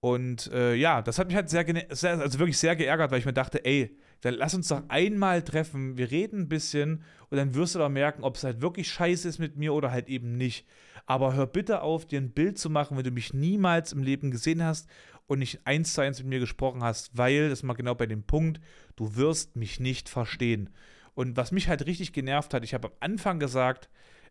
Und 0.00 0.50
äh, 0.52 0.74
ja, 0.74 1.02
das 1.02 1.18
hat 1.18 1.26
mich 1.26 1.34
halt 1.36 1.50
sehr, 1.50 1.64
sehr, 1.90 2.20
also 2.20 2.38
wirklich 2.38 2.58
sehr 2.58 2.76
geärgert, 2.76 3.10
weil 3.10 3.18
ich 3.18 3.24
mir 3.26 3.32
dachte, 3.32 3.64
ey, 3.64 3.98
dann 4.20 4.34
lass 4.34 4.54
uns 4.54 4.68
doch 4.68 4.82
einmal 4.88 5.42
treffen, 5.42 5.96
wir 5.96 6.10
reden 6.10 6.42
ein 6.42 6.48
bisschen 6.48 7.02
und 7.30 7.36
dann 7.36 7.54
wirst 7.54 7.74
du 7.74 7.80
doch 7.80 7.88
merken, 7.88 8.22
ob 8.22 8.36
es 8.36 8.44
halt 8.44 8.60
wirklich 8.60 8.88
scheiße 8.88 9.28
ist 9.28 9.38
mit 9.38 9.56
mir 9.56 9.74
oder 9.74 9.90
halt 9.90 10.08
eben 10.08 10.36
nicht. 10.36 10.66
Aber 11.06 11.34
hör 11.34 11.46
bitte 11.46 11.82
auf, 11.82 12.06
dir 12.06 12.20
ein 12.20 12.30
Bild 12.30 12.58
zu 12.58 12.70
machen, 12.70 12.96
wenn 12.96 13.04
du 13.04 13.10
mich 13.10 13.32
niemals 13.34 13.92
im 13.92 14.02
Leben 14.02 14.30
gesehen 14.30 14.62
hast 14.62 14.88
und 15.28 15.38
nicht 15.38 15.60
eins 15.64 15.92
zu 15.92 16.00
eins 16.00 16.18
mit 16.18 16.26
mir 16.26 16.40
gesprochen 16.40 16.82
hast, 16.82 17.16
weil, 17.16 17.50
das 17.50 17.60
ist 17.60 17.62
mal 17.62 17.74
genau 17.74 17.94
bei 17.94 18.06
dem 18.06 18.24
Punkt, 18.24 18.60
du 18.96 19.14
wirst 19.14 19.54
mich 19.54 19.78
nicht 19.78 20.08
verstehen. 20.08 20.70
Und 21.14 21.36
was 21.36 21.52
mich 21.52 21.68
halt 21.68 21.86
richtig 21.86 22.12
genervt 22.12 22.54
hat, 22.54 22.64
ich 22.64 22.74
habe 22.74 22.88
am 22.88 22.94
Anfang 22.98 23.38
gesagt, 23.38 23.88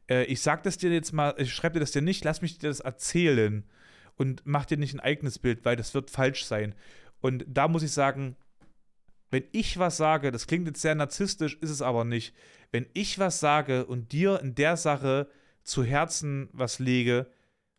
äh, 0.10 0.24
ich 0.26 0.42
sag 0.42 0.64
das 0.64 0.78
dir 0.78 0.92
jetzt 0.92 1.14
mal, 1.14 1.36
ich 1.38 1.54
schreibe 1.54 1.74
dir 1.74 1.80
das 1.82 1.92
dir 1.92 2.02
nicht, 2.02 2.26
lass 2.26 2.42
mich 2.42 2.58
dir 2.58 2.68
das 2.68 2.80
erzählen 2.80 3.64
und 4.16 4.42
mach 4.46 4.66
dir 4.66 4.78
nicht 4.78 4.94
ein 4.96 5.00
eigenes 5.00 5.38
Bild, 5.40 5.64
weil 5.64 5.76
das 5.76 5.94
wird 5.94 6.10
falsch 6.10 6.46
sein. 6.46 6.74
Und 7.22 7.46
da 7.48 7.68
muss 7.68 7.84
ich 7.84 7.92
sagen, 7.92 8.36
wenn 9.30 9.44
ich 9.52 9.78
was 9.78 9.98
sage, 9.98 10.32
das 10.32 10.48
klingt 10.48 10.68
jetzt 10.68 10.82
sehr 10.82 10.96
narzisstisch, 10.96 11.58
ist 11.62 11.70
es 11.70 11.82
aber 11.82 12.06
nicht. 12.06 12.34
Wenn 12.72 12.88
ich 12.94 13.20
was 13.20 13.40
sage 13.40 13.86
und 13.86 14.12
dir 14.14 14.40
in 14.42 14.56
der 14.56 14.78
Sache 14.78 15.30
zu 15.64 15.84
Herzen 15.84 16.50
was 16.54 16.80
lege, 16.80 17.28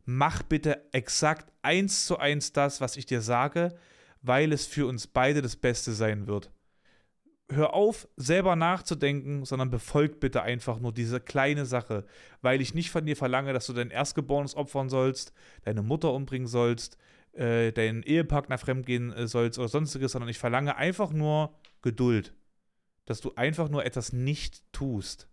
mach 0.09 0.43
bitte 0.43 0.89
exakt 0.93 1.53
eins 1.61 2.07
zu 2.07 2.19
eins 2.19 2.55
das, 2.55 2.81
was 2.81 2.97
ich 2.97 3.05
dir 3.05 3.21
sage, 3.21 3.77
weil 4.23 4.55
es 4.55 4.65
für 4.65 4.87
uns 4.87 5.07
beide 5.07 5.43
das 5.43 5.55
Beste 5.55 5.93
sein 5.93 6.27
wird. 6.27 6.51
Hör 7.51 7.75
auf, 7.75 8.09
selber 8.17 8.57
nachzudenken, 8.57 9.45
sondern 9.45 9.71
befolgt 9.71 10.19
bitte 10.21 10.41
einfach 10.41 10.81
nur 10.81 10.93
diese 10.93 11.21
kleine 11.21 11.67
Sache, 11.67 12.07
weil 12.41 12.63
ich 12.63 12.73
nicht 12.73 12.91
von 12.91 13.05
dir 13.05 13.17
verlange, 13.17 13.53
dass 13.53 13.67
du 13.67 13.75
dein 13.75 13.91
Erstgeborenes 13.91 14.55
opfern 14.55 14.89
sollst, 14.89 15.35
deine 15.65 15.83
Mutter 15.83 16.15
umbringen 16.15 16.49
sollst, 16.49 16.97
äh, 17.33 17.71
deinen 17.73 18.03
Ehepartner 18.03 18.57
fremdgehen 18.57 19.13
äh, 19.13 19.29
sollst 19.29 19.59
oder 19.59 19.69
sonstiges, 19.69 20.13
sondern 20.13 20.31
ich 20.31 20.39
verlange 20.39 20.77
einfach 20.77 21.13
nur 21.13 21.55
Geduld, 21.83 22.35
dass 23.05 23.21
du 23.21 23.35
einfach 23.35 23.69
nur 23.69 23.85
etwas 23.85 24.15
nicht 24.15 24.63
tust, 24.73 25.29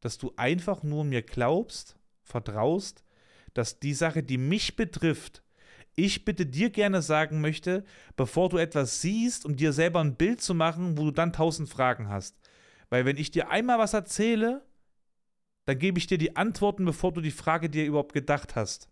dass 0.00 0.18
du 0.18 0.32
einfach 0.36 0.82
nur 0.82 1.04
mir 1.04 1.22
glaubst, 1.22 1.96
vertraust, 2.24 3.03
dass 3.54 3.78
die 3.78 3.94
Sache, 3.94 4.22
die 4.22 4.38
mich 4.38 4.76
betrifft, 4.76 5.42
ich 5.96 6.24
bitte 6.24 6.44
dir 6.44 6.70
gerne 6.70 7.02
sagen 7.02 7.40
möchte, 7.40 7.84
bevor 8.16 8.48
du 8.48 8.58
etwas 8.58 9.00
siehst, 9.00 9.44
um 9.44 9.56
dir 9.56 9.72
selber 9.72 10.00
ein 10.00 10.16
Bild 10.16 10.40
zu 10.40 10.54
machen, 10.54 10.98
wo 10.98 11.04
du 11.04 11.10
dann 11.12 11.32
tausend 11.32 11.68
Fragen 11.68 12.08
hast. 12.08 12.36
Weil 12.90 13.04
wenn 13.04 13.16
ich 13.16 13.30
dir 13.30 13.48
einmal 13.48 13.78
was 13.78 13.94
erzähle, 13.94 14.62
dann 15.66 15.78
gebe 15.78 15.98
ich 15.98 16.06
dir 16.06 16.18
die 16.18 16.36
Antworten, 16.36 16.84
bevor 16.84 17.12
du 17.12 17.20
die 17.20 17.30
Frage 17.30 17.70
dir 17.70 17.86
überhaupt 17.86 18.12
gedacht 18.12 18.56
hast. 18.56 18.88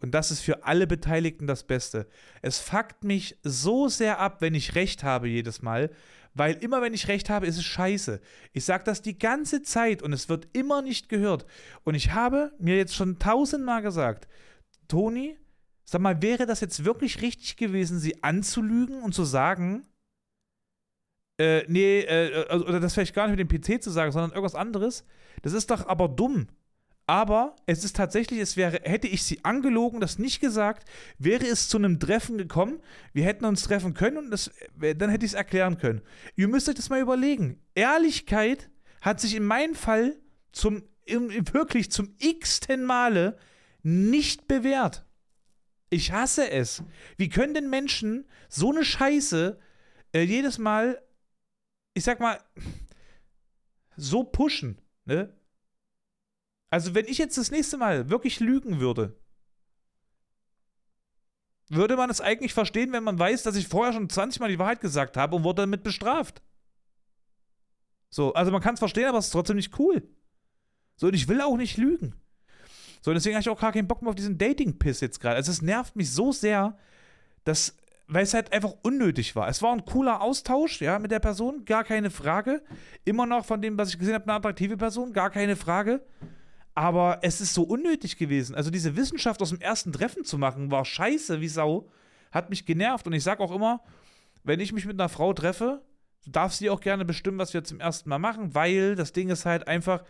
Und 0.00 0.12
das 0.12 0.30
ist 0.30 0.40
für 0.40 0.64
alle 0.64 0.86
Beteiligten 0.86 1.46
das 1.46 1.64
Beste. 1.64 2.06
Es 2.42 2.58
fuckt 2.58 3.04
mich 3.04 3.38
so 3.42 3.88
sehr 3.88 4.18
ab, 4.18 4.40
wenn 4.40 4.54
ich 4.54 4.74
recht 4.74 5.04
habe 5.04 5.28
jedes 5.28 5.62
Mal, 5.62 5.90
weil 6.34 6.54
immer 6.56 6.80
wenn 6.82 6.94
ich 6.94 7.08
recht 7.08 7.28
habe, 7.30 7.46
ist 7.46 7.58
es 7.58 7.64
scheiße. 7.64 8.20
Ich 8.52 8.64
sage 8.64 8.84
das 8.84 9.02
die 9.02 9.18
ganze 9.18 9.62
Zeit 9.62 10.02
und 10.02 10.12
es 10.12 10.28
wird 10.28 10.48
immer 10.52 10.82
nicht 10.82 11.08
gehört. 11.08 11.46
Und 11.84 11.94
ich 11.94 12.12
habe 12.12 12.52
mir 12.58 12.76
jetzt 12.76 12.94
schon 12.94 13.18
tausendmal 13.18 13.82
gesagt, 13.82 14.28
Toni, 14.88 15.36
sag 15.84 16.00
mal, 16.00 16.22
wäre 16.22 16.46
das 16.46 16.60
jetzt 16.60 16.84
wirklich 16.84 17.20
richtig 17.22 17.56
gewesen, 17.56 17.98
sie 17.98 18.22
anzulügen 18.22 19.02
und 19.02 19.14
zu 19.14 19.24
sagen, 19.24 19.86
äh, 21.38 21.64
nee, 21.68 22.00
äh, 22.00 22.46
also, 22.48 22.66
oder 22.66 22.80
das 22.80 22.94
vielleicht 22.94 23.14
gar 23.14 23.26
nicht 23.26 23.38
mit 23.38 23.50
dem 23.50 23.60
PC 23.60 23.82
zu 23.82 23.90
sagen, 23.90 24.12
sondern 24.12 24.30
irgendwas 24.30 24.54
anderes? 24.54 25.04
Das 25.42 25.52
ist 25.52 25.70
doch 25.70 25.86
aber 25.86 26.08
dumm. 26.08 26.48
Aber 27.10 27.56
es 27.66 27.82
ist 27.82 27.96
tatsächlich, 27.96 28.38
es 28.38 28.56
wäre, 28.56 28.82
hätte 28.84 29.08
ich 29.08 29.24
sie 29.24 29.44
angelogen, 29.44 29.98
das 29.98 30.20
nicht 30.20 30.38
gesagt, 30.38 30.88
wäre 31.18 31.44
es 31.44 31.68
zu 31.68 31.76
einem 31.76 31.98
Treffen 31.98 32.38
gekommen, 32.38 32.80
wir 33.12 33.24
hätten 33.24 33.46
uns 33.46 33.64
treffen 33.64 33.94
können 33.94 34.16
und 34.16 34.30
das, 34.30 34.52
dann 34.78 35.10
hätte 35.10 35.26
ich 35.26 35.32
es 35.32 35.34
erklären 35.34 35.76
können. 35.76 36.02
Ihr 36.36 36.46
müsst 36.46 36.68
euch 36.68 36.76
das 36.76 36.88
mal 36.88 37.00
überlegen. 37.00 37.60
Ehrlichkeit 37.74 38.70
hat 39.00 39.20
sich 39.20 39.34
in 39.34 39.44
meinem 39.44 39.74
Fall 39.74 40.20
zum, 40.52 40.84
wirklich 41.04 41.90
zum 41.90 42.14
x-ten 42.20 42.84
Male 42.84 43.36
nicht 43.82 44.46
bewährt. 44.46 45.04
Ich 45.88 46.12
hasse 46.12 46.48
es. 46.48 46.84
Wie 47.16 47.28
können 47.28 47.54
denn 47.54 47.68
Menschen 47.68 48.28
so 48.48 48.70
eine 48.70 48.84
Scheiße 48.84 49.58
äh, 50.12 50.22
jedes 50.22 50.58
Mal, 50.58 51.02
ich 51.94 52.04
sag 52.04 52.20
mal, 52.20 52.38
so 53.96 54.22
pushen, 54.22 54.80
ne? 55.06 55.34
Also, 56.70 56.94
wenn 56.94 57.06
ich 57.06 57.18
jetzt 57.18 57.36
das 57.36 57.50
nächste 57.50 57.76
Mal 57.76 58.10
wirklich 58.10 58.38
lügen 58.38 58.80
würde, 58.80 59.16
würde 61.68 61.96
man 61.96 62.10
es 62.10 62.20
eigentlich 62.20 62.54
verstehen, 62.54 62.92
wenn 62.92 63.04
man 63.04 63.18
weiß, 63.18 63.42
dass 63.42 63.56
ich 63.56 63.68
vorher 63.68 63.92
schon 63.92 64.08
20 64.08 64.40
Mal 64.40 64.48
die 64.48 64.58
Wahrheit 64.58 64.80
gesagt 64.80 65.16
habe 65.16 65.36
und 65.36 65.44
wurde 65.44 65.62
damit 65.62 65.82
bestraft. 65.82 66.42
So, 68.08 68.34
also 68.34 68.50
man 68.50 68.60
kann 68.60 68.74
es 68.74 68.80
verstehen, 68.80 69.06
aber 69.06 69.18
es 69.18 69.26
ist 69.26 69.32
trotzdem 69.32 69.56
nicht 69.56 69.78
cool. 69.78 70.02
So, 70.96 71.08
und 71.08 71.14
ich 71.14 71.28
will 71.28 71.40
auch 71.40 71.56
nicht 71.56 71.76
lügen. 71.76 72.14
So, 73.02 73.14
deswegen 73.14 73.34
habe 73.36 73.40
ich 73.40 73.48
auch 73.48 73.60
gar 73.60 73.72
keinen 73.72 73.88
Bock 73.88 74.02
mehr 74.02 74.10
auf 74.10 74.16
diesen 74.16 74.36
Dating-Piss 74.36 75.00
jetzt 75.00 75.20
gerade. 75.20 75.36
Also, 75.36 75.50
es 75.50 75.62
nervt 75.62 75.96
mich 75.96 76.12
so 76.12 76.32
sehr, 76.32 76.76
dass, 77.44 77.76
weil 78.06 78.24
es 78.24 78.34
halt 78.34 78.52
einfach 78.52 78.74
unnötig 78.82 79.34
war. 79.34 79.48
Es 79.48 79.62
war 79.62 79.72
ein 79.72 79.84
cooler 79.84 80.20
Austausch, 80.20 80.80
ja, 80.80 80.98
mit 80.98 81.10
der 81.10 81.20
Person, 81.20 81.64
gar 81.64 81.84
keine 81.84 82.10
Frage. 82.10 82.62
Immer 83.04 83.26
noch 83.26 83.44
von 83.44 83.62
dem, 83.62 83.78
was 83.78 83.90
ich 83.90 83.98
gesehen 83.98 84.14
habe, 84.14 84.24
eine 84.24 84.34
attraktive 84.34 84.76
Person, 84.76 85.12
gar 85.12 85.30
keine 85.30 85.56
Frage. 85.56 86.04
Aber 86.80 87.18
es 87.20 87.42
ist 87.42 87.52
so 87.52 87.62
unnötig 87.62 88.16
gewesen. 88.16 88.54
Also 88.54 88.70
diese 88.70 88.96
Wissenschaft 88.96 89.42
aus 89.42 89.50
dem 89.50 89.60
ersten 89.60 89.92
Treffen 89.92 90.24
zu 90.24 90.38
machen, 90.38 90.70
war 90.70 90.86
scheiße 90.86 91.42
wie 91.42 91.48
Sau. 91.48 91.90
Hat 92.32 92.48
mich 92.48 92.64
genervt. 92.64 93.06
Und 93.06 93.12
ich 93.12 93.22
sage 93.22 93.42
auch 93.42 93.52
immer, 93.52 93.82
wenn 94.44 94.60
ich 94.60 94.72
mich 94.72 94.86
mit 94.86 94.98
einer 94.98 95.10
Frau 95.10 95.34
treffe, 95.34 95.82
darf 96.26 96.54
sie 96.54 96.70
auch 96.70 96.80
gerne 96.80 97.04
bestimmen, 97.04 97.36
was 97.36 97.52
wir 97.52 97.64
zum 97.64 97.80
ersten 97.80 98.08
Mal 98.08 98.18
machen, 98.18 98.54
weil 98.54 98.94
das 98.94 99.12
Ding 99.12 99.28
ist 99.28 99.44
halt 99.44 99.68
einfach, 99.68 100.04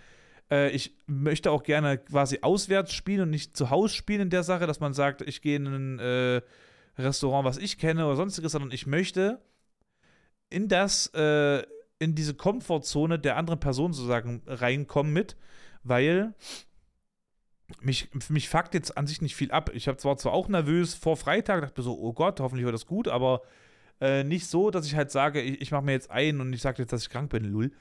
äh, 0.48 0.70
ich 0.70 0.94
möchte 1.08 1.50
auch 1.50 1.64
gerne 1.64 1.98
quasi 1.98 2.38
auswärts 2.42 2.92
spielen 2.92 3.22
und 3.22 3.30
nicht 3.30 3.56
zu 3.56 3.70
Hause 3.70 3.92
spielen 3.92 4.20
in 4.20 4.30
der 4.30 4.44
Sache, 4.44 4.68
dass 4.68 4.78
man 4.78 4.94
sagt, 4.94 5.22
ich 5.22 5.42
gehe 5.42 5.56
in 5.56 5.66
ein 5.66 5.98
äh, 5.98 6.40
Restaurant, 6.96 7.44
was 7.44 7.58
ich 7.58 7.78
kenne 7.78 8.06
oder 8.06 8.14
sonstiges, 8.14 8.52
sondern 8.52 8.70
ich 8.70 8.86
möchte 8.86 9.42
in 10.50 10.68
das, 10.68 11.08
äh, 11.14 11.64
in 11.98 12.14
diese 12.14 12.34
Komfortzone 12.34 13.18
der 13.18 13.36
anderen 13.36 13.58
Person 13.58 13.92
sozusagen 13.92 14.42
reinkommen 14.46 15.12
mit 15.12 15.36
weil 15.82 16.34
mich, 17.80 18.08
mich 18.28 18.48
fuckt 18.48 18.74
jetzt 18.74 18.96
an 18.96 19.06
sich 19.06 19.22
nicht 19.22 19.36
viel 19.36 19.50
ab. 19.52 19.70
Ich 19.74 19.88
habe 19.88 19.98
zwar 19.98 20.16
zwar 20.16 20.32
auch 20.32 20.48
nervös 20.48 20.94
vor 20.94 21.16
Freitag, 21.16 21.62
dachte 21.62 21.80
mir 21.80 21.84
so, 21.84 21.98
oh 21.98 22.12
Gott, 22.12 22.40
hoffentlich 22.40 22.64
wird 22.64 22.74
das 22.74 22.86
gut, 22.86 23.08
aber 23.08 23.42
äh, 24.00 24.24
nicht 24.24 24.46
so, 24.46 24.70
dass 24.70 24.86
ich 24.86 24.94
halt 24.96 25.10
sage, 25.10 25.40
ich, 25.40 25.60
ich 25.60 25.70
mache 25.70 25.84
mir 25.84 25.92
jetzt 25.92 26.10
ein 26.10 26.40
und 26.40 26.52
ich 26.52 26.62
sage 26.62 26.82
jetzt, 26.82 26.92
dass 26.92 27.02
ich 27.02 27.10
krank 27.10 27.30
bin, 27.30 27.44
lul. 27.44 27.72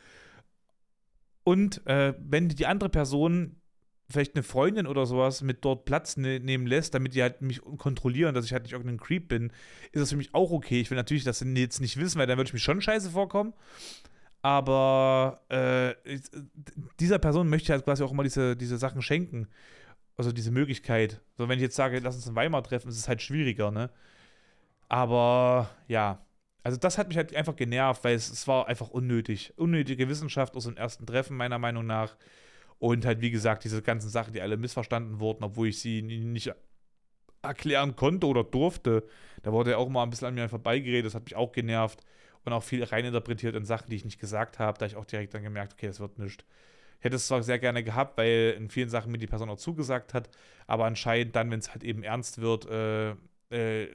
Und 1.44 1.86
äh, 1.88 2.14
wenn 2.20 2.50
die 2.50 2.68
andere 2.68 2.90
Person 2.90 3.56
vielleicht 4.10 4.36
eine 4.36 4.44
Freundin 4.44 4.88
oder 4.88 5.06
sowas 5.06 5.42
mit 5.42 5.64
dort 5.64 5.86
Platz 5.86 6.18
ne 6.18 6.40
nehmen 6.40 6.66
lässt, 6.66 6.94
damit 6.94 7.14
die 7.14 7.22
halt 7.22 7.42
mich 7.42 7.62
kontrollieren, 7.62 8.34
dass 8.34 8.46
ich 8.46 8.54
halt 8.54 8.64
nicht 8.64 8.74
irgendein 8.74 9.00
Creep 9.00 9.28
bin, 9.28 9.52
ist 9.92 10.02
das 10.02 10.10
für 10.10 10.18
mich 10.18 10.34
auch 10.34 10.52
okay. 10.52 10.82
Ich 10.82 10.90
will 10.90 10.98
natürlich 10.98 11.24
das 11.24 11.40
jetzt 11.42 11.80
nicht 11.80 11.98
wissen, 11.98 12.20
weil 12.20 12.28
dann 12.28 12.38
würde 12.38 12.50
ich 12.50 12.54
mich 12.54 12.64
schon 12.64 12.82
scheiße 12.82 13.12
vorkommen. 13.12 13.54
Aber 14.42 15.42
äh, 15.50 16.18
dieser 17.00 17.20
Person 17.20 17.50
möchte 17.50 17.66
ich 17.66 17.72
halt 17.72 17.84
quasi 17.84 18.04
auch 18.04 18.12
immer 18.12 18.24
diese, 18.24 18.56
diese 18.56 18.78
Sachen 18.78 19.02
schenken. 19.02 19.48
Also 20.18 20.32
diese 20.32 20.52
Möglichkeit. 20.52 21.22
So, 21.38 21.48
wenn 21.48 21.60
ich 21.60 21.64
jetzt 21.64 21.76
sage, 21.76 22.00
lass 22.00 22.16
uns 22.16 22.28
in 22.28 22.36
Weimar 22.36 22.64
treffen, 22.64 22.90
ist 22.90 22.98
es 22.98 23.08
halt 23.08 23.22
schwieriger, 23.22 23.72
ne? 23.72 23.90
Aber 24.90 25.70
ja. 25.88 26.26
Also 26.64 26.78
das 26.78 26.98
hat 26.98 27.08
mich 27.08 27.18
halt 27.18 27.34
einfach 27.36 27.56
genervt, 27.56 28.04
weil 28.04 28.16
es, 28.16 28.30
es 28.30 28.48
war 28.48 28.68
einfach 28.68 28.90
unnötig. 28.90 29.54
Unnötige 29.58 30.10
Wissenschaft 30.10 30.56
aus 30.56 30.66
dem 30.66 30.76
ersten 30.78 31.06
Treffen, 31.06 31.38
meiner 31.38 31.58
Meinung 31.58 31.86
nach. 31.86 32.18
Und 32.80 33.06
halt, 33.06 33.22
wie 33.22 33.32
gesagt, 33.32 33.64
diese 33.64 33.82
ganzen 33.82 34.10
Sachen, 34.10 34.34
die 34.34 34.42
alle 34.42 34.58
missverstanden 34.58 35.20
wurden, 35.20 35.44
obwohl 35.44 35.70
ich 35.70 35.80
sie 35.80 36.02
nicht 36.02 36.52
erklären 37.42 37.96
konnte 37.96 38.28
oder 38.28 38.44
durfte. 38.44 39.06
Da 39.44 39.52
wurde 39.54 39.72
ja 39.72 39.78
auch 39.78 39.90
mal 39.90 40.04
ein 40.04 40.10
bisschen 40.10 40.28
an 40.30 40.36
mir 40.36 40.50
vorbeigeredet, 40.50 41.06
das 41.06 41.16
hat 41.16 41.26
mich 41.26 41.36
auch 41.36 41.52
genervt 41.52 42.04
und 42.46 42.54
auch 42.54 42.64
viel 42.64 42.84
reininterpretiert 42.84 43.56
in 43.56 43.66
Sachen, 43.66 43.90
die 43.90 43.96
ich 43.96 44.06
nicht 44.06 44.20
gesagt 44.20 44.60
habe, 44.60 44.78
da 44.78 44.86
ich 44.86 44.96
auch 44.96 45.06
direkt 45.06 45.34
dann 45.34 45.44
gemerkt, 45.44 45.74
okay, 45.74 45.88
das 45.88 46.00
wird 46.00 46.18
nichts. 46.20 46.46
Ich 47.00 47.06
hätte 47.06 47.16
es 47.16 47.28
zwar 47.28 47.44
sehr 47.44 47.60
gerne 47.60 47.84
gehabt, 47.84 48.18
weil 48.18 48.56
in 48.58 48.70
vielen 48.70 48.90
Sachen 48.90 49.12
mir 49.12 49.18
die 49.18 49.28
Person 49.28 49.50
auch 49.50 49.58
zugesagt 49.58 50.14
hat, 50.14 50.30
aber 50.68 50.86
anscheinend 50.86 51.36
dann, 51.36 51.50
wenn 51.50 51.60
es 51.60 51.70
halt 51.72 51.84
eben 51.84 52.04
ernst 52.04 52.42
wird, 52.42 52.66
äh, 52.66 53.12
äh, 53.52 53.88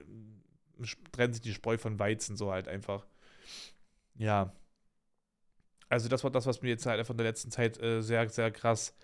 trennt 1.12 1.34
sich 1.34 1.42
die 1.42 1.52
Spreu 1.52 1.78
von 1.78 1.98
Weizen 1.98 2.36
so 2.36 2.50
halt 2.50 2.66
einfach. 2.68 3.06
Ja. 4.16 4.52
Also 5.88 6.08
das 6.08 6.24
war 6.24 6.30
das, 6.30 6.46
was 6.46 6.62
mir 6.62 6.70
jetzt 6.70 6.86
halt 6.86 7.06
von 7.06 7.16
der 7.16 7.26
letzten 7.26 7.50
Zeit 7.50 7.80
äh, 7.80 8.00
sehr, 8.00 8.28
sehr 8.28 8.50
krass 8.50 8.94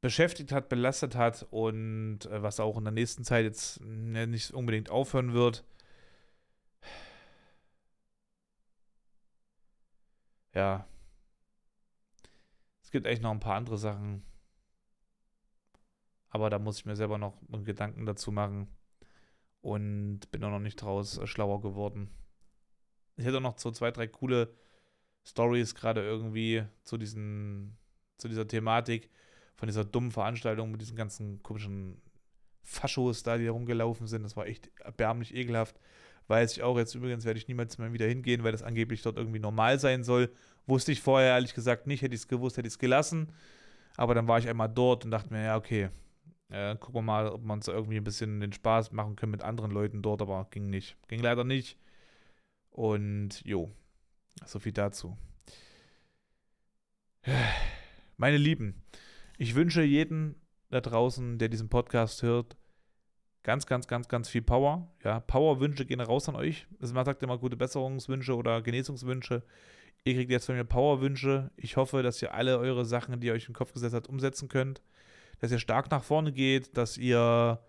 beschäftigt 0.00 0.52
hat, 0.52 0.68
belastet 0.68 1.16
hat 1.16 1.46
und 1.50 2.26
äh, 2.26 2.42
was 2.42 2.60
auch 2.60 2.78
in 2.78 2.84
der 2.84 2.92
nächsten 2.92 3.24
Zeit 3.24 3.44
jetzt 3.44 3.80
ne, 3.82 4.26
nicht 4.26 4.52
unbedingt 4.52 4.90
aufhören 4.90 5.32
wird. 5.32 5.64
Ja. 10.56 10.86
Es 12.82 12.90
gibt 12.90 13.06
echt 13.06 13.22
noch 13.22 13.30
ein 13.30 13.40
paar 13.40 13.56
andere 13.56 13.78
Sachen. 13.78 14.22
Aber 16.30 16.50
da 16.50 16.58
muss 16.58 16.78
ich 16.78 16.86
mir 16.86 16.96
selber 16.96 17.18
noch 17.18 17.34
Gedanken 17.64 18.06
dazu 18.06 18.32
machen. 18.32 18.68
Und 19.60 20.30
bin 20.30 20.44
auch 20.44 20.50
noch 20.50 20.60
nicht 20.60 20.76
draus 20.76 21.18
äh, 21.18 21.26
schlauer 21.26 21.60
geworden. 21.60 22.10
Ich 23.16 23.24
hätte 23.24 23.38
auch 23.38 23.42
noch 23.42 23.58
so 23.58 23.70
zwei, 23.70 23.90
drei 23.90 24.06
coole 24.06 24.54
Stories 25.24 25.74
gerade 25.74 26.02
irgendwie 26.02 26.64
zu 26.84 26.96
diesen, 26.96 27.76
zu 28.16 28.28
dieser 28.28 28.46
Thematik 28.46 29.10
von 29.56 29.66
dieser 29.66 29.84
dummen 29.84 30.12
Veranstaltung 30.12 30.70
mit 30.70 30.80
diesen 30.80 30.96
ganzen 30.96 31.42
komischen 31.42 32.00
Faschos 32.62 33.22
da, 33.22 33.36
die 33.38 33.44
herumgelaufen 33.44 34.06
sind. 34.06 34.22
Das 34.22 34.36
war 34.36 34.46
echt 34.46 34.70
erbärmlich 34.80 35.34
ekelhaft. 35.34 35.80
Weiß 36.28 36.52
ich 36.52 36.62
auch 36.62 36.76
jetzt 36.76 36.94
übrigens, 36.94 37.24
werde 37.24 37.38
ich 37.38 37.48
niemals 37.48 37.78
mehr 37.78 37.92
wieder 37.92 38.06
hingehen, 38.06 38.42
weil 38.42 38.52
das 38.52 38.62
angeblich 38.62 39.02
dort 39.02 39.16
irgendwie 39.16 39.38
normal 39.38 39.78
sein 39.78 40.02
soll. 40.02 40.30
Wusste 40.66 40.92
ich 40.92 41.00
vorher 41.00 41.30
ehrlich 41.30 41.54
gesagt 41.54 41.86
nicht. 41.86 42.02
Hätte 42.02 42.14
ich 42.14 42.22
es 42.22 42.28
gewusst, 42.28 42.56
hätte 42.56 42.66
ich 42.66 42.74
es 42.74 42.78
gelassen. 42.78 43.32
Aber 43.96 44.14
dann 44.14 44.28
war 44.28 44.38
ich 44.38 44.48
einmal 44.48 44.68
dort 44.68 45.04
und 45.04 45.10
dachte 45.10 45.32
mir, 45.32 45.44
ja, 45.44 45.56
okay, 45.56 45.90
äh, 46.48 46.76
gucken 46.76 46.96
wir 46.96 47.02
mal, 47.02 47.28
ob 47.28 47.44
wir 47.44 47.52
uns 47.52 47.68
irgendwie 47.68 47.96
ein 47.96 48.04
bisschen 48.04 48.40
den 48.40 48.52
Spaß 48.52 48.92
machen 48.92 49.16
können 49.16 49.32
mit 49.32 49.42
anderen 49.42 49.70
Leuten 49.70 50.02
dort, 50.02 50.22
aber 50.22 50.46
ging 50.50 50.68
nicht. 50.68 50.96
Ging 51.08 51.20
leider 51.20 51.44
nicht. 51.44 51.78
Und 52.70 53.42
jo, 53.44 53.72
so 54.44 54.58
viel 54.58 54.72
dazu. 54.72 55.16
Meine 58.16 58.36
Lieben, 58.36 58.82
ich 59.38 59.54
wünsche 59.54 59.82
jedem 59.82 60.36
da 60.70 60.80
draußen, 60.80 61.38
der 61.38 61.48
diesen 61.48 61.68
Podcast 61.68 62.22
hört, 62.22 62.56
ganz, 63.46 63.64
ganz, 63.64 63.86
ganz, 63.86 64.08
ganz 64.08 64.28
viel 64.28 64.42
Power. 64.42 64.88
Ja, 65.04 65.20
Power-Wünsche 65.20 65.86
gehen 65.86 66.00
raus 66.00 66.28
an 66.28 66.34
euch. 66.34 66.66
Also 66.80 66.94
man 66.94 67.04
sagt 67.04 67.22
immer 67.22 67.38
gute 67.38 67.56
Besserungswünsche 67.56 68.34
oder 68.34 68.60
Genesungswünsche. 68.60 69.44
Ihr 70.02 70.14
kriegt 70.14 70.32
jetzt 70.32 70.46
von 70.46 70.56
mir 70.56 70.64
Power-Wünsche. 70.64 71.52
Ich 71.56 71.76
hoffe, 71.76 72.02
dass 72.02 72.20
ihr 72.20 72.34
alle 72.34 72.58
eure 72.58 72.84
Sachen, 72.84 73.20
die 73.20 73.28
ihr 73.28 73.34
euch 73.34 73.44
in 73.44 73.52
den 73.52 73.56
Kopf 73.56 73.72
gesetzt 73.72 73.94
habt, 73.94 74.08
umsetzen 74.08 74.48
könnt. 74.48 74.82
Dass 75.38 75.52
ihr 75.52 75.60
stark 75.60 75.92
nach 75.92 76.02
vorne 76.02 76.32
geht, 76.32 76.76
dass 76.76 76.98
ihr 76.98 77.60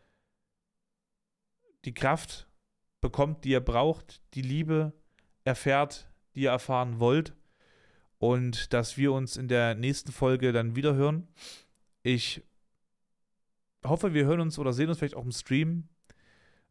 die 1.85 1.93
Kraft 1.93 2.47
bekommt, 2.99 3.43
die 3.43 3.51
ihr 3.51 3.59
braucht, 3.59 4.23
die 4.33 4.41
Liebe 4.41 4.93
erfährt, 5.43 6.09
die 6.33 6.41
ihr 6.41 6.49
erfahren 6.49 6.99
wollt. 6.99 7.35
Und 8.17 8.73
dass 8.73 8.97
wir 8.97 9.13
uns 9.13 9.37
in 9.37 9.47
der 9.47 9.75
nächsten 9.75 10.11
Folge 10.11 10.53
dann 10.53 10.75
wieder 10.75 10.95
hören. 10.95 11.27
Ich 12.01 12.41
hoffe, 13.89 14.13
wir 14.13 14.25
hören 14.25 14.41
uns 14.41 14.59
oder 14.59 14.73
sehen 14.73 14.89
uns 14.89 14.99
vielleicht 14.99 15.15
auch 15.15 15.25
im 15.25 15.31
Stream. 15.31 15.87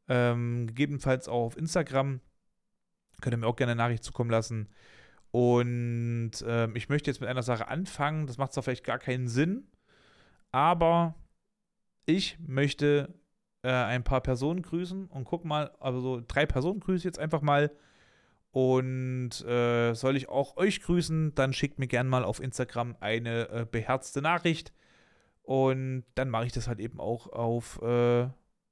Ähm, 0.08 0.66
gegebenenfalls 0.68 1.28
auch 1.28 1.46
auf 1.46 1.56
Instagram. 1.56 2.20
Könnt 3.20 3.34
ihr 3.34 3.38
mir 3.38 3.46
auch 3.46 3.56
gerne 3.56 3.72
eine 3.72 3.82
Nachricht 3.82 4.04
zukommen 4.04 4.30
lassen. 4.30 4.68
Und 5.30 6.32
ähm, 6.46 6.76
ich 6.76 6.88
möchte 6.88 7.10
jetzt 7.10 7.20
mit 7.20 7.28
einer 7.28 7.42
Sache 7.42 7.68
anfangen. 7.68 8.26
Das 8.26 8.38
macht 8.38 8.52
zwar 8.52 8.62
vielleicht 8.62 8.84
gar 8.84 8.98
keinen 8.98 9.28
Sinn, 9.28 9.66
aber 10.52 11.14
ich 12.06 12.38
möchte 12.40 13.14
äh, 13.62 13.70
ein 13.70 14.04
paar 14.04 14.20
Personen 14.20 14.62
grüßen 14.62 15.06
und 15.06 15.24
guck 15.24 15.44
mal, 15.44 15.72
also 15.80 16.00
so 16.00 16.22
drei 16.26 16.46
Personen 16.46 16.80
grüße 16.80 16.98
ich 16.98 17.04
jetzt 17.04 17.18
einfach 17.18 17.42
mal. 17.42 17.70
Und 18.52 19.44
äh, 19.44 19.92
soll 19.92 20.16
ich 20.16 20.30
auch 20.30 20.56
euch 20.56 20.80
grüßen, 20.80 21.34
dann 21.34 21.52
schickt 21.52 21.78
mir 21.78 21.88
gerne 21.88 22.08
mal 22.08 22.24
auf 22.24 22.40
Instagram 22.40 22.96
eine 23.00 23.50
äh, 23.50 23.66
beherzte 23.70 24.22
Nachricht. 24.22 24.72
Und 25.46 26.04
dann 26.16 26.28
mache 26.28 26.46
ich 26.46 26.52
das 26.52 26.66
halt 26.66 26.80
eben 26.80 26.98
auch 26.98 27.28
auf 27.28 27.80
äh, 27.80 28.22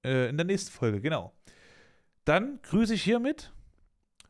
äh, 0.05 0.29
in 0.29 0.37
der 0.37 0.45
nächsten 0.45 0.73
Folge, 0.73 1.01
genau. 1.01 1.33
Dann 2.25 2.59
grüße 2.63 2.95
ich 2.95 3.03
hiermit 3.05 3.53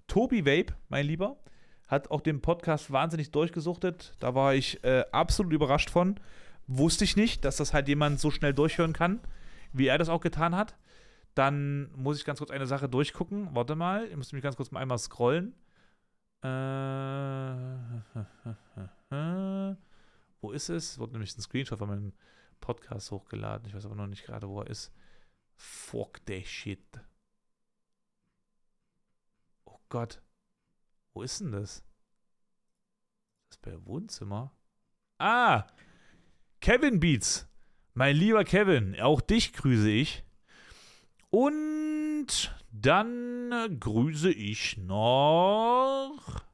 Tobi 0.08 0.44
Vape, 0.44 0.74
mein 0.90 1.06
Lieber. 1.06 1.38
Hat 1.88 2.10
auch 2.10 2.20
den 2.20 2.42
Podcast 2.42 2.92
wahnsinnig 2.92 3.30
durchgesuchtet. 3.30 4.14
Da 4.20 4.34
war 4.34 4.54
ich 4.54 4.84
äh, 4.84 5.04
absolut 5.10 5.54
überrascht 5.54 5.88
von. 5.88 6.20
Wusste 6.66 7.04
ich 7.04 7.16
nicht, 7.16 7.46
dass 7.46 7.56
das 7.56 7.72
halt 7.72 7.88
jemand 7.88 8.20
so 8.20 8.30
schnell 8.30 8.52
durchhören 8.52 8.92
kann, 8.92 9.20
wie 9.72 9.86
er 9.86 9.96
das 9.96 10.10
auch 10.10 10.20
getan 10.20 10.54
hat. 10.54 10.76
Dann 11.34 11.90
muss 11.96 12.18
ich 12.18 12.26
ganz 12.26 12.40
kurz 12.40 12.50
eine 12.50 12.66
Sache 12.66 12.90
durchgucken. 12.90 13.48
Warte 13.54 13.74
mal, 13.74 14.06
ich 14.06 14.16
muss 14.16 14.32
mich 14.32 14.42
ganz 14.42 14.56
kurz 14.56 14.70
mal 14.70 14.80
einmal 14.80 14.98
scrollen. 14.98 15.54
Äh, 16.42 16.48
wo 20.44 20.52
ist 20.52 20.68
es? 20.68 20.98
Wurde 20.98 21.12
nämlich 21.12 21.34
ein 21.36 21.40
Screenshot 21.40 21.78
von 21.78 21.88
meinem 21.88 22.12
Podcast 22.60 23.10
hochgeladen. 23.10 23.66
Ich 23.66 23.74
weiß 23.74 23.86
aber 23.86 23.94
noch 23.94 24.06
nicht 24.06 24.26
gerade, 24.26 24.46
wo 24.46 24.60
er 24.60 24.66
ist. 24.66 24.92
Fuck 25.56 26.20
the 26.26 26.44
shit. 26.44 27.00
Oh 29.64 29.78
Gott. 29.88 30.20
Wo 31.14 31.22
ist 31.22 31.40
denn 31.40 31.52
das? 31.52 31.82
Das 33.48 33.56
ist 33.56 33.62
bei 33.62 33.86
Wohnzimmer. 33.86 34.54
Ah! 35.18 35.66
Kevin 36.60 37.00
Beats. 37.00 37.48
Mein 37.94 38.14
lieber 38.14 38.44
Kevin, 38.44 39.00
auch 39.00 39.22
dich 39.22 39.54
grüße 39.54 39.88
ich. 39.88 40.24
Und 41.30 42.54
dann 42.70 43.78
grüße 43.80 44.30
ich 44.30 44.76
noch. 44.76 46.44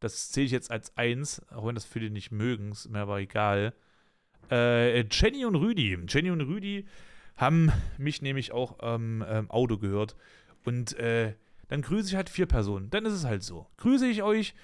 Das 0.00 0.30
zähle 0.30 0.46
ich 0.46 0.52
jetzt 0.52 0.70
als 0.70 0.96
eins, 0.96 1.42
auch 1.50 1.66
wenn 1.66 1.74
das 1.74 1.84
viele 1.84 2.10
nicht 2.10 2.30
mögen, 2.30 2.72
ist 2.72 2.88
mir 2.88 3.00
aber 3.00 3.18
egal. 3.18 3.74
Äh, 4.50 5.04
Jenny 5.10 5.44
und 5.44 5.56
Rüdi. 5.56 5.98
Jenny 6.08 6.30
und 6.30 6.40
Rüdi 6.40 6.86
haben 7.36 7.72
mich 7.98 8.22
nämlich 8.22 8.52
auch 8.52 8.80
am 8.80 9.24
ähm, 9.28 9.50
Auto 9.50 9.78
gehört. 9.78 10.16
Und 10.64 10.94
äh, 10.98 11.34
dann 11.68 11.82
grüße 11.82 12.08
ich 12.08 12.16
halt 12.16 12.30
vier 12.30 12.46
Personen. 12.46 12.90
Dann 12.90 13.04
ist 13.06 13.12
es 13.12 13.24
halt 13.24 13.42
so. 13.42 13.66
Grüße 13.78 14.06
ich 14.06 14.22
euch 14.22 14.54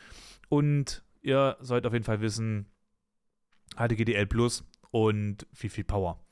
und 0.49 1.03
ihr 1.23 1.57
sollt 1.61 1.87
auf 1.87 1.93
jeden 1.93 2.05
Fall 2.05 2.21
wissen, 2.21 2.67
HDGDL 3.77 4.27
Plus 4.27 4.65
und 4.91 5.47
viel, 5.53 5.71
viel 5.71 5.85
Power. 5.85 6.25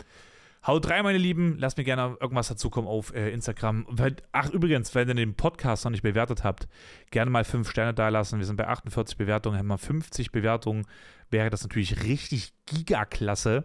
Haut 0.65 0.89
rein, 0.89 1.03
meine 1.03 1.19
Lieben. 1.19 1.59
Lasst 1.59 1.77
mir 1.77 1.83
gerne 1.83 2.17
irgendwas 2.21 2.47
dazukommen 2.47 2.89
auf 2.89 3.13
äh, 3.15 3.31
Instagram. 3.31 3.85
Ach, 4.31 4.51
übrigens, 4.51 4.95
wenn 4.95 5.09
ihr 5.09 5.15
den 5.15 5.35
Podcast 5.35 5.85
noch 5.85 5.91
nicht 5.91 6.05
bewertet 6.05 6.45
habt, 6.45 6.69
gerne 7.11 7.33
mal 7.33 7.43
fünf 7.43 7.69
Sterne 7.69 7.95
da 7.95 8.09
lassen. 8.11 8.39
Wir 8.39 8.47
sind 8.47 8.57
bei 8.57 8.69
48 8.69 9.17
Bewertungen, 9.17 9.59
haben 9.59 9.67
wir 9.67 9.79
50 9.79 10.31
Bewertungen. 10.31 10.87
Wäre 11.31 11.51
das 11.51 11.65
natürlich 11.65 12.05
richtig 12.05 12.53
gigaklasse. 12.67 13.65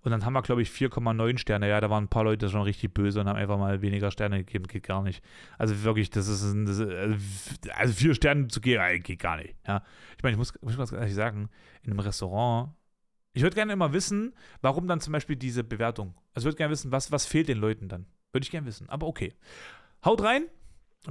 Und 0.00 0.12
dann 0.12 0.24
haben 0.24 0.32
wir, 0.32 0.40
glaube 0.40 0.62
ich, 0.62 0.70
4,9 0.70 1.36
Sterne. 1.36 1.68
Ja, 1.68 1.82
da 1.82 1.90
waren 1.90 2.04
ein 2.04 2.08
paar 2.08 2.24
Leute 2.24 2.48
schon 2.48 2.62
richtig 2.62 2.94
böse 2.94 3.20
und 3.20 3.28
haben 3.28 3.36
einfach 3.36 3.58
mal 3.58 3.82
weniger 3.82 4.10
Sterne 4.10 4.38
gegeben. 4.38 4.68
Geht 4.68 4.84
gar 4.84 5.02
nicht. 5.02 5.22
Also 5.58 5.82
wirklich, 5.82 6.08
das 6.08 6.28
ist, 6.28 6.44
ein, 6.44 6.64
das 6.64 6.78
ist 6.78 7.70
also 7.74 7.92
vier 7.92 8.14
Sterne 8.14 8.48
zu 8.48 8.62
geben, 8.62 8.82
äh, 8.82 9.00
geht 9.00 9.18
gar 9.18 9.36
nicht. 9.36 9.54
Ja. 9.66 9.82
Ich 10.16 10.22
meine, 10.22 10.32
ich 10.32 10.38
muss, 10.38 10.54
muss 10.62 10.78
ganz 10.78 10.92
ehrlich 10.92 11.14
sagen, 11.14 11.50
in 11.82 11.90
einem 11.90 12.00
Restaurant 12.00 12.70
ich 13.32 13.42
würde 13.42 13.54
gerne 13.54 13.72
immer 13.72 13.92
wissen, 13.92 14.34
warum 14.60 14.88
dann 14.88 15.00
zum 15.00 15.12
Beispiel 15.12 15.36
diese 15.36 15.64
Bewertung. 15.64 16.14
Also 16.34 16.46
ich 16.48 16.52
würde 16.52 16.58
gerne 16.58 16.72
wissen, 16.72 16.92
was, 16.92 17.12
was 17.12 17.26
fehlt 17.26 17.48
den 17.48 17.58
Leuten 17.58 17.88
dann. 17.88 18.06
Würde 18.32 18.44
ich 18.44 18.50
gerne 18.50 18.66
wissen. 18.66 18.88
Aber 18.88 19.06
okay. 19.06 19.32
Haut 20.04 20.22
rein. 20.22 20.44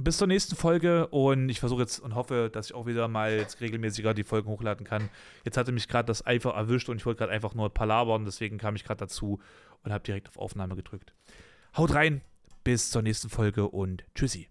Bis 0.00 0.18
zur 0.18 0.26
nächsten 0.26 0.54
Folge 0.54 1.08
und 1.08 1.48
ich 1.48 1.60
versuche 1.60 1.80
jetzt 1.80 1.98
und 1.98 2.14
hoffe, 2.14 2.50
dass 2.52 2.66
ich 2.66 2.74
auch 2.74 2.84
wieder 2.86 3.08
mal 3.08 3.32
jetzt 3.32 3.60
regelmäßiger 3.62 4.12
die 4.12 4.22
Folgen 4.22 4.50
hochladen 4.50 4.84
kann. 4.84 5.08
Jetzt 5.44 5.56
hatte 5.56 5.72
mich 5.72 5.88
gerade 5.88 6.06
das 6.06 6.20
einfach 6.20 6.54
erwischt 6.54 6.90
und 6.90 6.98
ich 6.98 7.06
wollte 7.06 7.20
gerade 7.20 7.32
einfach 7.32 7.54
nur 7.54 7.72
palabern, 7.72 8.26
deswegen 8.26 8.58
kam 8.58 8.76
ich 8.76 8.84
gerade 8.84 8.98
dazu 8.98 9.40
und 9.82 9.92
habe 9.92 10.04
direkt 10.04 10.28
auf 10.28 10.36
Aufnahme 10.36 10.76
gedrückt. 10.76 11.14
Haut 11.74 11.94
rein, 11.94 12.20
bis 12.64 12.90
zur 12.90 13.00
nächsten 13.00 13.30
Folge 13.30 13.66
und 13.66 14.04
tschüssi. 14.14 14.48